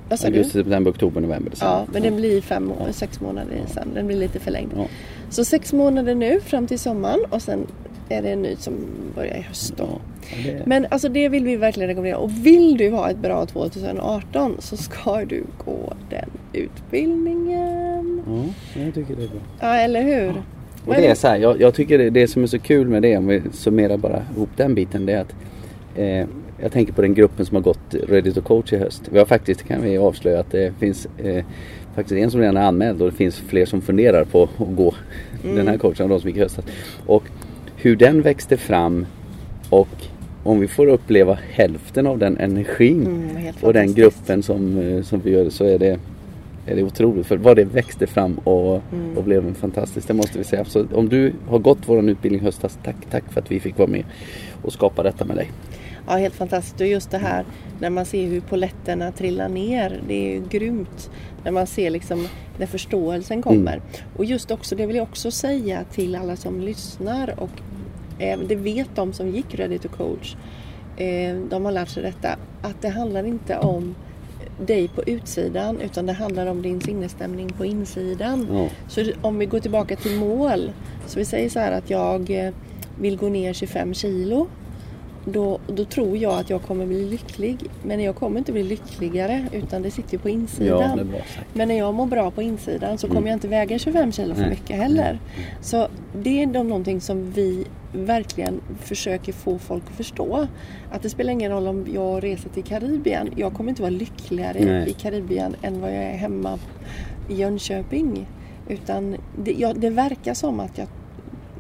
Vad 0.09 0.19
sa? 0.21 0.27
Augusti, 0.27 0.53
september, 0.53 0.91
oktober, 0.91 1.21
november, 1.21 1.51
december. 1.51 1.77
Ja, 1.77 1.85
men 1.93 2.03
det 2.03 2.11
blir 2.11 2.41
fem 2.41 2.73
sex 2.91 3.21
månader 3.21 3.61
sen. 3.67 3.89
Den 3.95 4.07
blir 4.07 4.17
lite 4.17 4.39
förlängd. 4.41 4.71
Ja. 4.77 4.85
Så 5.31 5.45
sex 5.45 5.73
månader 5.73 6.15
nu 6.15 6.41
fram 6.41 6.67
till 6.67 6.79
sommaren 6.79 7.21
och 7.31 7.43
sen 7.43 7.67
är 8.09 8.23
det 8.23 8.31
en 8.31 8.43
ny 8.43 8.57
som 8.57 8.75
börjar 9.15 9.37
i 9.37 9.41
höst 9.41 9.75
då. 9.77 9.89
Ja, 10.23 10.53
det, 10.53 10.67
Men 10.67 10.87
alltså 10.91 11.09
det 11.09 11.29
vill 11.29 11.45
vi 11.45 11.57
verkligen 11.57 11.89
rekommendera. 11.89 12.19
Och 12.19 12.47
vill 12.47 12.77
du 12.77 12.91
ha 12.91 13.11
ett 13.11 13.19
bra 13.19 13.47
2018 13.47 14.57
så 14.59 14.77
ska 14.77 15.25
du 15.25 15.45
gå 15.65 15.93
den 16.11 16.31
utbildningen. 16.53 18.23
ja, 18.75 18.83
jag 18.83 18.95
tycker 18.95 19.17
det 19.17 19.25
är 19.25 19.29
bra. 19.29 19.41
Ja, 19.61 19.75
eller 19.75 20.03
hur? 20.03 20.29
Och 20.29 20.89
Vad 20.89 20.97
det 20.97 21.07
är 21.07 21.15
så 21.15 21.29
här, 21.29 21.37
jag, 21.37 21.61
jag 21.61 21.75
tycker 21.75 21.99
det, 21.99 22.11
det 22.11 22.29
som 22.29 22.43
är 22.43 22.47
så 22.47 22.59
kul 22.59 22.89
med 22.89 23.03
det, 23.03 23.17
om 23.17 23.27
vi 23.27 23.43
summerar 23.53 23.97
bara 23.97 24.23
ihop 24.37 24.51
den 24.57 24.75
biten, 24.75 25.07
det 25.07 25.13
är 25.13 25.21
att 25.21 25.35
eh, 25.97 26.29
jag 26.63 26.73
tänker 26.73 26.93
på 26.93 27.03
den 27.03 27.15
gruppen 27.15 27.47
som 27.47 27.55
har 27.55 27.63
gått 27.63 27.95
Ready 28.09 28.33
to 28.33 28.41
coach 28.41 28.73
i 28.73 28.77
höst. 28.77 29.03
Vi 29.11 29.19
har 29.19 29.27
faktiskt, 29.27 29.63
kan 29.63 29.83
vi 29.83 29.99
avslöja, 29.99 30.41
att 30.41 30.51
det 30.51 30.73
finns 30.79 31.09
eh, 31.19 31.45
faktiskt 31.95 32.19
en 32.19 32.31
som 32.31 32.41
redan 32.41 32.57
är 32.57 32.67
anmäld 32.67 33.03
och 33.03 33.11
det 33.11 33.17
finns 33.17 33.37
fler 33.37 33.67
som 33.67 33.81
funderar 33.81 34.25
på 34.25 34.43
att 34.43 34.77
gå 34.77 34.95
den 35.43 35.69
här 35.69 35.79
coachen, 35.79 36.09
de 36.09 36.21
som 36.21 36.29
gick 36.29 36.37
i 36.37 36.41
höstas. 36.41 36.65
Och 37.07 37.25
hur 37.85 37.97
den 37.97 38.23
växte 38.23 38.57
fram 38.57 39.07
och 39.71 39.89
om 40.43 40.61
vi 40.61 40.69
får 40.69 40.87
uppleva 40.87 41.39
hälften 41.51 42.07
av 42.07 42.19
den 42.19 42.39
energin 42.39 43.07
Mm, 43.07 43.53
och 43.63 43.73
den 43.73 43.95
gruppen 43.95 44.43
som, 44.43 44.79
eh, 44.79 45.03
som 45.03 45.21
vi 45.21 45.31
gör 45.31 45.51
så 45.51 45.65
är 45.65 45.79
det 45.79 45.99
är 46.67 46.77
det 46.77 46.83
otroligt 46.83 47.27
för 47.27 47.37
vad 47.37 47.57
det 47.57 47.65
växte 47.65 48.07
fram 48.07 48.35
och, 48.35 48.83
Mm. 48.93 49.17
och 49.19 49.25
blev 49.25 49.47
en 49.47 49.55
fantastiskt, 49.55 50.09
det 50.09 50.15
måste 50.15 50.39
vi 50.39 50.45
säga. 50.45 50.65
Så 50.65 50.87
om 50.95 51.09
du 51.09 51.33
har 51.49 51.59
gått 51.59 51.79
vår 51.87 52.11
utbildning 52.11 52.41
i 52.41 52.45
höstas, 52.45 52.79
tack, 52.85 52.97
tack 53.11 53.25
för 53.33 53.41
att 53.41 53.51
vi 53.51 53.61
fick 53.61 53.79
vara 53.79 53.89
med 53.89 54.05
och 54.63 54.73
skapa 54.73 55.03
detta 55.03 55.25
med 55.25 55.37
dig. 55.37 55.51
Ja, 56.09 56.17
helt 56.17 56.35
fantastiskt. 56.35 56.81
Och 56.81 56.87
just 56.87 57.11
det 57.11 57.19
här 57.19 57.45
när 57.81 57.91
man 57.91 58.05
ser 58.05 58.27
hur 58.27 58.41
poletterna 58.41 59.13
trillar 59.13 59.49
ner. 59.49 60.01
Det 60.09 60.15
är 60.15 60.35
ju 60.35 60.43
grymt. 60.51 61.11
När 61.45 61.53
man 61.53 61.67
ser 61.67 61.91
liksom 61.91 62.29
när 62.59 62.67
förståelsen 62.67 63.43
kommer. 63.43 63.73
Mm. 63.73 63.83
Och 64.17 64.25
just 64.25 64.51
också, 64.51 64.77
det 64.77 64.87
vill 64.87 64.97
jag 64.97 65.03
också 65.03 65.31
säga 65.31 65.85
till 65.93 66.17
alla 66.17 66.37
som 66.37 66.61
lyssnar 66.61 67.41
och 67.41 67.51
det 68.19 68.57
vet 68.57 68.89
de 68.95 69.13
som 69.13 69.29
gick 69.29 69.55
Ready 69.55 69.79
to 69.79 69.89
coach. 69.89 70.37
Eh, 70.97 71.37
de 71.51 71.65
har 71.65 71.73
lärt 71.73 71.89
sig 71.89 72.03
detta. 72.03 72.37
Att 72.63 72.83
det 72.83 72.89
handlar 72.89 73.25
inte 73.25 73.59
om 73.59 73.95
dig 74.61 74.89
på 74.89 75.03
utsidan 75.03 75.81
utan 75.81 76.07
det 76.07 76.13
handlar 76.13 76.47
om 76.47 76.63
din 76.63 76.81
sinnesstämning 76.81 77.49
på 77.49 77.65
insidan. 77.65 78.49
Ja. 78.53 78.69
Så 78.89 79.05
om 79.23 79.39
vi 79.39 79.47
går 79.47 79.61
tillbaka 79.61 79.97
till 79.97 80.17
mål. 80.17 80.73
Så 81.07 81.19
vi 81.19 81.25
säger 81.25 81.49
så 81.49 81.59
här 81.59 81.73
att 81.73 81.91
jag 81.91 82.31
eh, 82.31 82.55
vill 83.01 83.17
gå 83.17 83.29
ner 83.29 83.53
25 83.53 83.95
kilo. 83.95 84.47
Då, 85.25 85.59
då 85.67 85.85
tror 85.85 86.17
jag 86.17 86.33
att 86.39 86.51
jag 86.51 86.63
kommer 86.63 86.87
bli 86.87 87.11
lycklig. 87.11 87.57
Men 87.83 88.01
jag 88.01 88.17
kommer 88.17 88.39
inte 88.39 88.53
bli 88.53 88.63
lyckligare 88.63 89.47
utan 89.53 89.83
det 89.83 89.91
sitter 89.91 90.13
ju 90.13 90.19
på 90.19 90.29
Ja, 90.29 90.33
insidan. 90.33 90.99
sagt. 90.99 91.47
Men 91.53 91.69
när 91.69 91.79
jag 91.79 91.95
mår 91.95 92.07
bra 92.07 92.31
på 92.31 92.43
insidan 92.43 92.99
så 92.99 93.07
Mm. 93.07 93.17
kommer 93.17 93.29
jag 93.29 93.37
inte 93.37 93.49
väga 93.49 93.79
25 93.79 94.13
kilo 94.13 94.35
för 94.35 94.41
Nej. 94.41 94.51
mycket 94.51 94.77
heller. 94.77 95.19
Så 95.61 95.89
det 96.23 96.43
är 96.43 96.47
någonting 96.47 97.01
som 97.01 97.31
vi 97.31 97.65
verkligen 97.93 98.61
försöker 98.81 99.33
få 99.33 99.59
folk 99.59 99.83
att 99.91 99.97
förstå. 99.97 100.47
Att 100.93 101.03
det 101.03 101.11
spelar 101.11 101.33
ingen 101.33 101.51
roll 101.53 101.67
om 101.69 101.87
jag 101.95 102.25
reser 102.25 102.49
till 102.51 102.65
Karibien. 102.65 103.31
Jag 103.37 103.53
kommer 103.55 103.71
inte 103.71 103.83
vara 103.83 103.91
lyckligare 103.91 104.65
Nej. 104.65 104.89
i 104.89 104.93
Karibien 104.93 105.57
än 105.63 105.81
vad 105.81 105.91
jag 105.91 106.03
är 106.05 106.17
hemma 106.17 106.59
i 107.31 107.35
Jönköping. 107.35 108.27
Utan 108.69 109.17
det, 109.45 109.53
ja, 109.59 109.73
det 109.77 109.91
verkar 109.91 110.35
som 110.35 110.61
att, 110.61 110.79
jag, 110.79 110.87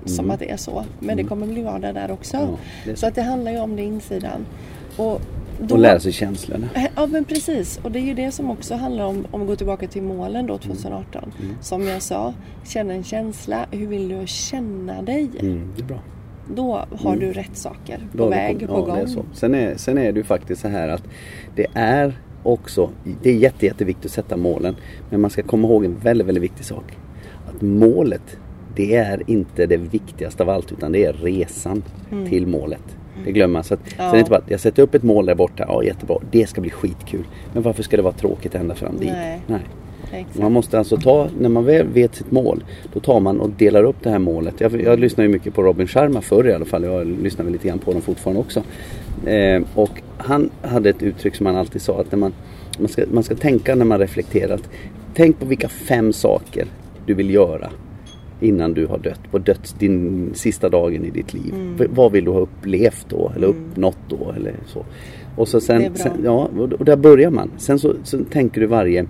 som 0.04 0.24
Mm. 0.24 0.34
att 0.34 0.40
det 0.40 0.50
är 0.50 0.56
så. 0.56 0.84
Men 1.00 1.16
det 1.16 1.24
kommer 1.24 1.46
bli 1.46 1.62
vardag 1.62 1.94
där 1.94 2.10
också. 2.10 2.58
Ja, 2.86 2.96
så 2.96 3.06
att 3.06 3.14
det 3.14 3.22
handlar 3.22 3.52
ju 3.52 3.58
om 3.58 3.76
det 3.76 3.82
insidan. 3.82 4.46
Och, 4.96 5.20
då, 5.60 5.74
Och 5.74 5.80
lära 5.80 6.00
sig 6.00 6.12
känslorna. 6.12 6.68
Ja 6.96 7.06
men 7.06 7.24
precis 7.24 7.80
och 7.82 7.90
det 7.90 7.98
är 7.98 8.04
ju 8.04 8.14
det 8.14 8.30
som 8.30 8.50
också 8.50 8.74
handlar 8.74 9.04
om, 9.04 9.26
om 9.30 9.40
vi 9.40 9.46
går 9.46 9.56
tillbaka 9.56 9.86
till 9.86 10.02
målen 10.02 10.46
då 10.46 10.58
2018. 10.58 11.32
Mm. 11.42 11.54
Som 11.60 11.86
jag 11.86 12.02
sa, 12.02 12.34
känna 12.64 12.94
en 12.94 13.04
känsla. 13.04 13.66
Hur 13.70 13.86
vill 13.86 14.08
du 14.08 14.26
känna 14.26 15.02
dig? 15.02 15.30
Mm, 15.40 15.72
det 15.76 15.82
är 15.82 15.86
bra. 15.86 15.98
Då 16.54 16.84
har 17.02 17.16
du 17.16 17.32
rätt 17.32 17.56
saker 17.56 17.98
på 18.12 18.18
Då 18.18 18.28
väg, 18.28 18.58
på 18.58 18.74
ja, 18.74 18.80
gång. 18.80 18.98
Är. 18.98 19.06
Sen, 19.32 19.54
är, 19.54 19.76
sen 19.76 19.98
är 19.98 20.12
det 20.12 20.18
ju 20.18 20.24
faktiskt 20.24 20.62
så 20.62 20.68
här 20.68 20.88
att 20.88 21.02
det 21.56 21.66
är 21.74 22.18
också, 22.42 22.90
det 23.22 23.30
är 23.30 23.34
jätte, 23.34 23.66
jätteviktigt 23.66 24.04
att 24.06 24.12
sätta 24.12 24.36
målen. 24.36 24.76
Men 25.10 25.20
man 25.20 25.30
ska 25.30 25.42
komma 25.42 25.68
ihåg 25.68 25.84
en 25.84 25.96
väldigt, 25.98 26.26
väldigt 26.26 26.44
viktig 26.44 26.64
sak. 26.66 26.98
Att 27.48 27.62
målet, 27.62 28.36
det 28.76 28.94
är 28.94 29.22
inte 29.26 29.66
det 29.66 29.76
viktigaste 29.76 30.42
av 30.42 30.50
allt 30.50 30.72
utan 30.72 30.92
det 30.92 31.04
är 31.04 31.12
resan 31.12 31.82
till 32.28 32.46
målet. 32.46 32.96
Det 33.24 33.32
glömmer 33.32 33.52
man. 33.52 33.64
Så 33.64 33.74
att, 33.74 33.80
Sen 33.96 34.06
är 34.06 34.18
inte 34.18 34.30
bara 34.30 34.38
att 34.38 34.50
jag 34.50 34.60
sätter 34.60 34.82
upp 34.82 34.94
ett 34.94 35.02
mål 35.02 35.26
där 35.26 35.34
borta, 35.34 35.64
ja 35.68 35.84
jättebra, 35.84 36.18
det 36.30 36.46
ska 36.46 36.60
bli 36.60 36.70
skitkul. 36.70 37.24
Men 37.52 37.62
varför 37.62 37.82
ska 37.82 37.96
det 37.96 38.02
vara 38.02 38.14
tråkigt 38.14 38.54
ända 38.54 38.74
fram 38.74 38.96
dit? 38.98 39.12
Nej. 39.12 39.40
Nej. 39.46 39.60
Exakt. 40.12 40.38
Man 40.38 40.52
måste 40.52 40.78
alltså 40.78 40.96
ta, 40.96 41.28
när 41.38 41.48
man 41.48 41.64
väl 41.64 41.86
vet 41.86 42.14
sitt 42.14 42.30
mål, 42.30 42.64
då 42.92 43.00
tar 43.00 43.20
man 43.20 43.40
och 43.40 43.50
delar 43.50 43.84
upp 43.84 43.96
det 44.02 44.10
här 44.10 44.18
målet. 44.18 44.60
Jag, 44.60 44.82
jag 44.82 44.98
lyssnade 44.98 45.26
ju 45.26 45.32
mycket 45.32 45.54
på 45.54 45.62
Robin 45.62 45.86
Sharma 45.86 46.20
förr 46.20 46.48
i 46.48 46.52
alla 46.52 46.64
fall, 46.64 46.84
jag 46.84 47.06
lyssnar 47.06 47.44
väl 47.44 47.52
lite 47.52 47.68
grann 47.68 47.78
på 47.78 47.86
honom 47.86 48.02
fortfarande 48.02 48.40
också. 48.40 48.62
Eh, 49.26 49.62
och 49.74 50.02
han 50.16 50.50
hade 50.62 50.90
ett 50.90 51.02
uttryck 51.02 51.34
som 51.34 51.46
han 51.46 51.56
alltid 51.56 51.82
sa, 51.82 52.00
att 52.00 52.12
när 52.12 52.18
man, 52.18 52.32
man, 52.78 52.88
ska, 52.88 53.04
man 53.12 53.22
ska 53.22 53.34
tänka 53.34 53.74
när 53.74 53.84
man 53.84 53.98
reflekterar, 53.98 54.54
att 54.54 54.70
tänk 55.14 55.38
på 55.38 55.46
vilka 55.46 55.68
fem 55.68 56.12
saker 56.12 56.66
du 57.06 57.14
vill 57.14 57.30
göra 57.30 57.70
innan 58.44 58.74
du 58.74 58.86
har 58.86 58.98
dött, 58.98 59.20
på 59.30 59.38
döds, 59.38 59.72
din 59.72 60.30
sista 60.34 60.68
dagen 60.68 61.04
i 61.04 61.10
ditt 61.10 61.34
liv. 61.34 61.54
Mm. 61.54 61.88
Vad 61.94 62.12
vill 62.12 62.24
du 62.24 62.30
ha 62.30 62.40
upplevt 62.40 63.06
då, 63.08 63.32
eller 63.36 63.46
uppnått 63.46 63.98
då, 64.08 64.34
eller 64.36 64.54
så. 64.66 64.84
Och 65.36 65.48
så 65.48 65.60
sen, 65.60 65.94
sen 65.94 66.12
ja, 66.24 66.48
och 66.78 66.84
där 66.84 66.96
börjar 66.96 67.30
man. 67.30 67.50
Sen 67.56 67.78
så, 67.78 67.94
så 68.04 68.18
tänker 68.24 68.60
du 68.60 68.66
varje 68.66 69.06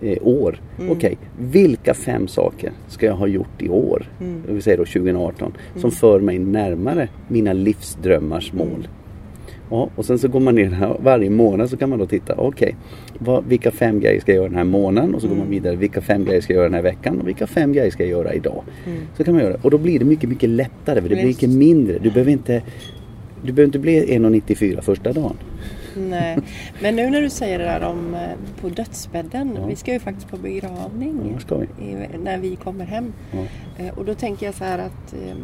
eh, 0.00 0.18
år. 0.22 0.60
Mm. 0.78 0.90
Okej, 0.90 1.18
vilka 1.38 1.94
fem 1.94 2.28
saker 2.28 2.72
ska 2.88 3.06
jag 3.06 3.14
ha 3.14 3.26
gjort 3.26 3.62
i 3.62 3.68
år? 3.68 4.10
Mm. 4.20 4.42
Vill 4.48 4.62
säga 4.62 4.76
då 4.76 4.84
2018. 4.84 5.52
Som 5.76 5.90
för 5.90 6.20
mig 6.20 6.38
närmare 6.38 7.08
mina 7.28 7.52
livsdrömmars 7.52 8.52
Mm. 8.52 8.68
mål. 8.68 8.88
Ja, 9.74 9.88
och 9.96 10.04
sen 10.04 10.18
så 10.18 10.28
går 10.28 10.40
man 10.40 10.54
ner 10.54 10.70
här, 10.70 10.96
varje 11.00 11.30
månad 11.30 11.70
så 11.70 11.76
kan 11.76 11.90
man 11.90 11.98
då 11.98 12.06
titta, 12.06 12.34
okej, 12.34 12.76
vad- 13.18 13.44
vilka 13.44 13.70
fem 13.70 14.00
grejer 14.00 14.20
ska 14.20 14.32
jag 14.32 14.36
göra 14.36 14.48
den 14.48 14.56
här 14.56 14.64
månaden? 14.64 15.14
Och 15.14 15.20
så 15.20 15.26
går 15.26 15.34
Mm. 15.34 15.44
man 15.46 15.50
vidare, 15.54 15.76
vilka 15.76 16.00
fem 16.00 16.24
grejer 16.24 16.40
ska 16.40 16.52
jag 16.52 16.56
göra 16.58 16.68
den 16.68 16.74
här 16.74 16.82
veckan? 16.82 17.20
Och 17.20 17.28
vilka 17.28 17.46
fem 17.46 17.72
grejer 17.72 17.90
ska 17.90 18.02
jag 18.02 18.10
göra 18.10 18.34
idag? 18.34 18.62
Mm. 18.86 18.98
Så 19.16 19.24
kan 19.24 19.34
man 19.34 19.42
göra. 19.42 19.56
Och 19.62 19.70
då 19.70 19.78
blir 19.78 19.98
det 19.98 20.04
mycket, 20.04 20.28
mycket 20.28 20.48
lättare. 20.48 21.00
För 21.02 21.08
det 21.08 21.14
blir 21.14 21.26
mycket 21.26 21.50
mindre. 21.50 21.98
Du 21.98 22.10
behöver 22.10 22.32
inte, 22.32 22.62
du 23.42 23.52
behöver 23.52 23.64
inte 23.64 23.78
bli 23.78 24.16
1,94 24.18 24.80
första 24.80 25.12
dagen. 25.12 25.36
Nej. 25.96 26.38
Men 26.82 26.96
nu 26.96 27.10
när 27.10 27.20
du 27.20 27.30
säger 27.30 27.58
det 27.58 27.64
där 27.64 27.82
om 27.84 28.14
eh, 28.14 28.20
på 28.60 28.68
dödsbädden. 28.68 29.52
Ja. 29.60 29.66
Vi 29.66 29.76
ska 29.76 29.92
ju 29.92 29.98
faktiskt 29.98 30.30
på 30.30 30.36
begravning. 30.36 31.30
Ja, 31.32 31.38
ska 31.40 31.56
vi. 31.56 31.64
i, 31.64 31.96
när 32.24 32.38
vi 32.38 32.56
kommer 32.56 32.84
hem. 32.84 33.12
Ja. 33.32 33.38
Eh, 33.84 33.98
Och 33.98 34.04
då 34.04 34.14
tänker 34.14 34.46
jag 34.46 34.54
så 34.54 34.64
här 34.64 34.78
att 34.78 35.12
eh, 35.12 35.36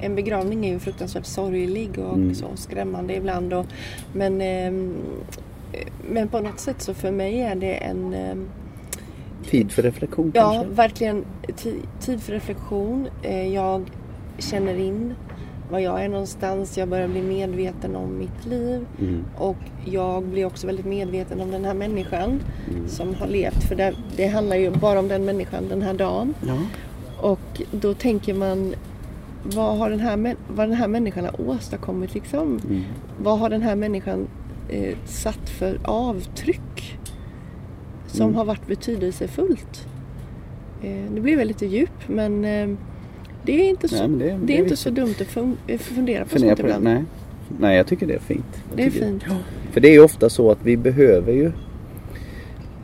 en 0.00 0.14
begravning 0.14 0.66
är 0.66 0.72
ju 0.72 0.78
fruktansvärt 0.78 1.26
sorglig 1.26 1.98
och 1.98 2.14
Mm. 2.14 2.34
så 2.34 2.46
skrämmande 2.54 3.14
ibland. 3.16 3.52
Och, 3.52 3.66
men, 4.12 4.40
ehm, 4.40 4.94
eh, 5.72 5.86
men 6.10 6.28
på 6.28 6.40
något 6.40 6.60
sätt 6.60 6.82
så 6.82 6.94
för 6.94 7.10
mig 7.10 7.40
är 7.40 7.54
det 7.54 7.72
en 7.74 8.14
ehm, 8.14 8.46
Tid 9.50 9.72
för 9.72 9.82
reflektion 9.82 10.32
Ja, 10.34 10.52
kanske? 10.52 10.74
verkligen 10.74 11.24
ti- 11.46 11.86
tid 12.00 12.22
för 12.22 12.32
reflektion. 12.32 13.08
Eh, 13.22 13.48
Jag 13.54 13.90
känner 14.38 14.74
in 14.74 15.14
var 15.70 15.78
jag 15.78 16.04
är 16.04 16.08
någonstans. 16.08 16.78
Jag 16.78 16.88
börjar 16.88 17.08
bli 17.08 17.22
medveten 17.22 17.96
om 17.96 18.18
mitt 18.18 18.46
liv. 18.46 18.86
Mm. 19.00 19.24
Och 19.38 19.56
jag 19.84 20.22
blir 20.22 20.44
också 20.46 20.66
väldigt 20.66 20.86
medveten 20.86 21.40
om 21.40 21.50
den 21.50 21.64
här 21.64 21.74
människan 21.74 22.40
som 22.88 23.14
har 23.14 23.26
levt. 23.26 23.62
För 23.62 23.74
det, 23.74 23.94
det 24.16 24.26
handlar 24.26 24.56
ju 24.56 24.70
bara 24.70 24.98
om 24.98 25.08
den 25.08 25.24
människan 25.24 25.68
den 25.68 25.82
här 25.82 25.94
dagen. 25.94 26.34
Ja. 26.46 26.58
Och 27.20 27.62
då 27.70 27.94
tänker 27.94 28.34
man 28.34 28.74
vad 29.44 29.78
har 29.78 29.90
den 29.90 30.00
här, 30.00 30.36
vad 30.48 30.68
den 30.68 30.76
här 30.76 30.88
människan 30.88 31.24
har 31.24 31.40
åstadkommit 31.48 32.14
liksom? 32.14 32.60
Mm. 32.68 32.82
Vad 33.22 33.38
har 33.38 33.50
den 33.50 33.62
här 33.62 33.76
människan 33.76 34.26
eh, 34.68 34.96
satt 35.04 35.48
för 35.50 35.78
avtryck? 35.84 36.98
Som 38.06 38.22
Mm. 38.22 38.34
har 38.34 38.44
varit 38.44 38.66
betydelsefullt. 38.66 39.86
Eh, 40.82 41.12
det 41.14 41.20
blir 41.20 41.36
väl 41.36 41.48
lite 41.48 41.66
djup 41.66 42.08
men 42.08 42.44
eh, 42.44 42.68
det 43.42 43.52
är 43.64 43.68
inte 43.70 43.88
så, 43.88 44.06
Nej, 44.06 44.18
det- 44.18 44.24
det, 44.34 44.46
det 44.46 44.56
är 44.58 44.62
inte 44.62 44.76
så 44.76 44.90
dumt 44.90 45.14
att 45.20 45.26
fun- 45.26 45.56
eh, 45.66 45.78
fundera 45.78 46.24
på 46.24 46.30
Fundera 46.30 46.56
sånt 46.56 46.60
på 46.60 46.66
det. 46.66 46.76
ibland. 46.76 46.84
Nej. 46.84 47.04
Nej, 47.60 47.76
jag 47.76 47.86
tycker 47.86 48.06
det 48.06 48.14
är 48.14 48.18
fint. 48.18 48.62
Jag 48.68 48.76
Det 48.76 48.86
är 48.86 48.90
fint. 48.90 49.22
För 49.70 49.80
det 49.80 49.88
är 49.88 49.92
ju 49.92 50.00
ofta 50.04 50.30
så 50.30 50.50
att 50.50 50.58
vi 50.62 50.76
behöver 50.76 51.32
ju 51.32 51.52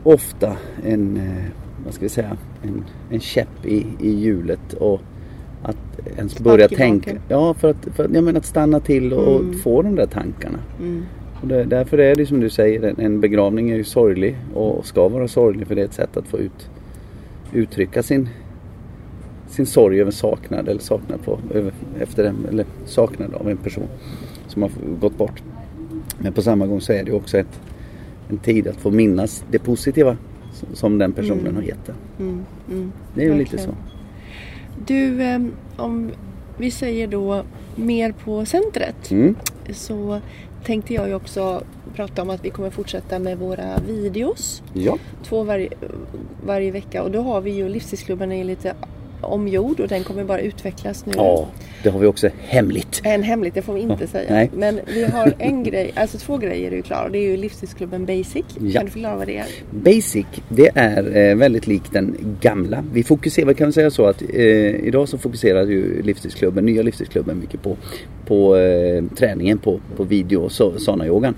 ofta 0.03 0.57
en, 0.85 1.17
eh, 1.17 1.43
vad 1.85 1.93
ska 1.93 2.05
vi 2.05 2.09
säga, 2.09 2.37
en, 2.63 2.83
en 3.11 3.19
käpp 3.19 3.65
i, 3.65 3.85
i 3.99 4.09
hjulet 4.15 4.73
och 4.73 5.01
att 5.69 5.77
ens 6.17 6.31
Spark 6.31 6.43
börja 6.43 6.67
tänka. 6.67 7.11
Ja, 7.27 7.53
för 7.53 7.69
att, 7.69 7.87
för 7.95 8.09
jag 8.13 8.23
menar 8.23 8.39
att 8.39 8.45
stanna 8.45 8.79
till 8.79 9.13
och, 9.13 9.27
och 9.35 9.41
Mm. 9.41 9.59
få 9.59 9.81
de 9.81 9.95
där 9.95 10.05
tankarna. 10.05 10.59
Mm. 10.79 11.03
Och 11.41 11.47
det, 11.47 11.63
därför 11.63 11.97
är 11.97 12.15
det 12.15 12.25
som 12.25 12.39
du 12.39 12.49
säger, 12.49 12.93
en, 12.99 13.19
begravning 13.21 13.69
är 13.69 13.75
ju 13.75 13.83
sorglig 13.83 14.35
och 14.53 14.85
ska 14.85 15.07
vara 15.07 15.27
sorglig 15.27 15.67
för 15.67 15.75
det 15.75 15.81
är 15.81 15.85
ett 15.85 15.93
sätt 15.93 16.17
att 16.17 16.27
få 16.27 16.37
ut, 16.39 16.69
uttrycka 17.53 18.03
sin, 18.03 18.29
sin 19.49 19.65
sorg 19.65 20.01
över 20.01 20.11
saknad 20.11 20.69
eller 20.69 20.81
saknad 20.81 21.23
på, 21.25 21.39
över, 21.53 21.71
efter 21.99 22.23
en, 22.23 22.35
eller 22.49 22.65
saknad 22.85 23.33
av 23.33 23.49
en 23.49 23.57
person 23.57 23.83
som 24.47 24.61
har 24.61 24.71
gått 24.99 25.17
bort. 25.17 25.43
Men 26.19 26.33
på 26.33 26.41
samma 26.41 26.67
gång 26.67 26.81
så 26.81 26.93
är 26.93 27.03
det 27.03 27.09
ju 27.11 27.15
också 27.17 27.37
ett, 27.37 27.59
en 28.29 28.37
tid 28.37 28.67
att 28.67 28.75
få 28.77 28.91
minnas 28.91 29.43
det 29.51 29.59
positiva 29.59 30.17
som- 30.73 30.97
den 30.97 31.11
personen 31.11 31.39
Mm. 31.39 31.55
har 31.55 31.63
gett 31.63 31.89
en. 31.89 31.95
Mm. 32.19 32.45
Mm. 32.71 32.91
Det 33.15 33.21
är 33.21 33.25
ju 33.25 33.35
lite 33.37 33.57
så. 33.57 33.69
Du, 34.85 35.21
eh, 35.21 35.39
om 35.77 36.11
vi 36.57 36.71
säger 36.71 37.07
då 37.07 37.43
mer 37.75 38.11
på 38.11 38.45
centret. 38.45 39.11
Mm. 39.11 39.35
så 39.71 40.21
tänkte 40.63 40.93
jag 40.93 41.07
ju 41.07 41.13
också 41.13 41.63
prata 41.95 42.21
om 42.21 42.29
att 42.29 42.45
vi 42.45 42.49
kommer 42.49 42.69
fortsätta 42.69 43.19
med 43.19 43.37
våra 43.37 43.79
videos. 43.87 44.63
Ja. 44.73 44.97
Två 45.23 45.43
varje, 45.43 45.69
varje 46.45 46.71
vecka 46.71 47.03
och 47.03 47.11
då 47.11 47.21
har 47.21 47.41
vi 47.41 47.51
ju 47.51 47.69
Livstidsklubben 47.69 48.31
är 48.31 48.43
lite 48.43 48.75
omgjord 49.21 49.79
och 49.79 49.87
den 49.87 50.03
kommer 50.03 50.23
bara 50.23 50.39
utvecklas 50.41 51.05
nu. 51.05 51.13
ja, 51.15 51.47
det 51.83 51.89
har 51.89 51.99
vi 51.99 52.07
också 52.07 52.29
hemligt. 52.39 53.01
En 53.03 53.23
hemligt, 53.23 53.53
det 53.53 53.61
får 53.61 53.73
vi 53.73 53.79
inte 53.81 53.97
Ja, 53.99 54.07
säga. 54.07 54.33
nej. 54.33 54.49
Men 54.53 54.79
vi 54.87 55.03
har 55.03 55.33
en 55.39 55.63
grej, 55.63 55.91
alltså 55.95 56.17
två 56.17 56.37
grejer 56.37 56.71
är 56.71 56.75
ju 56.75 56.81
klara. 56.81 57.09
Det 57.09 57.17
är 57.17 57.29
ju 57.31 57.37
Livstidsklubben 57.37 58.05
Basic. 58.05 58.45
Ja. 58.59 58.71
Kan 58.73 58.85
du 58.85 58.91
förklara 58.91 59.15
vad 59.15 59.27
det 59.27 59.37
är? 59.37 59.45
Basic, 59.71 60.25
det 60.49 60.71
är 60.75 61.17
eh, 61.17 61.35
väldigt 61.35 61.67
likt 61.67 61.93
den 61.93 62.37
gamla. 62.41 62.83
Vi 62.93 63.03
fokuserar, 63.03 63.53
kan 63.53 63.67
vi 63.67 63.73
säga 63.73 63.91
så 63.91 64.05
att 64.05 64.21
eh, 64.21 64.39
idag 64.87 65.09
så 65.09 65.17
fokuserar 65.17 65.65
ju 65.65 66.01
livstidsklubben, 66.01 66.65
nya 66.65 66.81
livstidsklubben 66.81 67.39
mycket 67.39 67.61
på, 67.61 67.77
på 68.25 68.55
eh, 68.57 69.03
träningen 69.17 69.57
på, 69.57 69.79
på 69.95 70.03
video 70.03 70.41
och 70.41 70.51
så, 70.51 70.73
yogan. 71.05 71.35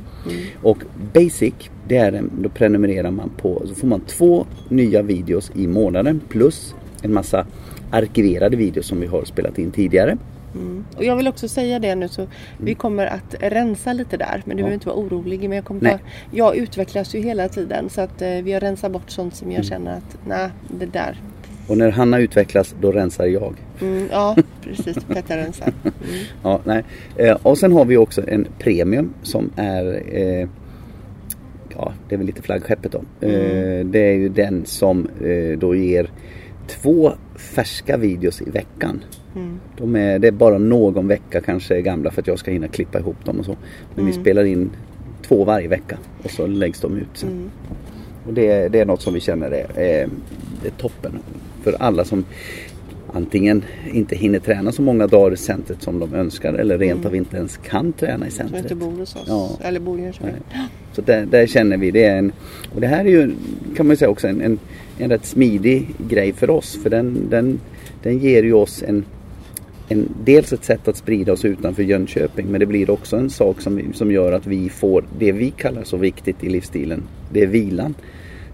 Och 0.64 0.78
Basic, 1.14 1.54
det 1.88 1.98
är 1.98 2.24
då 2.42 2.50
prenumererar 2.50 3.12
man 3.12 3.30
på, 3.38 3.64
så 3.68 3.76
får 3.76 3.88
man 3.88 4.02
två 4.02 4.46
nya 4.70 5.02
videos 5.02 5.52
i 5.56 5.68
månaden 5.68 6.22
plus 6.30 6.76
en 7.02 7.14
massa 7.14 7.46
arkiverade 7.92 8.58
videos 8.58 8.86
som 8.88 9.00
vi 9.00 9.08
har 9.08 9.24
spelat 9.26 9.58
in 9.60 9.72
tidigare. 9.72 10.18
Mm. 10.56 10.86
Och 10.98 11.04
jag 11.04 11.16
vill 11.16 11.28
också 11.28 11.48
säga 11.48 11.80
det 11.80 11.96
nu 11.96 12.08
så 12.08 12.28
vi 12.58 12.76
kommer 12.76 13.06
att 13.06 13.36
rensa 13.40 13.94
lite 13.94 14.18
där. 14.18 14.42
Men 14.46 14.58
du 14.58 14.62
Ja. 14.62 14.66
behöver 14.66 14.74
inte 14.74 14.88
vara 14.88 14.98
orolig. 14.98 15.40
Men 15.40 15.52
jag, 15.52 15.66
kommer 15.66 15.92
ta, 15.92 16.00
jag 16.32 16.56
utvecklas 16.56 17.16
ju 17.16 17.20
hela 17.22 17.50
tiden 17.50 17.90
så 17.90 18.02
att 18.02 18.22
eh, 18.22 18.30
vi 18.30 18.54
har 18.54 18.60
rensat 18.60 18.92
bort 18.92 19.10
sånt 19.10 19.36
som 19.36 19.48
Mm. 19.48 19.56
jag 19.56 19.66
känner 19.66 19.98
att 19.98 20.18
nej, 20.28 20.50
det 20.80 20.86
där. 20.86 21.22
Och 21.68 21.78
när 21.78 21.90
Hanna 21.92 22.20
utvecklas, 22.20 22.76
då 22.82 22.92
rensar 22.92 23.26
jag. 23.26 23.54
Mm, 23.82 24.08
ja, 24.12 24.36
precis. 24.64 24.98
Petter 25.04 25.38
rensar. 25.38 25.74
Mm. 25.84 25.94
Ja, 26.44 26.60
nej. 26.64 26.84
Eh, 27.16 27.38
och 27.44 27.58
sen 27.58 27.72
har 27.72 27.86
vi 27.86 27.98
också 27.98 28.22
en 28.28 28.48
premium 28.60 29.14
som 29.24 29.50
är 29.56 30.02
eh, 30.18 30.48
Ja, 31.76 31.94
det 32.10 32.16
är 32.16 32.18
väl 32.18 32.28
lite 32.28 32.42
flaggskeppet 32.42 32.92
då. 32.92 32.98
Eh, 33.28 33.86
det 33.86 34.00
är 34.00 34.14
ju 34.14 34.30
den 34.30 34.66
som 34.66 35.08
eh, 35.24 35.58
då 35.60 35.76
ger 35.76 36.10
två 36.70 37.12
färska 37.36 37.98
videos 37.98 38.42
i 38.42 38.50
veckan. 38.50 39.04
Mm. 39.36 39.60
De 39.78 39.96
är, 39.96 40.20
det 40.20 40.28
är 40.28 40.32
bara 40.32 40.58
någon 40.58 41.08
vecka 41.08 41.42
kanske 41.42 41.82
gamla 41.82 42.12
för 42.12 42.22
att 42.22 42.28
jag 42.28 42.40
ska 42.40 42.52
hinna 42.52 42.68
klippa 42.68 43.00
ihop 43.00 43.26
dem 43.26 43.40
och 43.40 43.46
så. 43.46 43.58
Men 43.96 44.06
vi 44.06 44.14
spelar 44.14 44.44
in 44.44 44.70
två 45.22 45.44
varje 45.44 45.68
vecka 45.68 45.98
och 46.24 46.32
så 46.32 46.48
läggs 46.48 46.82
de 46.82 46.98
ut 46.98 47.08
sen. 47.14 47.30
Mm. 47.30 47.50
Och 48.28 48.34
det, 48.34 48.68
det 48.68 48.80
är 48.80 48.86
något 48.86 49.02
som 49.02 49.14
vi 49.14 49.20
känner 49.20 49.52
är, 49.52 49.80
är, 49.80 50.10
är 50.66 50.72
toppen 50.78 51.20
för 51.64 51.76
alla 51.80 52.06
som 52.06 52.26
antingen 53.14 53.64
inte 53.94 54.16
hinner 54.16 54.40
träna 54.40 54.72
så 54.72 54.82
många 54.82 55.08
dagar 55.08 55.34
i 55.34 55.38
centret 55.38 55.82
som 55.82 56.00
de 56.00 56.14
önskar 56.14 56.54
eller 56.54 56.78
rent 56.78 57.06
av 57.06 57.16
inte 57.16 57.38
ens 57.38 57.58
kan 57.58 57.94
träna 57.94 58.28
i 58.28 58.32
Som 58.32 58.38
centret. 58.38 58.64
inte 58.64 58.76
bor 58.76 58.92
hos 58.92 59.16
oss. 59.16 59.24
Ja. 59.28 59.58
Eller 59.62 59.80
bor 59.80 60.00
i 60.00 60.04
Jönköping. 60.04 60.34
Så 60.94 61.02
där, 61.02 61.26
där 61.26 61.48
känner 61.48 61.78
vi 61.78 61.92
det 61.92 62.04
är 62.06 62.18
en 62.18 62.32
och 62.76 62.82
det 62.82 62.88
här 62.88 63.06
är 63.06 63.10
ju 63.10 63.36
kan 63.76 63.88
man 63.88 63.94
ju 63.94 63.98
säga 63.98 64.10
också 64.10 64.28
en, 64.28 64.42
en, 64.42 64.60
en 65.00 65.10
rätt 65.10 65.26
smidig 65.26 65.88
grej 65.98 66.34
för 66.34 66.50
oss 66.50 66.84
för 66.84 66.90
den, 66.90 67.30
den, 67.30 67.60
den 68.04 68.18
ger 68.18 68.44
ju 68.44 68.54
oss 68.54 68.84
en, 68.88 69.06
en 69.88 70.10
dels 70.24 70.54
ett 70.54 70.64
sätt 70.64 70.88
att 70.88 70.98
sprida 70.98 71.34
oss 71.34 71.46
utanför 71.46 71.84
Jönköping 71.84 72.48
men 72.48 72.60
det 72.60 72.66
blir 72.66 72.90
också 72.90 73.18
en 73.18 73.30
sak 73.30 73.62
som, 73.62 73.82
som 73.94 74.12
gör 74.12 74.32
att 74.32 74.48
vi 74.48 74.70
får 74.70 75.04
det 75.20 75.32
vi 75.32 75.52
kallar 75.52 75.84
så 75.84 75.98
viktigt 75.98 76.44
i 76.44 76.50
livsstilen. 76.50 77.04
Det 77.32 77.44
är 77.44 77.48
vilan. 77.48 77.96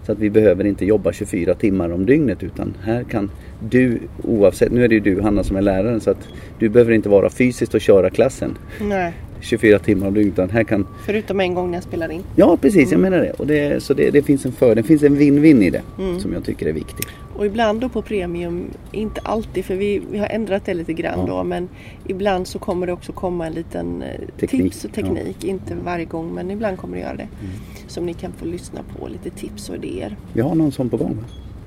Så 0.06 0.12
att 0.12 0.18
vi 0.18 0.30
behöver 0.30 0.64
inte 0.64 0.84
jobba 0.84 1.12
24 1.12 1.54
timmar 1.54 1.90
om 1.90 2.06
dygnet 2.06 2.42
utan 2.42 2.76
här 2.82 3.04
kan 3.04 3.30
du 3.70 3.98
oavsett, 4.22 4.72
nu 4.72 4.84
är 4.84 4.88
det 4.88 4.94
ju 4.94 5.00
du 5.00 5.20
Hanna 5.20 5.44
som 5.44 5.56
är 5.56 5.62
läraren 5.62 6.00
så 6.00 6.10
att 6.10 6.28
du 6.58 6.68
behöver 6.68 6.92
inte 6.92 7.08
vara 7.08 7.30
fysiskt 7.30 7.74
och 7.74 7.80
köra 7.80 8.10
klassen 8.10 8.58
Nej, 8.80 9.12
24 9.46 9.78
timmar 9.78 10.06
om 10.06 10.14
dygnet 10.14 10.50
här 10.50 10.64
kan 10.64 10.86
förutom 11.06 11.40
en 11.40 11.54
gång 11.54 11.70
när 11.70 11.76
jag 11.76 11.84
spelar 11.84 12.10
in. 12.10 12.22
Ja 12.36 12.56
precis, 12.56 12.90
jag 12.92 13.00
menar 13.00 13.18
det. 13.18 13.30
Och 13.30 13.46
det, 13.46 13.82
så 13.82 13.94
det, 13.94 14.10
det 14.10 14.22
finns 14.22 14.46
en 14.46 14.52
för, 14.52 14.74
det 14.74 14.82
finns 14.82 15.02
en 15.02 15.16
win-win 15.18 15.62
i 15.62 15.70
det 15.70 15.82
Mm. 15.98 16.20
som 16.20 16.32
jag 16.32 16.44
tycker 16.44 16.66
är 16.66 16.72
viktig. 16.72 17.06
Och 17.36 17.46
ibland 17.46 17.80
då 17.80 17.88
på 17.88 18.02
premium, 18.02 18.64
inte 18.92 19.20
alltid 19.24 19.64
för 19.64 19.74
vi, 19.76 20.02
vi 20.10 20.18
har 20.18 20.26
ändrat 20.26 20.64
det 20.64 20.74
lite 20.74 20.92
grann 20.92 21.18
Ja. 21.18 21.26
då 21.26 21.44
men 21.44 21.68
ibland 22.06 22.46
så 22.46 22.58
kommer 22.58 22.86
det 22.86 22.92
också 22.92 23.12
komma 23.12 23.46
en 23.46 23.52
liten 23.52 24.02
eh, 24.02 24.08
Teknik, 24.40 24.62
tips 24.62 24.84
och 24.84 24.92
teknik. 24.92 25.44
Inte 25.44 25.74
varje 25.84 26.04
gång 26.04 26.34
men 26.34 26.50
ibland 26.50 26.78
kommer 26.78 26.96
det 26.96 27.02
göra 27.02 27.16
det. 27.16 27.22
Mm. 27.40 27.52
Som 27.86 28.06
ni 28.06 28.14
kan 28.14 28.32
få 28.32 28.44
lyssna 28.44 28.80
på, 28.98 29.08
lite 29.08 29.30
tips 29.30 29.68
och 29.68 29.76
idéer. 29.76 30.16
Vi 30.32 30.40
har 30.40 30.54
någon 30.54 30.72
sån 30.72 30.88
på 30.88 30.96
gång 30.96 31.16
va? 31.16 31.24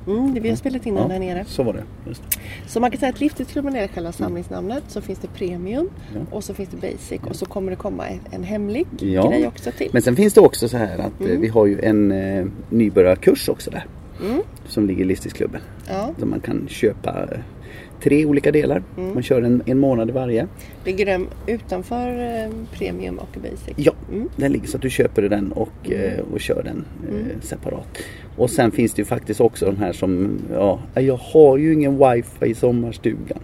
Mm, 0.10 0.34
det 0.34 0.40
vi 0.40 0.50
har 0.50 0.56
spelat 0.56 0.86
in 0.86 0.94
den 0.96 1.04
Ja, 1.04 1.10
här 1.10 1.20
nere. 1.20 1.46
Så 1.48 1.64
var 1.64 1.74
det. 1.74 1.84
Just. 2.08 2.22
Så 2.68 2.80
man 2.80 2.92
kan 2.92 3.00
säga 3.00 3.10
att 3.10 3.20
Livstidsklubben 3.20 3.76
är 3.76 3.88
själva 3.88 4.12
samlingsnamnet. 4.12 4.84
Så 4.88 5.02
finns 5.02 5.20
det 5.20 5.28
Premium 5.28 5.90
Ja. 6.16 6.20
och 6.32 6.44
så 6.44 6.54
finns 6.54 6.70
det 6.70 6.78
Basic 6.92 7.22
och 7.30 7.36
så 7.36 7.46
kommer 7.46 7.70
det 7.70 7.76
komma 7.76 8.08
en, 8.08 8.20
en 8.32 8.44
hemlig 8.44 8.88
Ja. 9.00 9.30
grej 9.30 9.48
också 9.48 9.72
till. 9.72 9.90
Men 9.94 10.02
sen 10.02 10.16
finns 10.16 10.34
det 10.34 10.42
också 10.42 10.70
så 10.70 10.78
här 10.78 10.98
att 10.98 11.22
eh, 11.22 11.28
Mm. 11.28 11.42
vi 11.42 11.48
har 11.48 11.66
ju 11.66 11.80
en 11.82 12.12
eh, 12.12 12.46
nybörjarkurs 12.70 13.50
också 13.50 13.72
där. 13.72 13.86
Mm. 14.26 14.42
Som 14.68 14.88
ligger 14.88 15.02
i 15.02 15.06
Livstidsklubben. 15.08 15.62
Ja, 15.90 16.10
Där 16.20 16.26
man 16.26 16.40
kan 16.40 16.68
köpa 16.68 17.24
eh, 17.32 17.40
tre 18.04 18.26
olika 18.26 18.52
delar. 18.52 18.84
Mm. 18.98 19.14
Man 19.14 19.24
kör 19.24 19.42
en, 19.42 19.62
en 19.66 19.80
månad 19.80 20.10
varje. 20.12 20.48
ligger 20.86 21.06
den 21.06 21.28
utanför 21.48 22.08
eh, 22.44 22.52
Premium 22.78 23.18
och 23.20 23.38
Basic? 23.42 23.74
Ja, 23.76 23.92
Mm. 24.12 24.30
den 24.36 24.52
ligger 24.52 24.68
så 24.68 24.78
att 24.78 24.82
du 24.84 24.90
köper 24.90 25.22
den 25.22 25.52
och, 25.52 25.92
eh, 25.92 26.20
och 26.34 26.40
kör 26.40 26.64
den 26.64 26.86
eh, 27.10 27.42
separat. 27.42 27.98
Och 28.38 28.50
sen 28.50 28.72
finns 28.72 28.94
det 28.94 29.02
ju 29.02 29.06
faktiskt 29.06 29.42
också 29.42 29.66
de 29.66 29.78
här 29.78 29.94
som, 29.94 30.40
ja, 30.54 30.80
jag 30.96 31.18
har 31.18 31.58
ju 31.58 31.74
ingen 31.74 31.98
wifi 31.98 32.46
i 32.46 32.54
sommarstugan. 32.56 33.40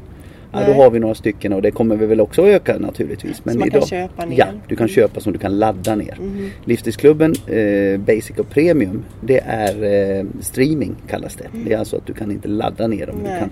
Ja, 0.52 0.62
då 0.68 0.74
har 0.74 0.90
vi 0.92 1.00
några 1.00 1.16
stycken 1.16 1.54
och 1.54 1.62
det 1.62 1.72
kommer 1.72 1.96
vi 1.96 2.06
väl 2.06 2.22
också 2.22 2.42
att 2.42 2.48
öka 2.48 2.78
naturligtvis. 2.80 3.38
Så 3.38 3.58
man 3.58 3.70
kan 3.70 3.82
köpa 3.82 4.26
ner? 4.26 4.38
Ja, 4.38 4.46
du 4.68 4.76
kan 4.76 4.88
köpa 4.88 5.20
som 5.20 5.34
du 5.34 5.40
kan 5.40 5.60
ladda 5.60 5.96
ner. 5.96 6.18
Mhm. 6.22 6.50
Livstidsklubben 6.66 7.34
eh, 7.48 8.00
Basic 8.00 8.38
och 8.40 8.50
Premium 8.50 9.04
det 9.22 9.40
är 9.46 9.84
eh, 10.20 10.26
streaming 10.40 10.96
kallas 11.08 11.36
det. 11.36 11.48
Det 11.66 11.74
är 11.74 11.78
alltså 11.78 11.98
att 11.98 12.06
du 12.06 12.14
kan 12.14 12.32
inte 12.32 12.48
ladda 12.48 12.88
ner 12.88 13.08
dem. 13.08 13.16
Du 13.24 13.30
Nej. 13.30 13.40
kan, 13.40 13.50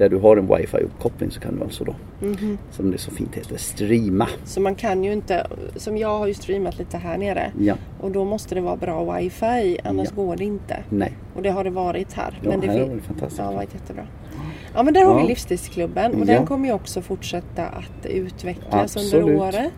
där 0.00 0.08
du 0.08 0.16
har 0.16 0.36
en 0.36 0.46
wifi 0.56 0.76
uppkoppling 0.76 1.30
så 1.30 1.40
kan 1.40 1.56
du 1.56 1.62
alltså 1.62 1.84
då, 1.84 1.94
Mhm. 2.20 2.58
som 2.70 2.90
det 2.90 2.98
så 2.98 3.10
fint 3.10 3.34
heter, 3.34 3.56
streama. 3.56 4.28
Så 4.44 4.60
man 4.60 4.74
kan 4.74 5.04
ju 5.04 5.12
inte, 5.12 5.46
som 5.76 5.96
jag 5.96 6.18
har 6.18 6.26
ju 6.26 6.34
streamat 6.34 6.78
lite 6.78 6.96
här 6.96 7.18
nere. 7.18 7.52
Ja, 7.58 7.74
Och 8.00 8.10
då 8.10 8.24
måste 8.24 8.54
det 8.54 8.60
vara 8.60 8.76
bra 8.76 9.14
wifi, 9.14 9.78
annars 9.84 10.08
Ja. 10.16 10.22
går 10.22 10.36
det 10.36 10.44
inte. 10.44 10.76
nej. 10.88 11.12
Och 11.36 11.42
det 11.42 11.50
har 11.50 11.64
det 11.64 11.70
varit 11.70 12.12
här. 12.12 12.40
Ja, 12.42 12.56
det 12.56 12.66
här 12.66 12.80
har 12.80 12.94
det 12.94 13.00
fantastiskt. 13.00 13.38
Ja, 13.44 13.52
varit 13.52 13.74
jättebra. 13.74 14.06
Ja 14.74 14.82
men 14.82 14.94
där 14.94 15.04
har 15.04 15.12
Ja. 15.14 15.22
vi 15.22 15.28
Livstidsklubben 15.28 16.14
och 16.14 16.20
Ja. 16.20 16.24
den 16.24 16.46
kommer 16.46 16.66
ju 16.68 16.74
också 16.74 17.02
fortsätta 17.02 17.66
att 17.66 18.06
utvecklas 18.06 18.96
Absolut. 18.96 19.14
under 19.14 19.36
året. 19.42 19.72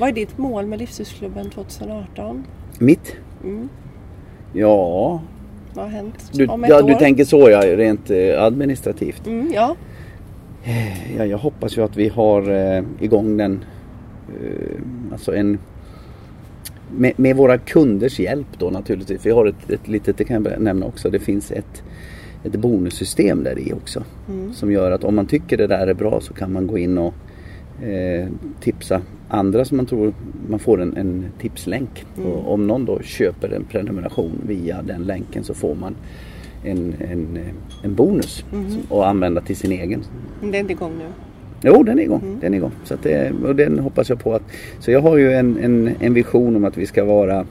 Vad 0.00 0.08
är 0.08 0.12
ditt 0.12 0.38
mål 0.38 0.66
med 0.66 0.78
Livstidsklubben 0.78 1.50
2018? 1.50 2.44
Mitt? 2.78 3.16
Mm. 3.44 3.68
Ja, 4.52 5.20
Vad 5.76 5.84
har 5.84 5.92
hänt 5.92 6.30
du, 6.32 6.46
om 6.46 6.64
ett 6.64 6.70
ja, 6.70 6.82
år? 6.82 6.88
du 6.88 6.94
tänker 6.94 7.24
så 7.24 7.50
ja, 7.50 7.76
rent 7.76 8.10
eh, 8.10 8.42
administrativt. 8.42 9.26
Mm, 9.26 9.52
ja. 9.54 9.76
Eh, 10.64 11.16
ja, 11.16 11.24
jag 11.24 11.38
hoppas 11.38 11.78
ju 11.78 11.82
att 11.82 11.96
vi 11.96 12.08
har 12.08 12.50
eh, 12.50 12.84
igång 13.00 13.36
den, 13.36 13.64
eh, 14.28 15.12
alltså 15.12 15.34
en 15.34 15.58
med, 16.96 17.12
med, 17.16 17.36
våra 17.36 17.58
kunders 17.58 18.20
hjälp 18.20 18.46
då 18.58 18.70
naturligtvis. 18.70 19.26
Vi 19.26 19.30
har 19.30 19.46
ett, 19.46 19.70
ett 19.70 19.88
litet, 19.88 20.18
det 20.18 20.24
kan 20.24 20.44
jag 20.44 20.60
nämna 20.60 20.86
också, 20.86 21.10
det 21.10 21.20
finns 21.20 21.52
ett, 21.52 21.82
ett 22.44 22.56
bonussystem 22.56 23.44
där 23.44 23.58
i 23.58 23.72
också. 23.72 24.04
Mm. 24.28 24.52
Som 24.52 24.72
gör 24.72 24.90
att 24.90 25.04
om 25.04 25.16
man 25.16 25.26
tycker 25.26 25.56
det 25.56 25.66
där 25.66 25.86
är 25.86 25.94
bra 25.94 26.20
så 26.20 26.34
kan 26.34 26.52
man 26.52 26.66
gå 26.66 26.78
in 26.78 26.98
och 26.98 27.14
eh, 27.82 28.28
tipsa 28.60 29.00
andra 29.28 29.64
som 29.64 29.76
man 29.76 29.86
tror 29.86 30.14
man 30.48 30.58
får 30.58 30.82
en, 30.82 30.96
en 30.96 31.24
tipslänk. 31.40 32.04
Mm. 32.16 32.30
Och 32.30 32.52
om 32.52 32.66
någon 32.66 32.84
då 32.84 33.00
köper 33.00 33.52
en 33.52 33.64
prenumeration 33.64 34.40
via 34.46 34.82
den 34.82 35.02
länken 35.02 35.44
så 35.44 35.54
får 35.54 35.74
man 35.74 35.94
en, 36.64 36.94
en, 37.10 37.38
en 37.84 37.94
bonus 37.94 38.44
mm. 38.52 38.66
att 38.90 39.06
använda 39.06 39.40
till 39.40 39.56
sin 39.56 39.72
egen. 39.72 40.04
Men 40.40 40.50
det 40.50 40.58
är 40.58 40.60
inte 40.60 40.72
igång 40.72 40.92
nu? 40.98 41.04
Jo, 41.62 41.82
den 41.82 41.98
är 41.98 42.02
igång. 42.02 42.22
Mm. 42.22 42.40
Den 42.40 42.54
är 42.54 42.58
igång. 42.58 42.72
Så 42.84 42.96
det, 43.02 43.32
och 43.44 43.56
den 43.56 43.78
hoppas 43.78 44.08
jag 44.08 44.18
på 44.18 44.34
att... 44.34 44.42
Så 44.78 44.90
jag 44.90 45.00
har 45.00 45.16
ju 45.16 45.32
en, 45.32 45.58
en, 45.58 45.90
en 46.00 46.14
vision 46.14 46.56
om 46.56 46.64
att 46.64 46.76
vi 46.76 46.86
ska 46.86 47.04
vara 47.04 47.46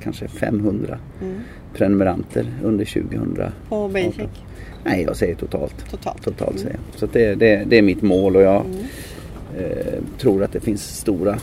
kanske 0.00 0.28
500 0.28 0.98
mm. 1.22 1.34
prenumeranter 1.74 2.46
under 2.62 2.84
2000. 2.84 3.38
På 3.68 3.88
Basic? 3.88 4.28
Nej, 4.84 5.02
jag 5.02 5.16
säger 5.16 5.34
totalt. 5.34 5.90
Totalt? 5.90 6.22
Totalt 6.22 6.50
mm. 6.50 6.62
säger 6.62 6.76
jag. 6.76 7.00
Så 7.00 7.06
det, 7.12 7.34
det, 7.34 7.64
det 7.66 7.78
är 7.78 7.82
mitt 7.82 8.02
mål 8.02 8.36
och 8.36 8.42
jag 8.42 8.60
mm. 8.60 8.76
Eh, 9.58 10.02
tror 10.18 10.42
att 10.42 10.52
det 10.52 10.60
finns 10.60 10.96
stora... 10.98 11.38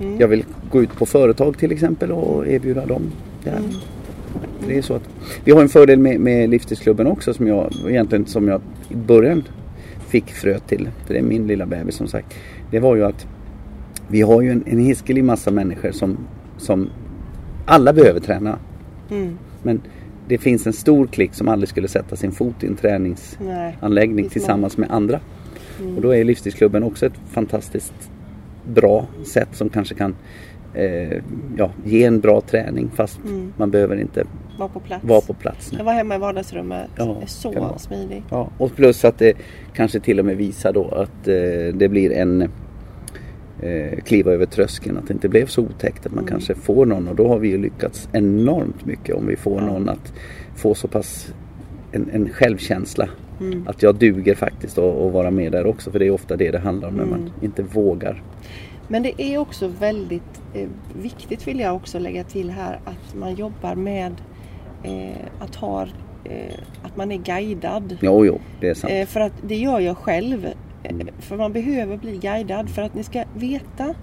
Mm. 0.00 0.20
Jag 0.20 0.28
vill 0.28 0.44
gå 0.70 0.82
ut 0.82 0.96
på 0.96 1.06
företag 1.06 1.58
till 1.58 1.72
exempel 1.72 2.12
och 2.12 2.46
erbjuda 2.46 2.86
dem 2.86 3.02
det 3.44 3.50
här. 3.50 3.58
Mm. 3.58 3.70
Det 4.66 4.78
är 4.78 4.82
så 4.82 4.94
att 4.94 5.08
vi 5.44 5.52
har 5.52 5.62
en 5.62 5.68
fördel 5.68 5.98
med, 5.98 6.20
med 6.20 6.50
livsstilsklubben 6.50 7.06
också 7.06 7.34
som 7.34 7.46
jag 7.46 7.72
egentligen 7.88 8.26
som 8.26 8.48
jag 8.48 8.60
i 8.88 8.94
början 8.94 9.42
fick 10.08 10.26
fröet 10.26 10.68
till. 10.68 10.88
För 11.06 11.14
det 11.14 11.20
är 11.20 11.24
min 11.24 11.46
lilla 11.46 11.66
bebis 11.66 11.94
som 11.94 12.08
sagt. 12.08 12.34
Det 12.70 12.78
var 12.78 12.96
ju 12.96 13.04
att 13.04 13.26
vi 14.08 14.22
har 14.22 14.42
ju 14.42 14.50
en, 14.50 14.64
en 14.66 14.78
hiskelig 14.78 15.24
massa 15.24 15.50
människor 15.50 15.90
som, 15.90 16.18
som 16.58 16.90
alla 17.66 17.92
behöver 17.92 18.20
träna. 18.20 18.58
Mm. 19.10 19.38
Men 19.62 19.80
det 20.28 20.38
finns 20.38 20.66
en 20.66 20.72
stor 20.72 21.06
klick 21.06 21.34
som 21.34 21.48
aldrig 21.48 21.68
skulle 21.68 21.88
sätta 21.88 22.16
sin 22.16 22.32
fot 22.32 22.64
i 22.64 22.66
en 22.66 22.76
träningsanläggning 22.76 24.28
tillsammans 24.28 24.76
med 24.76 24.90
andra. 24.90 25.20
Mm. 25.80 25.96
Och 25.96 26.02
då 26.02 26.14
är 26.14 26.24
livsstilsklubben 26.24 26.82
också 26.82 27.06
ett 27.06 27.20
fantastiskt 27.30 28.10
bra 28.64 29.06
sätt 29.24 29.48
som 29.52 29.68
kanske 29.68 29.94
kan 29.94 30.14
eh, 30.74 31.22
ja, 31.56 31.70
ge 31.84 32.04
en 32.04 32.20
bra 32.20 32.40
träning 32.40 32.90
fast 32.94 33.18
mm. 33.24 33.52
man 33.56 33.70
behöver 33.70 34.00
inte 34.00 34.24
vara 34.58 34.68
på 34.68 34.80
plats. 34.80 35.04
Var 35.04 35.20
på 35.20 35.34
plats 35.34 35.72
jag 35.78 35.84
var 35.84 35.92
hemma 35.92 36.14
i 36.14 36.18
vardagsrummet. 36.18 36.90
Ja, 36.96 37.16
är 37.22 37.26
så 37.26 37.74
smidigt. 37.78 38.24
Ja, 38.30 38.50
och 38.58 38.76
plus 38.76 39.04
att 39.04 39.18
det 39.18 39.36
kanske 39.74 40.00
till 40.00 40.18
och 40.18 40.24
med 40.24 40.36
visar 40.36 40.72
då 40.72 40.88
att 40.88 41.28
eh, 41.28 41.74
det 41.74 41.88
blir 41.90 42.12
en 42.12 42.42
eh, 43.62 43.98
kliva 44.04 44.32
över 44.32 44.46
tröskeln. 44.46 44.96
Att 44.96 45.06
det 45.06 45.14
inte 45.14 45.28
blev 45.28 45.46
så 45.46 45.62
otäckt. 45.62 46.06
Att 46.06 46.12
man 46.12 46.24
mm. 46.24 46.30
kanske 46.30 46.54
får 46.54 46.86
någon 46.86 47.08
och 47.08 47.16
då 47.16 47.28
har 47.28 47.38
vi 47.38 47.48
ju 47.48 47.58
lyckats 47.58 48.08
enormt 48.12 48.86
mycket 48.86 49.14
om 49.14 49.26
vi 49.26 49.36
får 49.36 49.60
ja. 49.60 49.66
någon 49.66 49.88
att 49.88 50.12
få 50.56 50.74
så 50.74 50.88
pass 50.88 51.34
en, 51.92 52.10
en 52.12 52.28
självkänsla. 52.28 53.08
Mm. 53.40 53.68
Att 53.68 53.82
jag 53.82 53.94
duger 53.94 54.34
faktiskt 54.34 54.78
att 54.78 55.12
vara 55.12 55.30
med 55.30 55.52
där 55.52 55.66
också. 55.66 55.90
För 55.90 55.98
det 55.98 56.06
är 56.06 56.10
ofta 56.10 56.36
det 56.36 56.50
det 56.50 56.58
handlar 56.58 56.88
om 56.88 56.94
när 56.94 57.04
man 57.04 57.20
mm. 57.20 57.32
inte 57.40 57.62
vågar. 57.62 58.22
Men 58.88 59.02
det 59.02 59.22
är 59.22 59.38
också 59.38 59.68
väldigt 59.68 60.42
eh, 60.54 60.68
viktigt 61.02 61.48
vill 61.48 61.60
jag 61.60 61.76
också 61.76 61.98
lägga 61.98 62.24
till 62.24 62.50
här 62.50 62.80
att 62.84 63.14
man 63.14 63.34
jobbar 63.34 63.74
med 63.74 64.12
eh, 64.82 65.16
att 65.38 65.54
ha 65.54 65.82
eh, 66.24 66.54
att 66.82 66.96
man 66.96 67.12
är 67.12 67.16
guidad. 67.16 67.96
Jo, 68.00 68.26
jo, 68.26 68.40
det 68.60 68.68
är 68.68 68.74
sant. 68.74 68.92
Eh, 68.92 69.06
för 69.06 69.20
att 69.20 69.32
det 69.42 69.56
gör 69.56 69.80
jag 69.80 69.96
själv. 69.96 70.44
Eh, 70.82 70.90
mm. 70.90 71.08
För 71.18 71.36
man 71.36 71.52
behöver 71.52 71.96
bli 71.96 72.16
guidad 72.16 72.70
för 72.70 72.82
att 72.82 72.94
ni 72.94 73.04
ska 73.04 73.24
veta 73.34 73.94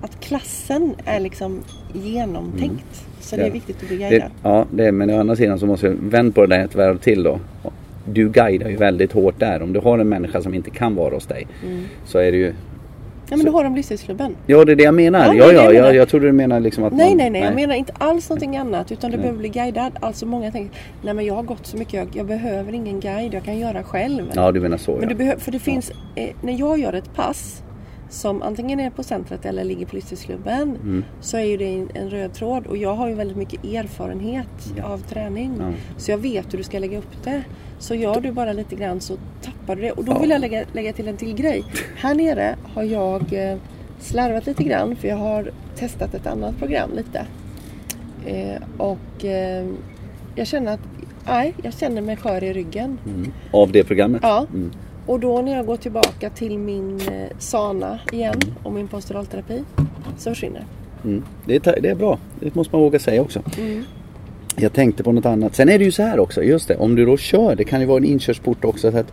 att 0.00 0.20
klassen 0.20 0.94
är 1.04 1.20
liksom 1.20 1.60
genomtänkt. 1.92 2.64
Mm. 2.64 3.20
Så 3.20 3.36
det 3.36 3.42
är 3.42 3.50
viktigt 3.50 3.82
att 3.82 3.88
bli 3.88 3.96
guidad. 3.96 4.30
Det, 4.42 4.48
ja, 4.48 4.66
det, 4.70 4.92
men 4.92 5.10
å 5.10 5.20
andra 5.20 5.36
sidan 5.36 5.58
så 5.58 5.66
måste 5.66 5.86
jag 5.86 5.94
vända 5.94 6.34
på 6.34 6.46
det 6.46 6.56
där 6.56 6.64
ett 6.64 6.74
varv 6.74 6.98
till 6.98 7.22
då. 7.22 7.40
Du 8.04 8.28
guidar 8.28 8.68
ju 8.68 8.76
väldigt 8.76 9.12
hårt 9.12 9.40
där. 9.40 9.62
Om 9.62 9.72
du 9.72 9.80
har 9.80 9.98
en 9.98 10.08
människa 10.08 10.42
som 10.42 10.54
inte 10.54 10.70
kan 10.70 10.94
vara 10.94 11.14
hos 11.14 11.26
dig 11.26 11.46
mm. 11.66 11.84
så 12.04 12.18
är 12.18 12.32
det 12.32 12.38
ju 12.38 12.54
Ja 13.30 13.36
men 13.36 13.46
du 13.46 13.52
har 13.52 13.64
de 13.64 13.74
livsstilsklubben. 13.74 14.36
Ja 14.46 14.64
det 14.64 14.72
är 14.72 14.76
det 14.76 14.82
jag 14.82 14.94
menar. 14.94 15.26
Ja, 15.26 15.34
ja, 15.34 15.52
ja 15.52 15.62
jag, 15.62 15.74
jag, 15.74 15.94
jag 15.94 16.08
trodde 16.08 16.26
du 16.26 16.32
menade 16.32 16.60
liksom 16.60 16.84
att 16.84 16.92
Nej 16.92 17.08
man, 17.08 17.16
nej 17.16 17.30
nej, 17.30 17.42
jag 17.42 17.54
menar 17.54 17.74
inte 17.74 17.92
alls 17.98 18.30
någonting 18.30 18.56
annat 18.56 18.92
utan 18.92 19.10
du 19.10 19.16
nej. 19.16 19.22
behöver 19.22 19.38
bli 19.38 19.48
guidad. 19.48 19.92
Alltså 20.00 20.26
många 20.26 20.50
tänker, 20.50 20.78
nej 21.02 21.14
men 21.14 21.24
jag 21.24 21.34
har 21.34 21.42
gått 21.42 21.66
så 21.66 21.76
mycket, 21.76 21.94
jag, 21.94 22.08
jag 22.14 22.26
behöver 22.26 22.72
ingen 22.72 23.00
guide, 23.00 23.34
jag 23.34 23.44
kan 23.44 23.58
göra 23.58 23.82
själv. 23.82 24.22
Ja 24.34 24.52
du 24.52 24.60
menar 24.60 24.76
så 24.76 24.92
men 24.92 25.02
ja. 25.02 25.08
Du 25.08 25.14
behöver, 25.14 25.40
för 25.40 25.52
det 25.52 25.58
finns, 25.58 25.92
eh, 26.14 26.28
när 26.42 26.52
jag 26.52 26.78
gör 26.78 26.92
ett 26.92 27.14
pass 27.14 27.62
som 28.08 28.42
antingen 28.42 28.80
är 28.80 28.90
på 28.90 29.02
centret 29.02 29.46
eller 29.46 29.64
ligger 29.64 29.86
på 29.86 29.96
livsstilsklubben 29.96 30.62
mm. 30.62 31.04
så 31.20 31.36
är 31.36 31.44
ju 31.44 31.56
det 31.56 31.86
en 31.94 32.10
röd 32.10 32.32
tråd 32.32 32.66
och 32.66 32.76
jag 32.76 32.94
har 32.94 33.08
ju 33.08 33.14
väldigt 33.14 33.36
mycket 33.36 33.64
erfarenhet 33.64 34.72
ja. 34.76 34.84
av 34.84 34.98
träning. 34.98 35.56
Ja. 35.58 35.70
Så 35.96 36.10
jag 36.10 36.18
vet 36.18 36.52
hur 36.52 36.58
du 36.58 36.64
ska 36.64 36.78
lägga 36.78 36.98
upp 36.98 37.24
det. 37.24 37.42
Så 37.84 37.94
gör 37.94 38.20
du 38.20 38.32
bara 38.32 38.52
lite 38.52 38.76
grann 38.76 39.00
så 39.00 39.16
tappar 39.42 39.76
du 39.76 39.82
det. 39.82 39.92
Och 39.92 40.04
då 40.04 40.18
vill 40.18 40.30
jag 40.30 40.40
lägga, 40.40 40.64
lägga 40.72 40.92
till 40.92 41.08
en 41.08 41.16
till 41.16 41.34
grej. 41.34 41.64
Här 41.96 42.14
nere 42.14 42.56
har 42.74 42.82
jag 42.82 43.32
eh, 43.32 43.58
slarvat 44.00 44.46
lite 44.46 44.64
grann 44.64 44.96
för 44.96 45.08
jag 45.08 45.16
har 45.16 45.50
testat 45.76 46.14
ett 46.14 46.26
annat 46.26 46.58
program 46.58 46.90
lite. 46.96 47.26
Eh, 48.26 48.62
och 48.78 49.24
eh, 49.24 49.66
jag 50.34 50.46
känner 50.46 50.74
att, 50.74 50.80
nej, 51.26 51.54
jag 51.62 51.74
känner 51.74 52.02
mig 52.02 52.16
skör 52.16 52.44
i 52.44 52.52
ryggen. 52.52 52.98
Mm. 53.06 53.32
Av 53.52 53.72
det 53.72 53.84
programmet? 53.84 54.20
Ja. 54.22 54.46
Mm. 54.54 54.70
Och 55.06 55.20
då 55.20 55.42
när 55.42 55.56
jag 55.56 55.66
går 55.66 55.76
tillbaka 55.76 56.30
till 56.30 56.58
min 56.58 57.00
eh, 57.00 57.36
sana 57.38 57.98
igen 58.12 58.40
mm. 58.44 58.54
och 58.62 58.72
min 58.72 58.88
posturalterapi 58.88 59.64
så 60.18 60.30
försvinner 60.30 60.64
mm. 61.04 61.24
det. 61.46 61.66
Är, 61.66 61.80
det 61.80 61.88
är 61.88 61.94
bra, 61.94 62.18
det 62.40 62.54
måste 62.54 62.74
man 62.74 62.82
våga 62.82 62.98
säga 62.98 63.22
också. 63.22 63.42
Jag 64.56 64.72
tänkte 64.72 65.02
på 65.02 65.12
något 65.12 65.26
annat. 65.26 65.54
Sen 65.54 65.68
är 65.68 65.78
det 65.78 65.84
ju 65.84 65.90
så 65.90 66.02
här 66.02 66.18
också, 66.18 66.42
just 66.42 66.68
det, 66.68 66.76
om 66.76 66.94
du 66.94 67.06
då 67.06 67.16
kör, 67.16 67.56
det 67.56 67.64
kan 67.64 67.80
ju 67.80 67.86
vara 67.86 67.98
en 67.98 68.04
inkörsport 68.04 68.64
också. 68.64 68.92
Så 68.92 68.98
att 68.98 69.12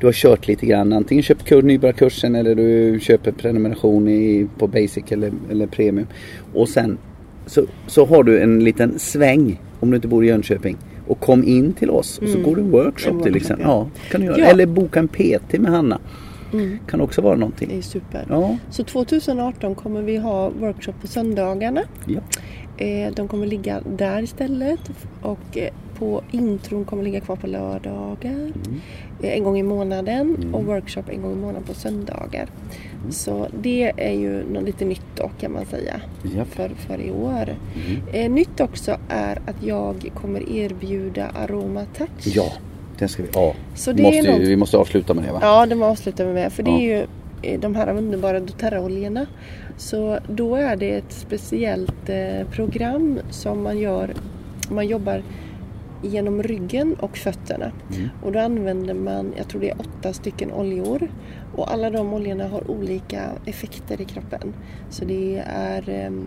du 0.00 0.06
har 0.06 0.12
kört 0.12 0.48
lite 0.48 0.66
grann, 0.66 0.92
antingen 0.92 1.22
köpt 1.22 1.50
nybörjarkursen 1.50 2.34
eller 2.34 2.54
du 2.54 3.00
köper 3.00 3.32
prenumeration 3.32 4.08
i, 4.08 4.48
på 4.58 4.66
basic 4.66 5.04
eller, 5.08 5.32
eller 5.50 5.66
premium. 5.66 6.06
Och 6.54 6.68
sen 6.68 6.98
så, 7.46 7.64
så 7.86 8.06
har 8.06 8.22
du 8.22 8.40
en 8.40 8.64
liten 8.64 8.98
sväng 8.98 9.60
om 9.80 9.90
du 9.90 9.96
inte 9.96 10.08
bor 10.08 10.24
i 10.24 10.28
Jönköping 10.28 10.76
och 11.06 11.20
kom 11.20 11.44
in 11.44 11.72
till 11.72 11.90
oss 11.90 12.18
och 12.18 12.28
så 12.28 12.38
mm. 12.38 12.42
går 12.42 12.56
du 12.56 12.62
workshop 12.62 13.22
till 13.22 13.36
exempel. 13.36 13.66
Ja. 13.66 13.88
kan 14.10 14.20
du 14.20 14.26
göra. 14.26 14.38
Ja. 14.38 14.46
Eller 14.46 14.66
boka 14.66 14.98
en 14.98 15.08
PT 15.08 15.52
med 15.58 15.72
Hanna. 15.72 15.98
Mm. 16.52 16.78
Kan 16.86 17.00
också 17.00 17.20
vara 17.20 17.36
någonting. 17.36 17.68
Det 17.68 17.78
är 17.78 17.82
super. 17.82 18.26
Ja. 18.28 18.56
Så 18.70 18.84
2018 18.84 19.74
kommer 19.74 20.02
vi 20.02 20.16
ha 20.16 20.50
workshop 20.60 20.92
på 21.00 21.06
söndagarna. 21.06 21.80
Ja. 22.06 22.20
Eh, 22.76 23.12
de 23.14 23.28
kommer 23.28 23.46
ligga 23.46 23.80
där 23.80 24.22
istället 24.22 24.80
och 25.22 25.58
eh, 25.58 25.70
på 25.98 26.22
intron 26.30 26.84
kommer 26.84 27.02
ligga 27.02 27.20
kvar 27.20 27.36
på 27.36 27.46
lördagar 27.46 28.30
mm. 28.30 28.80
Eh, 29.22 29.36
en 29.36 29.44
gång 29.44 29.58
i 29.58 29.62
månaden 29.62 30.36
mm. 30.36 30.54
och 30.54 30.64
workshop 30.64 31.02
en 31.10 31.22
gång 31.22 31.32
i 31.32 31.36
månaden 31.36 31.62
på 31.62 31.74
söndagar. 31.74 32.48
Mm. 33.00 33.12
Så 33.12 33.48
det 33.62 33.92
är 33.96 34.12
ju 34.12 34.52
något 34.52 34.62
lite 34.62 34.84
nytt 34.84 35.06
då 35.14 35.30
kan 35.40 35.52
man 35.52 35.66
säga 35.66 36.00
yep. 36.34 36.48
för, 36.48 36.68
för 36.68 37.00
i 37.00 37.10
år. 37.10 37.56
Mm. 38.12 38.34
Nytt 38.34 38.60
också 38.60 38.96
är 39.08 39.38
att 39.46 39.62
jag 39.62 40.10
kommer 40.14 40.52
erbjuda 40.52 41.26
Aroma 41.34 41.84
Touch. 41.84 42.36
Ja, 42.36 42.52
den 42.98 43.08
ska 43.08 43.22
vi, 43.22 43.28
ja. 43.34 43.54
Så 43.74 43.92
det 43.92 44.02
måste, 44.02 44.32
något... 44.32 44.40
Vi 44.40 44.56
måste 44.56 44.76
avsluta 44.76 45.14
med 45.14 45.24
det 45.24 45.32
va? 45.32 45.38
Ja, 45.42 45.66
det 45.66 45.74
måste 45.74 45.90
avsluta 45.90 46.24
med 46.24 46.52
för 46.52 46.62
det 46.62 46.70
är 46.70 46.98
ju 46.98 47.06
de 47.60 47.74
här 47.74 47.96
underbara 47.96 48.40
doTERRA-oljorna. 48.40 49.26
Så 49.76 50.18
då 50.28 50.56
är 50.56 50.76
det 50.76 50.90
ett 50.90 51.12
speciellt 51.12 52.08
eh, 52.08 52.48
program 52.50 53.20
som 53.30 53.62
man 53.62 53.78
gör. 53.78 54.14
Man 54.70 54.86
jobbar 54.86 55.22
genom 56.02 56.42
ryggen 56.42 56.94
och 56.94 57.16
fötterna. 57.16 57.72
Mm. 57.94 58.08
Och 58.22 58.32
då 58.32 58.38
använder 58.38 58.94
man, 58.94 59.34
jag 59.36 59.48
tror 59.48 59.60
det 59.60 59.70
är 59.70 59.80
åtta 59.80 60.12
stycken 60.12 60.52
oljor. 60.52 61.08
Och 61.56 61.72
alla 61.72 61.90
de 61.90 62.12
oljorna 62.12 62.48
har 62.48 62.70
olika 62.70 63.30
effekter 63.46 64.00
i 64.00 64.04
kroppen. 64.04 64.54
Så 64.90 65.04
det 65.04 65.42
är 65.46 65.88
ehm, 65.88 66.26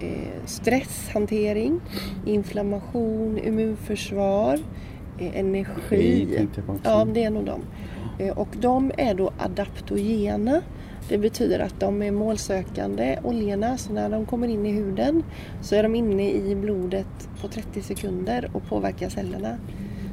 eh, 0.00 0.44
stresshantering, 0.46 1.80
inflammation, 2.26 3.38
immunförsvar, 3.38 4.58
energi. 5.18 6.48
Ja, 6.82 7.06
det 7.14 7.24
är 7.24 7.30
nog 7.30 7.44
de. 7.44 7.60
Eh, 8.18 8.38
och 8.38 8.48
de 8.60 8.92
är 8.98 9.14
då 9.14 9.30
adaptogena. 9.38 10.62
Det 11.08 11.18
betyder 11.18 11.58
att 11.58 11.80
de 11.80 12.02
är 12.02 12.10
målsökande 12.10 13.18
oljorna 13.22 13.78
så 13.78 13.92
när 13.92 14.08
de 14.08 14.26
kommer 14.26 14.48
in 14.48 14.66
i 14.66 14.72
huden 14.72 15.22
så 15.60 15.74
är 15.74 15.82
de 15.82 15.94
inne 15.94 16.30
i 16.30 16.54
blodet 16.54 17.28
på 17.40 17.48
30 17.48 17.82
sekunder 17.82 18.50
och 18.52 18.62
påverkar 18.68 19.08
cellerna. 19.08 19.58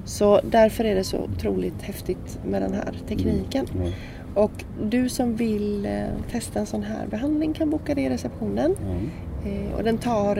Så 0.06 0.40
därför 0.44 0.84
är 0.84 0.96
det 0.96 1.04
så 1.04 1.18
otroligt 1.18 1.82
häftigt 1.82 2.40
med 2.46 2.62
den 2.62 2.74
här 2.74 2.96
tekniken. 3.08 3.66
Mm. 3.74 3.82
Mm. 3.82 3.94
Och 4.34 4.66
du 4.84 5.10
som 5.10 5.36
vill 5.36 5.86
eh, 5.86 6.04
testa 6.32 6.60
en 6.60 6.66
sån 6.66 6.84
här 6.84 7.08
behandling 7.08 7.54
kan 7.54 7.70
boka 7.70 7.96
det 7.96 8.02
i 8.02 8.10
receptionen. 8.10 8.76
Mm. 8.82 9.10
Eh, 9.46 9.74
och 9.74 9.84
den 9.84 9.98
tar 9.98 10.38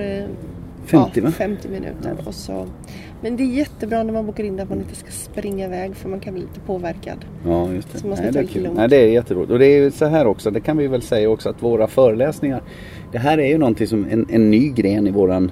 50 0.86 1.20
ja, 1.20 1.24
va? 1.24 1.32
50 1.32 1.68
minuter. 1.68 2.16
Och 2.26 2.34
så, 2.34 2.68
men 3.22 3.38
det 3.38 3.44
är 3.44 3.48
jättebra 3.48 4.04
när 4.04 4.14
man 4.14 4.26
bokar 4.26 4.44
in 4.44 4.56
det 4.56 4.64
att 4.64 4.70
man 4.70 4.78
inte 4.78 4.96
ska 4.96 5.12
springa 5.12 5.66
iväg 5.66 5.96
för 5.96 6.10
man 6.10 6.20
kan 6.20 6.34
bli 6.34 6.44
lite 6.44 6.60
påverkad. 6.60 7.26
Ja, 7.46 7.72
just 7.72 7.94
det. 7.94 8.00
Så 8.00 8.08
man 8.08 8.18
ska 8.18 8.24
Nej, 8.24 8.34
ta 8.34 8.40
det 8.40 8.46
är 8.46 8.48
kul. 8.48 8.70
Nej, 8.76 8.90
det 8.90 8.96
är 8.96 9.08
jätteroligt. 9.08 9.52
Och 9.52 9.60
det 9.60 9.66
är 9.66 9.90
så 9.90 10.06
här 10.06 10.28
också, 10.28 10.52
det 10.52 10.60
kan 10.60 10.78
vi 10.78 10.88
väl 10.88 11.02
säga 11.02 11.30
också 11.30 11.50
att 11.50 11.64
våra 11.64 11.88
föreläsningar, 11.88 12.62
det 13.12 13.18
här 13.18 13.38
är 13.38 13.48
ju 13.48 13.58
någonting 13.58 13.88
som 13.88 14.06
en, 14.10 14.26
en 14.30 14.52
ny 14.52 14.70
gren 14.70 15.08
i 15.08 15.12
våran 15.12 15.52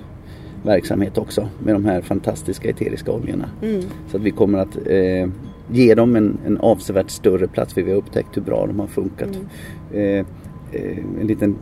verksamhet 0.64 1.18
också 1.18 1.50
med 1.60 1.76
de 1.76 1.86
här 1.86 2.02
fantastiska 2.02 2.70
eteriska 2.70 3.12
oljorna. 3.12 3.50
Mm. 3.62 3.82
Så 4.12 4.18
att 4.18 4.24
vi 4.24 4.32
kommer 4.32 4.60
att 4.60 4.78
eh, 4.88 5.30
ge 5.72 5.96
dem 5.96 6.16
en, 6.16 6.38
en 6.46 6.58
avsevärt 6.58 7.10
större 7.10 7.48
plats 7.48 7.74
för 7.74 7.82
vi 7.82 7.92
har 7.92 7.98
upptäckt 7.98 8.38
hur 8.38 8.42
bra 8.42 8.68
de 8.68 8.80
har 8.80 8.88
funkat. 8.88 9.30
Eh, 9.94 10.02
eh, 10.02 10.26
en 11.22 11.28
liten 11.28 11.56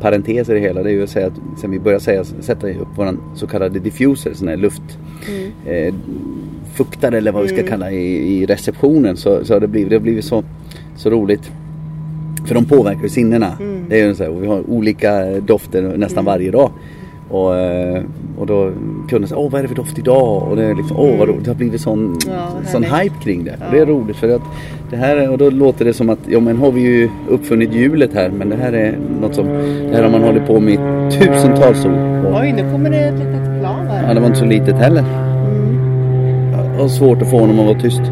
parentes 0.00 0.48
i 0.48 0.52
det 0.52 0.60
hela 0.60 0.82
det 0.82 0.90
är 0.90 0.92
ju 0.92 1.02
att 1.02 1.10
säga 1.10 1.26
att 1.26 1.60
sen 1.60 1.70
vi 1.70 1.78
började 1.78 2.04
säga, 2.04 2.24
sätta 2.24 2.70
upp 2.70 2.88
våran 2.96 3.20
så 3.34 3.46
kallade 3.46 3.78
diffuser, 3.78 4.34
sån 4.34 4.48
här 4.48 4.56
luft 4.56 4.82
eh, 5.66 5.94
fuktare 6.74 7.18
eller 7.18 7.32
vad 7.32 7.42
vi 7.42 7.48
ska 7.48 7.62
kalla 7.62 7.90
i, 7.90 8.38
i 8.38 8.46
receptionen 8.46 9.16
så, 9.16 9.44
så 9.44 9.54
har 9.54 9.60
det 9.60 9.68
blivit, 9.68 9.90
det 9.90 9.96
har 9.96 10.00
blivit 10.00 10.24
så, 10.24 10.44
så 10.96 11.10
roligt. 11.10 11.50
För 12.46 12.54
de 12.54 12.64
påverkar 12.64 13.02
ju 13.02 13.08
sinnena. 13.08 13.58
Det 13.88 14.00
är 14.00 14.06
ju 14.06 14.14
så 14.14 14.22
här, 14.22 14.30
och 14.30 14.42
vi 14.42 14.46
har 14.46 14.70
olika 14.70 15.40
dofter 15.40 15.96
nästan 15.96 16.24
varje 16.24 16.50
dag. 16.50 16.70
Och, 17.30 17.56
eh, 17.56 18.02
och 18.38 18.46
då 18.46 18.70
kunde 19.08 19.28
säga, 19.28 19.38
åh 19.38 19.50
vad 19.50 19.58
är 19.58 19.62
det 19.62 19.68
för 19.68 19.74
doft 19.76 19.98
idag? 19.98 20.42
Och 20.50 20.56
det 20.56 20.64
är 20.64 20.74
liksom, 20.74 20.96
åh 20.96 21.18
vad 21.18 21.28
roligt. 21.28 21.44
Det 21.44 21.50
har 21.50 21.56
blivit 21.56 21.80
sån, 21.80 22.16
Ja, 22.26 22.48
sån 22.72 22.84
hype 22.84 23.14
kring 23.22 23.44
det. 23.44 23.50
Och 23.66 23.72
det 23.72 23.78
är 23.78 23.86
roligt 23.86 24.16
för 24.16 24.34
att 24.34 24.42
det 24.90 24.96
här, 24.96 25.16
är- 25.16 25.30
och 25.30 25.38
då 25.38 25.50
låter 25.50 25.84
det 25.84 25.92
som 25.92 26.10
att, 26.10 26.18
ja 26.28 26.40
men 26.40 26.56
har 26.56 26.70
vi 26.70 26.80
ju 26.80 27.08
uppfunnit 27.28 27.72
hjulet 27.74 28.14
här. 28.14 28.30
Men 28.30 28.48
det 28.48 28.56
här 28.56 28.72
är 28.72 28.98
något 29.20 29.34
som, 29.34 29.46
det 29.90 29.96
här 29.96 30.02
har 30.02 30.10
man 30.10 30.22
hållit 30.22 30.46
på 30.46 30.60
med 30.60 30.72
i 30.74 30.76
tusentals 31.18 31.84
år. 31.84 32.24
Och, 32.26 32.40
Oj, 32.40 32.52
nu 32.52 32.72
kommer 32.72 32.90
det 32.90 32.96
ett 32.98 33.14
litet 33.18 33.60
plan 33.60 33.86
ja, 33.86 33.92
här. 33.92 34.14
det 34.14 34.20
var 34.20 34.26
inte 34.26 34.38
så 34.38 34.44
litet 34.44 34.76
heller. 34.76 35.04
Ja, 36.52 36.82
Och 36.84 36.90
svårt 36.90 37.22
att 37.22 37.30
få 37.30 37.38
honom 37.38 37.58
att 37.60 37.66
vara 37.66 37.78
tyst. 37.80 38.02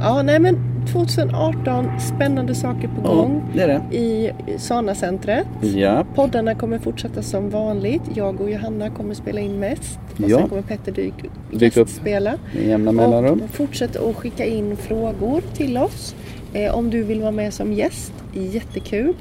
Ja, 0.00 0.22
nej 0.22 0.38
men 0.38 0.56
2018, 0.92 2.00
spännande 2.00 2.54
saker 2.54 2.88
på 2.88 2.94
Ja, 3.04 3.14
gång 3.14 3.42
det 3.54 3.62
är 3.62 3.68
det. 3.68 3.96
i 3.96 4.30
Sana-centret. 4.58 5.46
Ja, 5.60 6.04
Poddarna 6.14 6.54
kommer 6.54 6.78
fortsätta 6.78 7.22
som 7.22 7.50
vanligt. 7.50 8.02
Jag 8.14 8.40
och 8.40 8.50
Johanna 8.50 8.90
kommer 8.90 9.14
spela 9.14 9.40
in 9.40 9.58
mest. 9.58 9.98
Och 10.16 10.30
Ja. 10.30 10.38
sen 10.38 10.48
kommer 10.48 10.62
Petter 10.62 10.92
dyk, 10.92 11.14
Dyk 11.52 11.76
upp. 11.76 11.88
med 12.04 12.38
jämna 12.66 12.92
mellanrum. 12.92 13.40
Och 13.42 13.50
fortsätt 13.50 13.96
att 13.96 14.16
skicka 14.16 14.44
in 14.44 14.76
frågor 14.76 15.42
till 15.54 15.78
oss. 15.78 16.14
Eh, 16.52 16.74
om 16.74 16.90
du 16.90 17.02
vill 17.02 17.20
vara 17.20 17.30
med 17.30 17.54
som 17.54 17.72
gäst, 17.72 18.12
jättekul. 18.32 19.14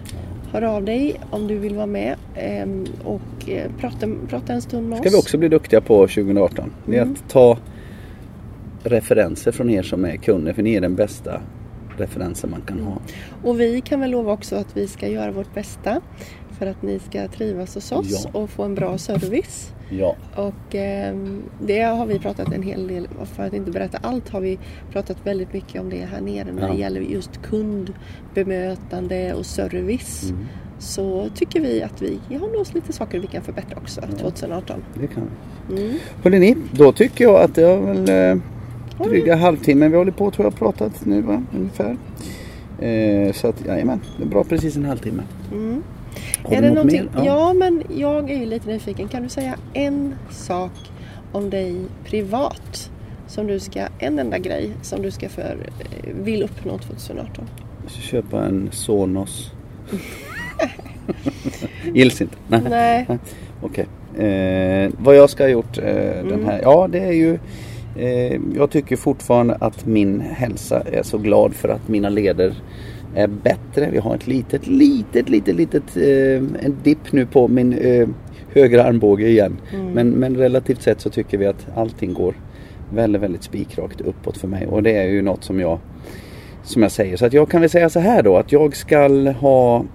Hör 0.52 0.62
av 0.62 0.84
dig 0.86 1.16
om 1.30 1.48
du 1.48 1.58
vill 1.58 1.76
vara 1.76 1.86
med 1.86 2.16
ehm, 2.36 2.86
och 3.04 3.50
eh, 3.50 3.72
prata, 3.80 4.08
prata 4.30 4.54
en 4.54 4.62
stund 4.62 4.90
med 4.90 4.98
ska 5.00 5.08
oss. 5.10 5.14
vi 5.16 5.20
också 5.20 5.38
bli 5.38 5.48
duktiga 5.50 5.82
på 5.82 6.08
2018. 6.08 6.72
Det 6.86 6.98
är 6.98 7.02
Mm. 7.02 7.14
att 7.14 7.30
ta 7.32 7.58
referenser 8.84 9.52
från 9.52 9.70
er 9.70 9.84
som 9.84 10.06
är 10.06 10.16
kunder. 10.16 10.54
För 10.54 10.64
ni 10.64 10.74
är 10.76 10.82
den 10.82 10.96
bästa 10.96 11.42
referensen 12.00 12.50
man 12.52 12.62
kan 12.62 12.80
ha. 12.80 12.98
Och 13.44 13.60
vi 13.60 13.82
kan 13.82 14.00
väl 14.00 14.12
lova 14.12 14.32
också 14.32 14.56
att 14.56 14.78
vi 14.78 14.88
ska 14.88 15.08
göra 15.08 15.32
vårt 15.32 15.54
bästa 15.54 16.02
för 16.60 16.68
att 16.68 16.82
ni 16.82 17.00
ska 17.00 17.28
trivas 17.28 17.76
hos 17.76 17.92
oss 17.92 18.28
Ja. 18.34 18.40
och 18.40 18.50
få 18.50 18.64
en 18.64 18.76
bra 18.76 18.98
service. 18.98 19.72
Ja, 19.90 20.16
Och 20.36 20.76
ehm, 20.76 21.44
det 21.62 21.82
har 21.82 22.06
vi 22.06 22.20
pratat 22.20 22.54
en 22.54 22.64
hel 22.64 22.88
del, 22.88 23.08
för 23.36 23.44
att 23.44 23.54
inte 23.54 23.72
berätta 23.72 23.98
allt, 24.02 24.30
har 24.30 24.42
vi 24.42 24.60
pratat 24.92 25.18
väldigt 25.24 25.54
mycket 25.54 25.82
om 25.82 25.90
det 25.90 26.06
här 26.12 26.22
nere 26.22 26.52
när 26.52 26.62
Ja. 26.68 26.74
det 26.74 26.80
gäller 26.80 27.02
just 27.02 27.42
kundbemötande 27.42 29.34
och 29.34 29.46
service. 29.46 30.24
Mm. 30.30 30.46
Så 30.80 31.30
tycker 31.36 31.62
vi 31.62 31.84
att 31.84 32.02
vi 32.02 32.20
har 32.30 32.48
nog 32.58 32.66
lite 32.74 32.94
saker 32.94 33.20
vi 33.20 33.28
kan 33.28 33.42
förbättra 33.44 33.78
också 33.78 34.02
2018. 34.02 34.84
det 35.02 35.08
kan 35.08 35.24
vi. 35.70 35.82
Mm. 35.86 35.98
Hörrni, 36.24 36.56
då 36.72 36.92
tycker 36.92 37.24
jag 37.24 37.42
att 37.42 37.56
det 37.56 37.64
har 37.64 37.78
väl 37.78 38.10
eh, 38.38 38.44
dryga 39.04 39.36
halvtimmen 39.36 39.92
vi 39.92 39.98
håller 39.98 40.12
på 40.12 40.32
tror 40.32 40.46
jag 40.46 40.56
pratat 40.56 41.06
nu 41.06 41.22
va? 41.22 41.44
Ungefär. 41.56 41.98
Eh, 42.80 43.34
så 43.34 43.48
att 43.48 43.66
jajamän, 43.66 44.02
det 44.18 44.24
är 44.24 44.28
bra 44.28 44.44
precis 44.44 44.76
en 44.76 44.86
halvtimme. 44.86 45.24
Mm. 45.52 45.84
Är 46.50 46.62
det 46.62 46.72
något 46.72 46.86
mer? 46.86 47.10
Ja. 47.26 47.54
men 47.54 47.84
jag 47.96 48.32
är 48.32 48.38
ju 48.38 48.46
lite 48.46 48.68
nyfiken. 48.68 49.08
Kan 49.08 49.24
du 49.24 49.30
säga 49.30 49.56
en 49.74 50.16
sak 50.30 50.72
om 51.32 51.50
dig 51.50 51.76
privat? 52.06 52.92
Som 53.28 53.48
du 53.48 53.60
ska, 53.60 53.88
en 54.00 54.20
enda 54.20 54.38
grej 54.38 54.72
som 54.82 55.02
du 55.02 55.12
ska 55.12 55.30
för, 55.30 55.58
vill 56.24 56.44
uppnå 56.44 56.78
2018? 56.78 57.46
Jag 57.84 57.92
ska 57.92 58.02
köpa 58.02 58.46
en 58.46 58.70
Sonos. 58.72 59.52
Gills 61.94 62.22
inte? 62.22 62.36
Nej. 62.48 62.62
Nej. 62.70 63.08
Okej. 63.62 63.86
Eh, 64.26 64.92
vad 65.00 65.16
jag 65.16 65.30
ska 65.30 65.44
ha 65.44 65.50
gjort 65.50 65.78
eh, 65.78 66.20
Mm. 66.20 66.30
den 66.30 66.46
här. 66.46 66.60
Ja 66.64 66.88
det 66.92 67.00
är 67.00 67.12
ju. 67.12 67.40
Eh, 67.98 68.40
jag 68.56 68.72
tycker 68.72 68.96
fortfarande 68.96 69.56
att 69.56 69.86
min 69.86 70.22
hälsa 70.22 70.82
är 70.92 71.04
så 71.04 71.18
glad 71.18 71.54
för 71.54 71.70
att 71.70 71.88
mina 71.88 72.10
leder 72.10 72.54
är 73.16 73.28
bättre. 73.28 73.90
Vi 73.92 73.98
har 73.98 74.16
ett 74.16 74.28
litet, 74.28 74.68
litet, 74.68 75.30
litet, 75.30 75.56
litet 75.56 75.98
eh, 75.98 76.66
en 76.66 76.78
dipp 76.84 77.12
nu 77.12 77.26
på 77.26 77.48
min 77.48 77.74
eh, 77.74 78.08
högra 78.54 78.84
armbåge 78.84 79.28
igen. 79.28 79.58
Mm. 79.74 79.92
Men, 79.92 80.10
men 80.10 80.38
relativt 80.38 80.82
sett 80.82 81.02
så 81.02 81.10
tycker 81.10 81.38
vi 81.38 81.46
att 81.46 81.68
allting 81.76 82.14
går 82.14 82.36
väldigt, 82.94 83.22
väldigt 83.22 83.44
spikrakt 83.44 84.02
uppåt 84.02 84.38
för 84.38 84.48
mig. 84.48 84.68
Och 84.68 84.84
det 84.84 84.92
är 84.92 85.08
ju 85.08 85.22
något 85.22 85.44
som 85.44 85.60
jag 85.60 85.80
som 86.64 86.82
jag 86.82 86.92
säger. 86.92 87.18
Så 87.18 87.26
att 87.26 87.34
jag 87.34 87.50
kan 87.50 87.62
väl 87.62 87.70
säga 87.70 87.90
så 87.90 88.00
här 88.00 88.24
då 88.24 88.38
att 88.38 88.52
jag 88.52 88.76
ska 88.76 89.32
ha 89.32 89.86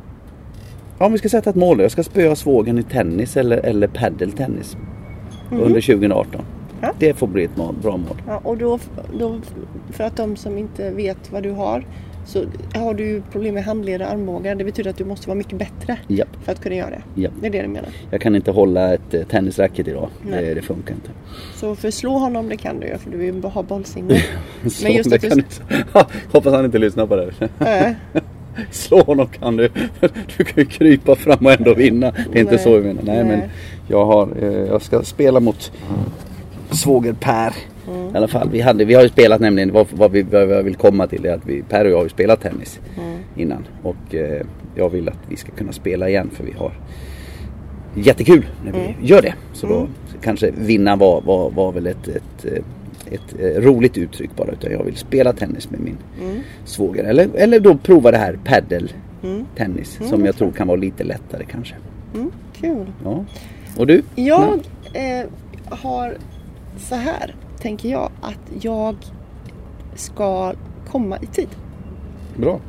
Ja, 0.99 1.07
om 1.07 1.13
vi 1.13 1.19
ska 1.19 1.29
sätta 1.29 1.51
ett 1.51 1.57
mål 1.57 1.77
då. 1.77 1.85
Jag 1.85 1.91
ska 1.91 2.03
spöa 2.03 2.37
svågen 2.37 2.79
i 2.79 2.83
tennis 2.83 3.37
eller, 3.37 3.59
eller 3.59 3.89
paddeltennis. 3.89 4.77
Under 5.51 5.81
2018. 5.81 6.41
Ja. 6.83 6.93
Det 6.99 7.15
får 7.15 7.27
bli 7.27 7.45
ett 7.45 7.57
mål, 7.57 7.75
bra 7.83 7.97
mål. 7.97 8.23
Ja, 8.27 8.41
och 8.45 8.57
då, 8.59 8.79
då, 9.19 9.41
för 9.91 10.05
att 10.05 10.17
de 10.17 10.37
som 10.37 10.59
inte 10.59 10.91
vet 10.91 11.33
vad 11.33 11.43
du 11.43 11.51
har 11.51 11.85
så 12.27 12.45
har 12.75 12.95
du 12.95 13.23
problem 13.33 13.55
med 13.55 13.65
handleder 13.65 14.07
och 14.07 14.13
armbågar. 14.13 14.55
Det 14.55 14.65
betyder 14.65 14.91
att 14.91 14.97
du 14.97 15.05
måste 15.05 15.29
vara 15.29 15.39
mycket 15.39 15.59
bättre 15.59 15.97
Japp, 16.09 16.29
för 16.45 16.53
att 16.53 16.61
kunna 16.61 16.75
göra 16.75 16.91
det. 16.91 17.21
japp. 17.23 17.33
Det 17.41 17.47
är 17.47 17.51
det 17.51 17.63
du 17.63 17.69
menar. 17.69 17.89
Jag 18.11 18.21
kan 18.21 18.37
inte 18.37 18.51
hålla 18.51 18.95
ett 18.95 19.15
eh, 19.15 19.23
tennisracket 19.23 19.89
idag. 19.89 20.09
Det, 20.31 20.55
det 20.55 20.63
funkar 20.63 20.95
inte. 20.95 21.11
Så 21.55 21.75
för 21.77 21.91
slå 21.91 22.19
honom 22.19 22.49
det 22.49 22.57
kan 22.57 22.81
du 22.81 22.87
ju 22.87 22.99
för 22.99 23.11
du 23.11 23.17
vill 23.17 23.45
ha 23.45 23.63
bollsinne. 23.63 24.15
Men 24.83 24.93
just 24.93 25.13
att 25.13 25.21
du- 25.21 25.29
du... 25.29 25.45
Hoppas 26.33 26.53
han 26.55 26.65
inte 26.65 26.79
lyssnar 26.79 27.07
på 27.07 27.17
det. 27.17 27.33
Äh, 27.59 27.93
Slå 28.71 29.03
honom 29.03 29.27
kan 29.27 29.57
du. 29.57 29.69
Du 30.37 30.45
kan 30.45 30.55
ju 30.57 30.65
krypa 30.65 31.17
fram 31.17 31.47
och 31.47 31.53
ändå 31.53 31.75
vinna. 31.75 32.11
Det 32.11 32.39
är 32.39 32.41
inte 32.41 32.55
Nej. 32.55 32.65
så 32.65 32.71
jag 32.71 32.83
menar. 32.85 33.03
Nej, 33.03 33.17
Nej. 33.17 33.25
men 33.25 33.41
jag, 33.89 34.05
har, 34.05 34.29
eh, 34.43 34.53
jag 34.53 34.83
ska 34.83 35.03
spela 35.03 35.41
mot 35.41 35.73
svåger 36.77 37.13
Per. 37.13 37.55
Mm. 37.89 38.15
I 38.15 38.17
alla 38.17 38.29
fall. 38.29 38.49
Vi, 38.53 38.61
hade, 38.61 38.85
vi 38.85 38.95
har 38.95 39.03
ju 39.03 39.09
spelat 39.09 39.41
nämligen, 39.41 39.73
vad, 39.73 39.87
vad, 39.91 40.11
vi, 40.11 40.23
vad 40.23 40.43
jag 40.51 40.63
vill 40.63 40.75
komma 40.77 41.07
till 41.07 41.25
är 41.27 41.35
att 41.35 41.47
vi, 41.47 41.63
Per 41.63 41.85
och 41.85 41.91
jag 41.91 41.97
har 41.97 42.03
ju 42.05 42.09
spelat 42.09 42.41
tennis 42.41 42.81
Mm. 42.99 43.19
innan. 43.37 43.67
Och 43.83 44.15
eh, 44.15 44.43
jag 44.75 44.89
vill 44.91 45.09
att 45.09 45.19
vi 45.29 45.37
ska 45.37 45.53
kunna 45.53 45.73
spela 45.73 46.09
igen 46.09 46.31
för 46.33 46.45
vi 46.45 46.53
har 46.53 46.73
jättekul 47.95 48.47
när 48.65 48.73
vi 48.73 48.79
Mm. 48.81 48.93
gör 49.03 49.23
det. 49.23 49.35
Så 49.53 49.67
då 49.67 49.87
kanske 50.23 50.51
vinna 50.51 50.97
var, 50.97 51.21
var, 51.21 51.51
var 51.51 51.73
väl 51.73 51.87
ett, 51.87 52.09
ett, 52.09 52.45
eh, 52.45 52.63
ett, 53.15 53.41
eh, 53.57 53.63
roligt 53.63 53.99
uttryck 53.99 54.31
bara. 54.37 54.53
Utan 54.53 54.73
jag 54.73 54.85
vill 54.85 54.97
spela 54.97 55.33
tennis 55.33 55.71
med 55.71 55.81
min 55.81 55.97
Mm. 56.23 56.41
svåger. 56.65 57.05
Eller, 57.05 57.29
eller 57.35 57.61
då 57.61 57.77
prova 57.77 58.11
det 58.11 58.19
här 58.19 58.39
paddle 58.45 58.89
Mm. 59.25 59.45
tennis 59.57 59.99
som 60.09 60.25
jag 60.25 60.37
tror 60.37 60.53
kan 60.53 60.67
vara 60.69 60.77
lite 60.77 61.05
lättare 61.05 61.45
kanske. 61.51 61.75
Mm, 62.15 62.31
kul. 62.61 62.87
Ja. 63.05 63.25
Och 63.79 63.87
du? 63.87 64.03
Jag 64.15 64.43
eh, 64.93 65.27
har 65.71 66.15
så 66.83 66.95
här 66.95 67.35
tänker 67.59 67.89
jag 67.89 68.11
att 68.21 68.65
jag 68.65 68.97
ska 69.95 70.55
komma 70.87 71.19
i 71.23 71.27
tid. 71.27 71.49
Bra. 72.37 72.61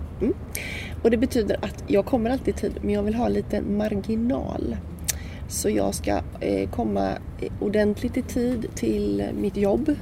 Och 1.04 1.12
det 1.12 1.17
betyder 1.17 1.58
att 1.62 1.84
jag 1.88 2.06
kommer 2.06 2.30
alltid 2.30 2.56
i 2.56 2.58
tid 2.58 2.80
men 2.82 2.93
jag 2.93 3.04
vill 3.04 3.15
ha 3.15 3.28
lite 3.28 3.62
marginal. 3.62 4.78
Så 5.47 5.69
jag 5.69 5.95
ska 5.95 6.21
eh, 6.39 6.69
komma 6.69 7.10
eh, 7.41 7.52
ordentligt 7.60 8.17
i 8.17 8.21
tid 8.21 8.67
till 8.76 9.30
mitt 9.41 9.58
jobb. 9.58 9.95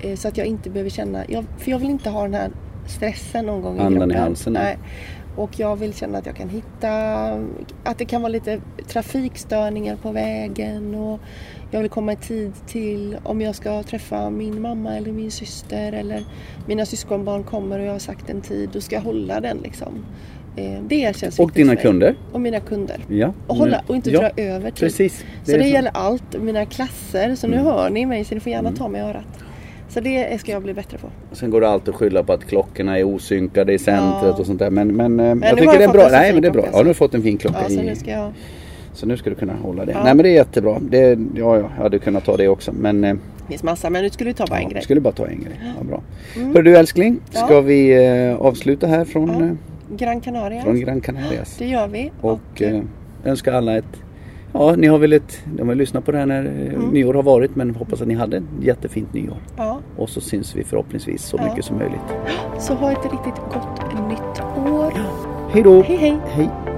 Eh, 0.00 0.16
så 0.16 0.28
att 0.28 0.36
jag 0.36 0.46
inte 0.46 0.70
behöver 0.70 0.90
känna, 0.90 1.24
jag, 1.28 1.44
för 1.58 1.70
jag 1.70 1.78
vill 1.78 1.90
inte 1.90 2.10
ha 2.10 2.22
den 2.22 2.34
här 2.34 2.50
stressen 2.86 3.46
någon 3.46 3.62
gång 3.62 3.76
i 3.76 3.80
Andan 3.80 4.10
i 4.10 4.14
halsen. 4.14 4.52
Nej. 4.52 4.78
Och 5.36 5.60
jag 5.60 5.76
vill 5.76 5.94
känna 5.94 6.18
att 6.18 6.26
jag 6.26 6.36
kan 6.36 6.48
hitta, 6.48 6.90
att 7.84 7.98
det 7.98 8.04
kan 8.04 8.22
vara 8.22 8.32
lite 8.32 8.60
trafikstörningar 8.88 9.96
på 9.96 10.12
vägen 10.12 10.94
och 10.94 11.20
jag 11.70 11.80
vill 11.80 11.90
komma 11.90 12.12
i 12.12 12.16
tid 12.16 12.52
till 12.66 13.16
om 13.22 13.40
jag 13.40 13.54
ska 13.54 13.82
träffa 13.82 14.30
min 14.30 14.60
mamma 14.60 14.96
eller 14.96 15.12
min 15.12 15.30
syster 15.30 15.92
eller 15.92 16.22
mina 16.66 16.86
syskonbarn 16.86 17.42
kommer 17.44 17.78
och 17.78 17.84
jag 17.86 17.92
har 17.92 17.98
sagt 17.98 18.30
en 18.30 18.40
tid, 18.40 18.70
då 18.72 18.80
ska 18.80 18.94
jag 18.96 19.02
hålla 19.02 19.40
den 19.40 19.58
liksom. 19.64 20.04
Eh, 20.56 20.80
Det 20.88 21.16
känns 21.16 21.38
Och 21.38 21.48
viktigt 21.48 21.54
dina 21.56 21.68
för 21.70 21.74
mig. 21.76 21.82
kunder? 21.82 22.14
Och 22.32 22.40
mina 22.40 22.60
kunder. 22.60 22.96
Ja. 23.08 23.32
Och, 23.46 23.56
hålla, 23.56 23.82
och 23.86 23.96
inte 23.96 24.10
ja. 24.10 24.20
dra 24.20 24.30
över 24.42 24.70
tid. 24.70 24.80
Precis. 24.80 25.24
så 25.44 25.50
det 25.52 25.64
är 25.64 25.72
gäller 25.72 25.90
allt. 25.94 26.40
Mina 26.40 26.64
klasser, 26.66 27.34
så 27.34 27.46
nu 27.46 27.54
Mm. 27.56 27.66
hör 27.66 27.90
ni 27.90 28.06
mig 28.06 28.24
så 28.24 28.34
ni 28.34 28.40
får 28.40 28.52
gärna 28.52 28.72
ta 28.72 28.88
mig 28.88 29.00
i 29.00 29.04
örat. 29.04 29.24
Så 29.88 30.00
det 30.00 30.40
ska 30.40 30.52
jag 30.52 30.62
bli 30.62 30.74
bättre 30.74 30.98
på. 30.98 31.08
Sen 31.32 31.50
går 31.50 31.60
det 31.60 31.68
alltid 31.68 31.88
att 31.88 31.94
skylla 31.94 32.22
på 32.22 32.32
att 32.32 32.44
klockorna 32.44 32.98
är 32.98 33.04
osynkade 33.04 33.72
i 33.72 33.78
centret 33.78 34.22
Ja. 34.22 34.32
och 34.38 34.46
sånt 34.46 34.58
där. 34.58 34.70
Men, 34.70 34.88
men, 34.96 35.20
eh, 35.20 35.26
jag 35.26 35.36
nu 35.36 35.46
har 35.46 35.50
tycker 35.56 35.64
jag 35.66 35.78
det 35.78 35.84
är 35.84 35.88
bra. 35.92 36.02
så 36.04 36.10
Nej 36.10 36.32
men 36.32 36.42
det 36.42 36.48
är 36.48 36.52
bra. 36.52 36.62
Ja, 36.66 36.70
så- 36.72 36.76
nu 36.78 36.82
har 36.82 36.84
du 36.84 36.94
fått 36.94 37.14
en 37.14 37.22
fin 37.22 37.38
klocka. 37.38 37.58
Ja, 37.62 37.68
så 37.68 37.82
nu 37.82 37.94
ska 37.94 38.10
jag 38.10 38.32
Så 38.94 39.06
nu 39.06 39.16
ska 39.16 39.30
du 39.30 39.36
kunna 39.36 39.52
hålla 39.52 39.84
det. 39.84 39.92
Ja. 39.92 40.04
Nej 40.04 40.14
men 40.14 40.22
det 40.22 40.28
är 40.28 40.34
jättebra. 40.34 40.78
Det, 40.80 41.18
ja, 41.34 41.56
jag 41.56 41.68
hade 41.68 41.98
kunnat 41.98 42.24
ta 42.24 42.36
det 42.36 42.48
också 42.48 42.72
men 42.72 43.04
eh, 43.04 43.14
det 43.14 43.48
finns 43.48 43.62
massa 43.62 43.90
men 43.90 44.02
nu 44.02 44.10
skulle 44.10 44.30
du 44.30 44.34
ta 44.34 44.46
bara 44.46 44.58
en 44.58 44.64
grej. 44.64 44.74
Jag 44.74 44.84
skulle 44.84 45.00
bara 45.00 45.12
ta 45.12 45.26
en 45.26 45.40
grej. 45.40 45.60
Ja, 45.78 45.84
bra. 45.84 46.02
Mm. 46.36 46.54
Hör 46.54 46.62
du 46.62 46.76
älskling, 46.76 47.20
ska 47.30 47.60
vi 47.60 48.06
eh, 48.06 48.36
avsluta 48.36 48.86
här 48.86 49.04
från 49.04 49.58
ja. 49.88 49.96
Gran 49.96 50.20
Canaria? 50.20 50.62
Från 50.62 50.80
Gran 50.80 51.00
Canarias. 51.00 51.56
Det 51.58 51.66
gör 51.66 51.88
vi. 51.88 52.10
Och, 52.20 52.32
och 52.32 52.62
eh, 52.62 52.80
önskar 53.24 53.52
alla 53.52 53.76
ett 53.76 54.04
Ja, 54.56 54.74
ni 54.76 54.86
har 54.86 54.98
väl 54.98 55.12
ett, 55.12 55.42
de 55.56 55.68
har 55.68 55.74
lyssnat 55.74 56.04
på 56.04 56.12
det 56.12 56.18
här 56.18 56.26
när 56.26 56.40
mm. 56.40 56.88
nyår 56.92 57.14
har 57.14 57.22
varit 57.22 57.56
men 57.56 57.74
hoppas 57.74 58.02
att 58.02 58.08
ni 58.08 58.14
hade 58.14 58.36
ett 58.36 58.42
jättefint 58.62 59.14
nyår. 59.14 59.36
Ja. 59.56 59.80
Och 59.96 60.08
så 60.08 60.20
syns 60.20 60.56
vi 60.56 60.64
förhoppningsvis 60.64 61.22
så 61.22 61.36
ja. 61.36 61.44
mycket 61.44 61.64
som 61.64 61.78
möjligt. 61.78 62.00
Så 62.58 62.74
ha 62.74 62.92
ett 62.92 63.12
riktigt 63.12 63.42
gott 63.52 64.08
nytt 64.08 64.70
år. 64.72 64.92
Hej 65.52 65.62
då! 65.62 65.82
Hej 65.82 65.96
hej! 65.96 66.16
hej. 66.26 66.73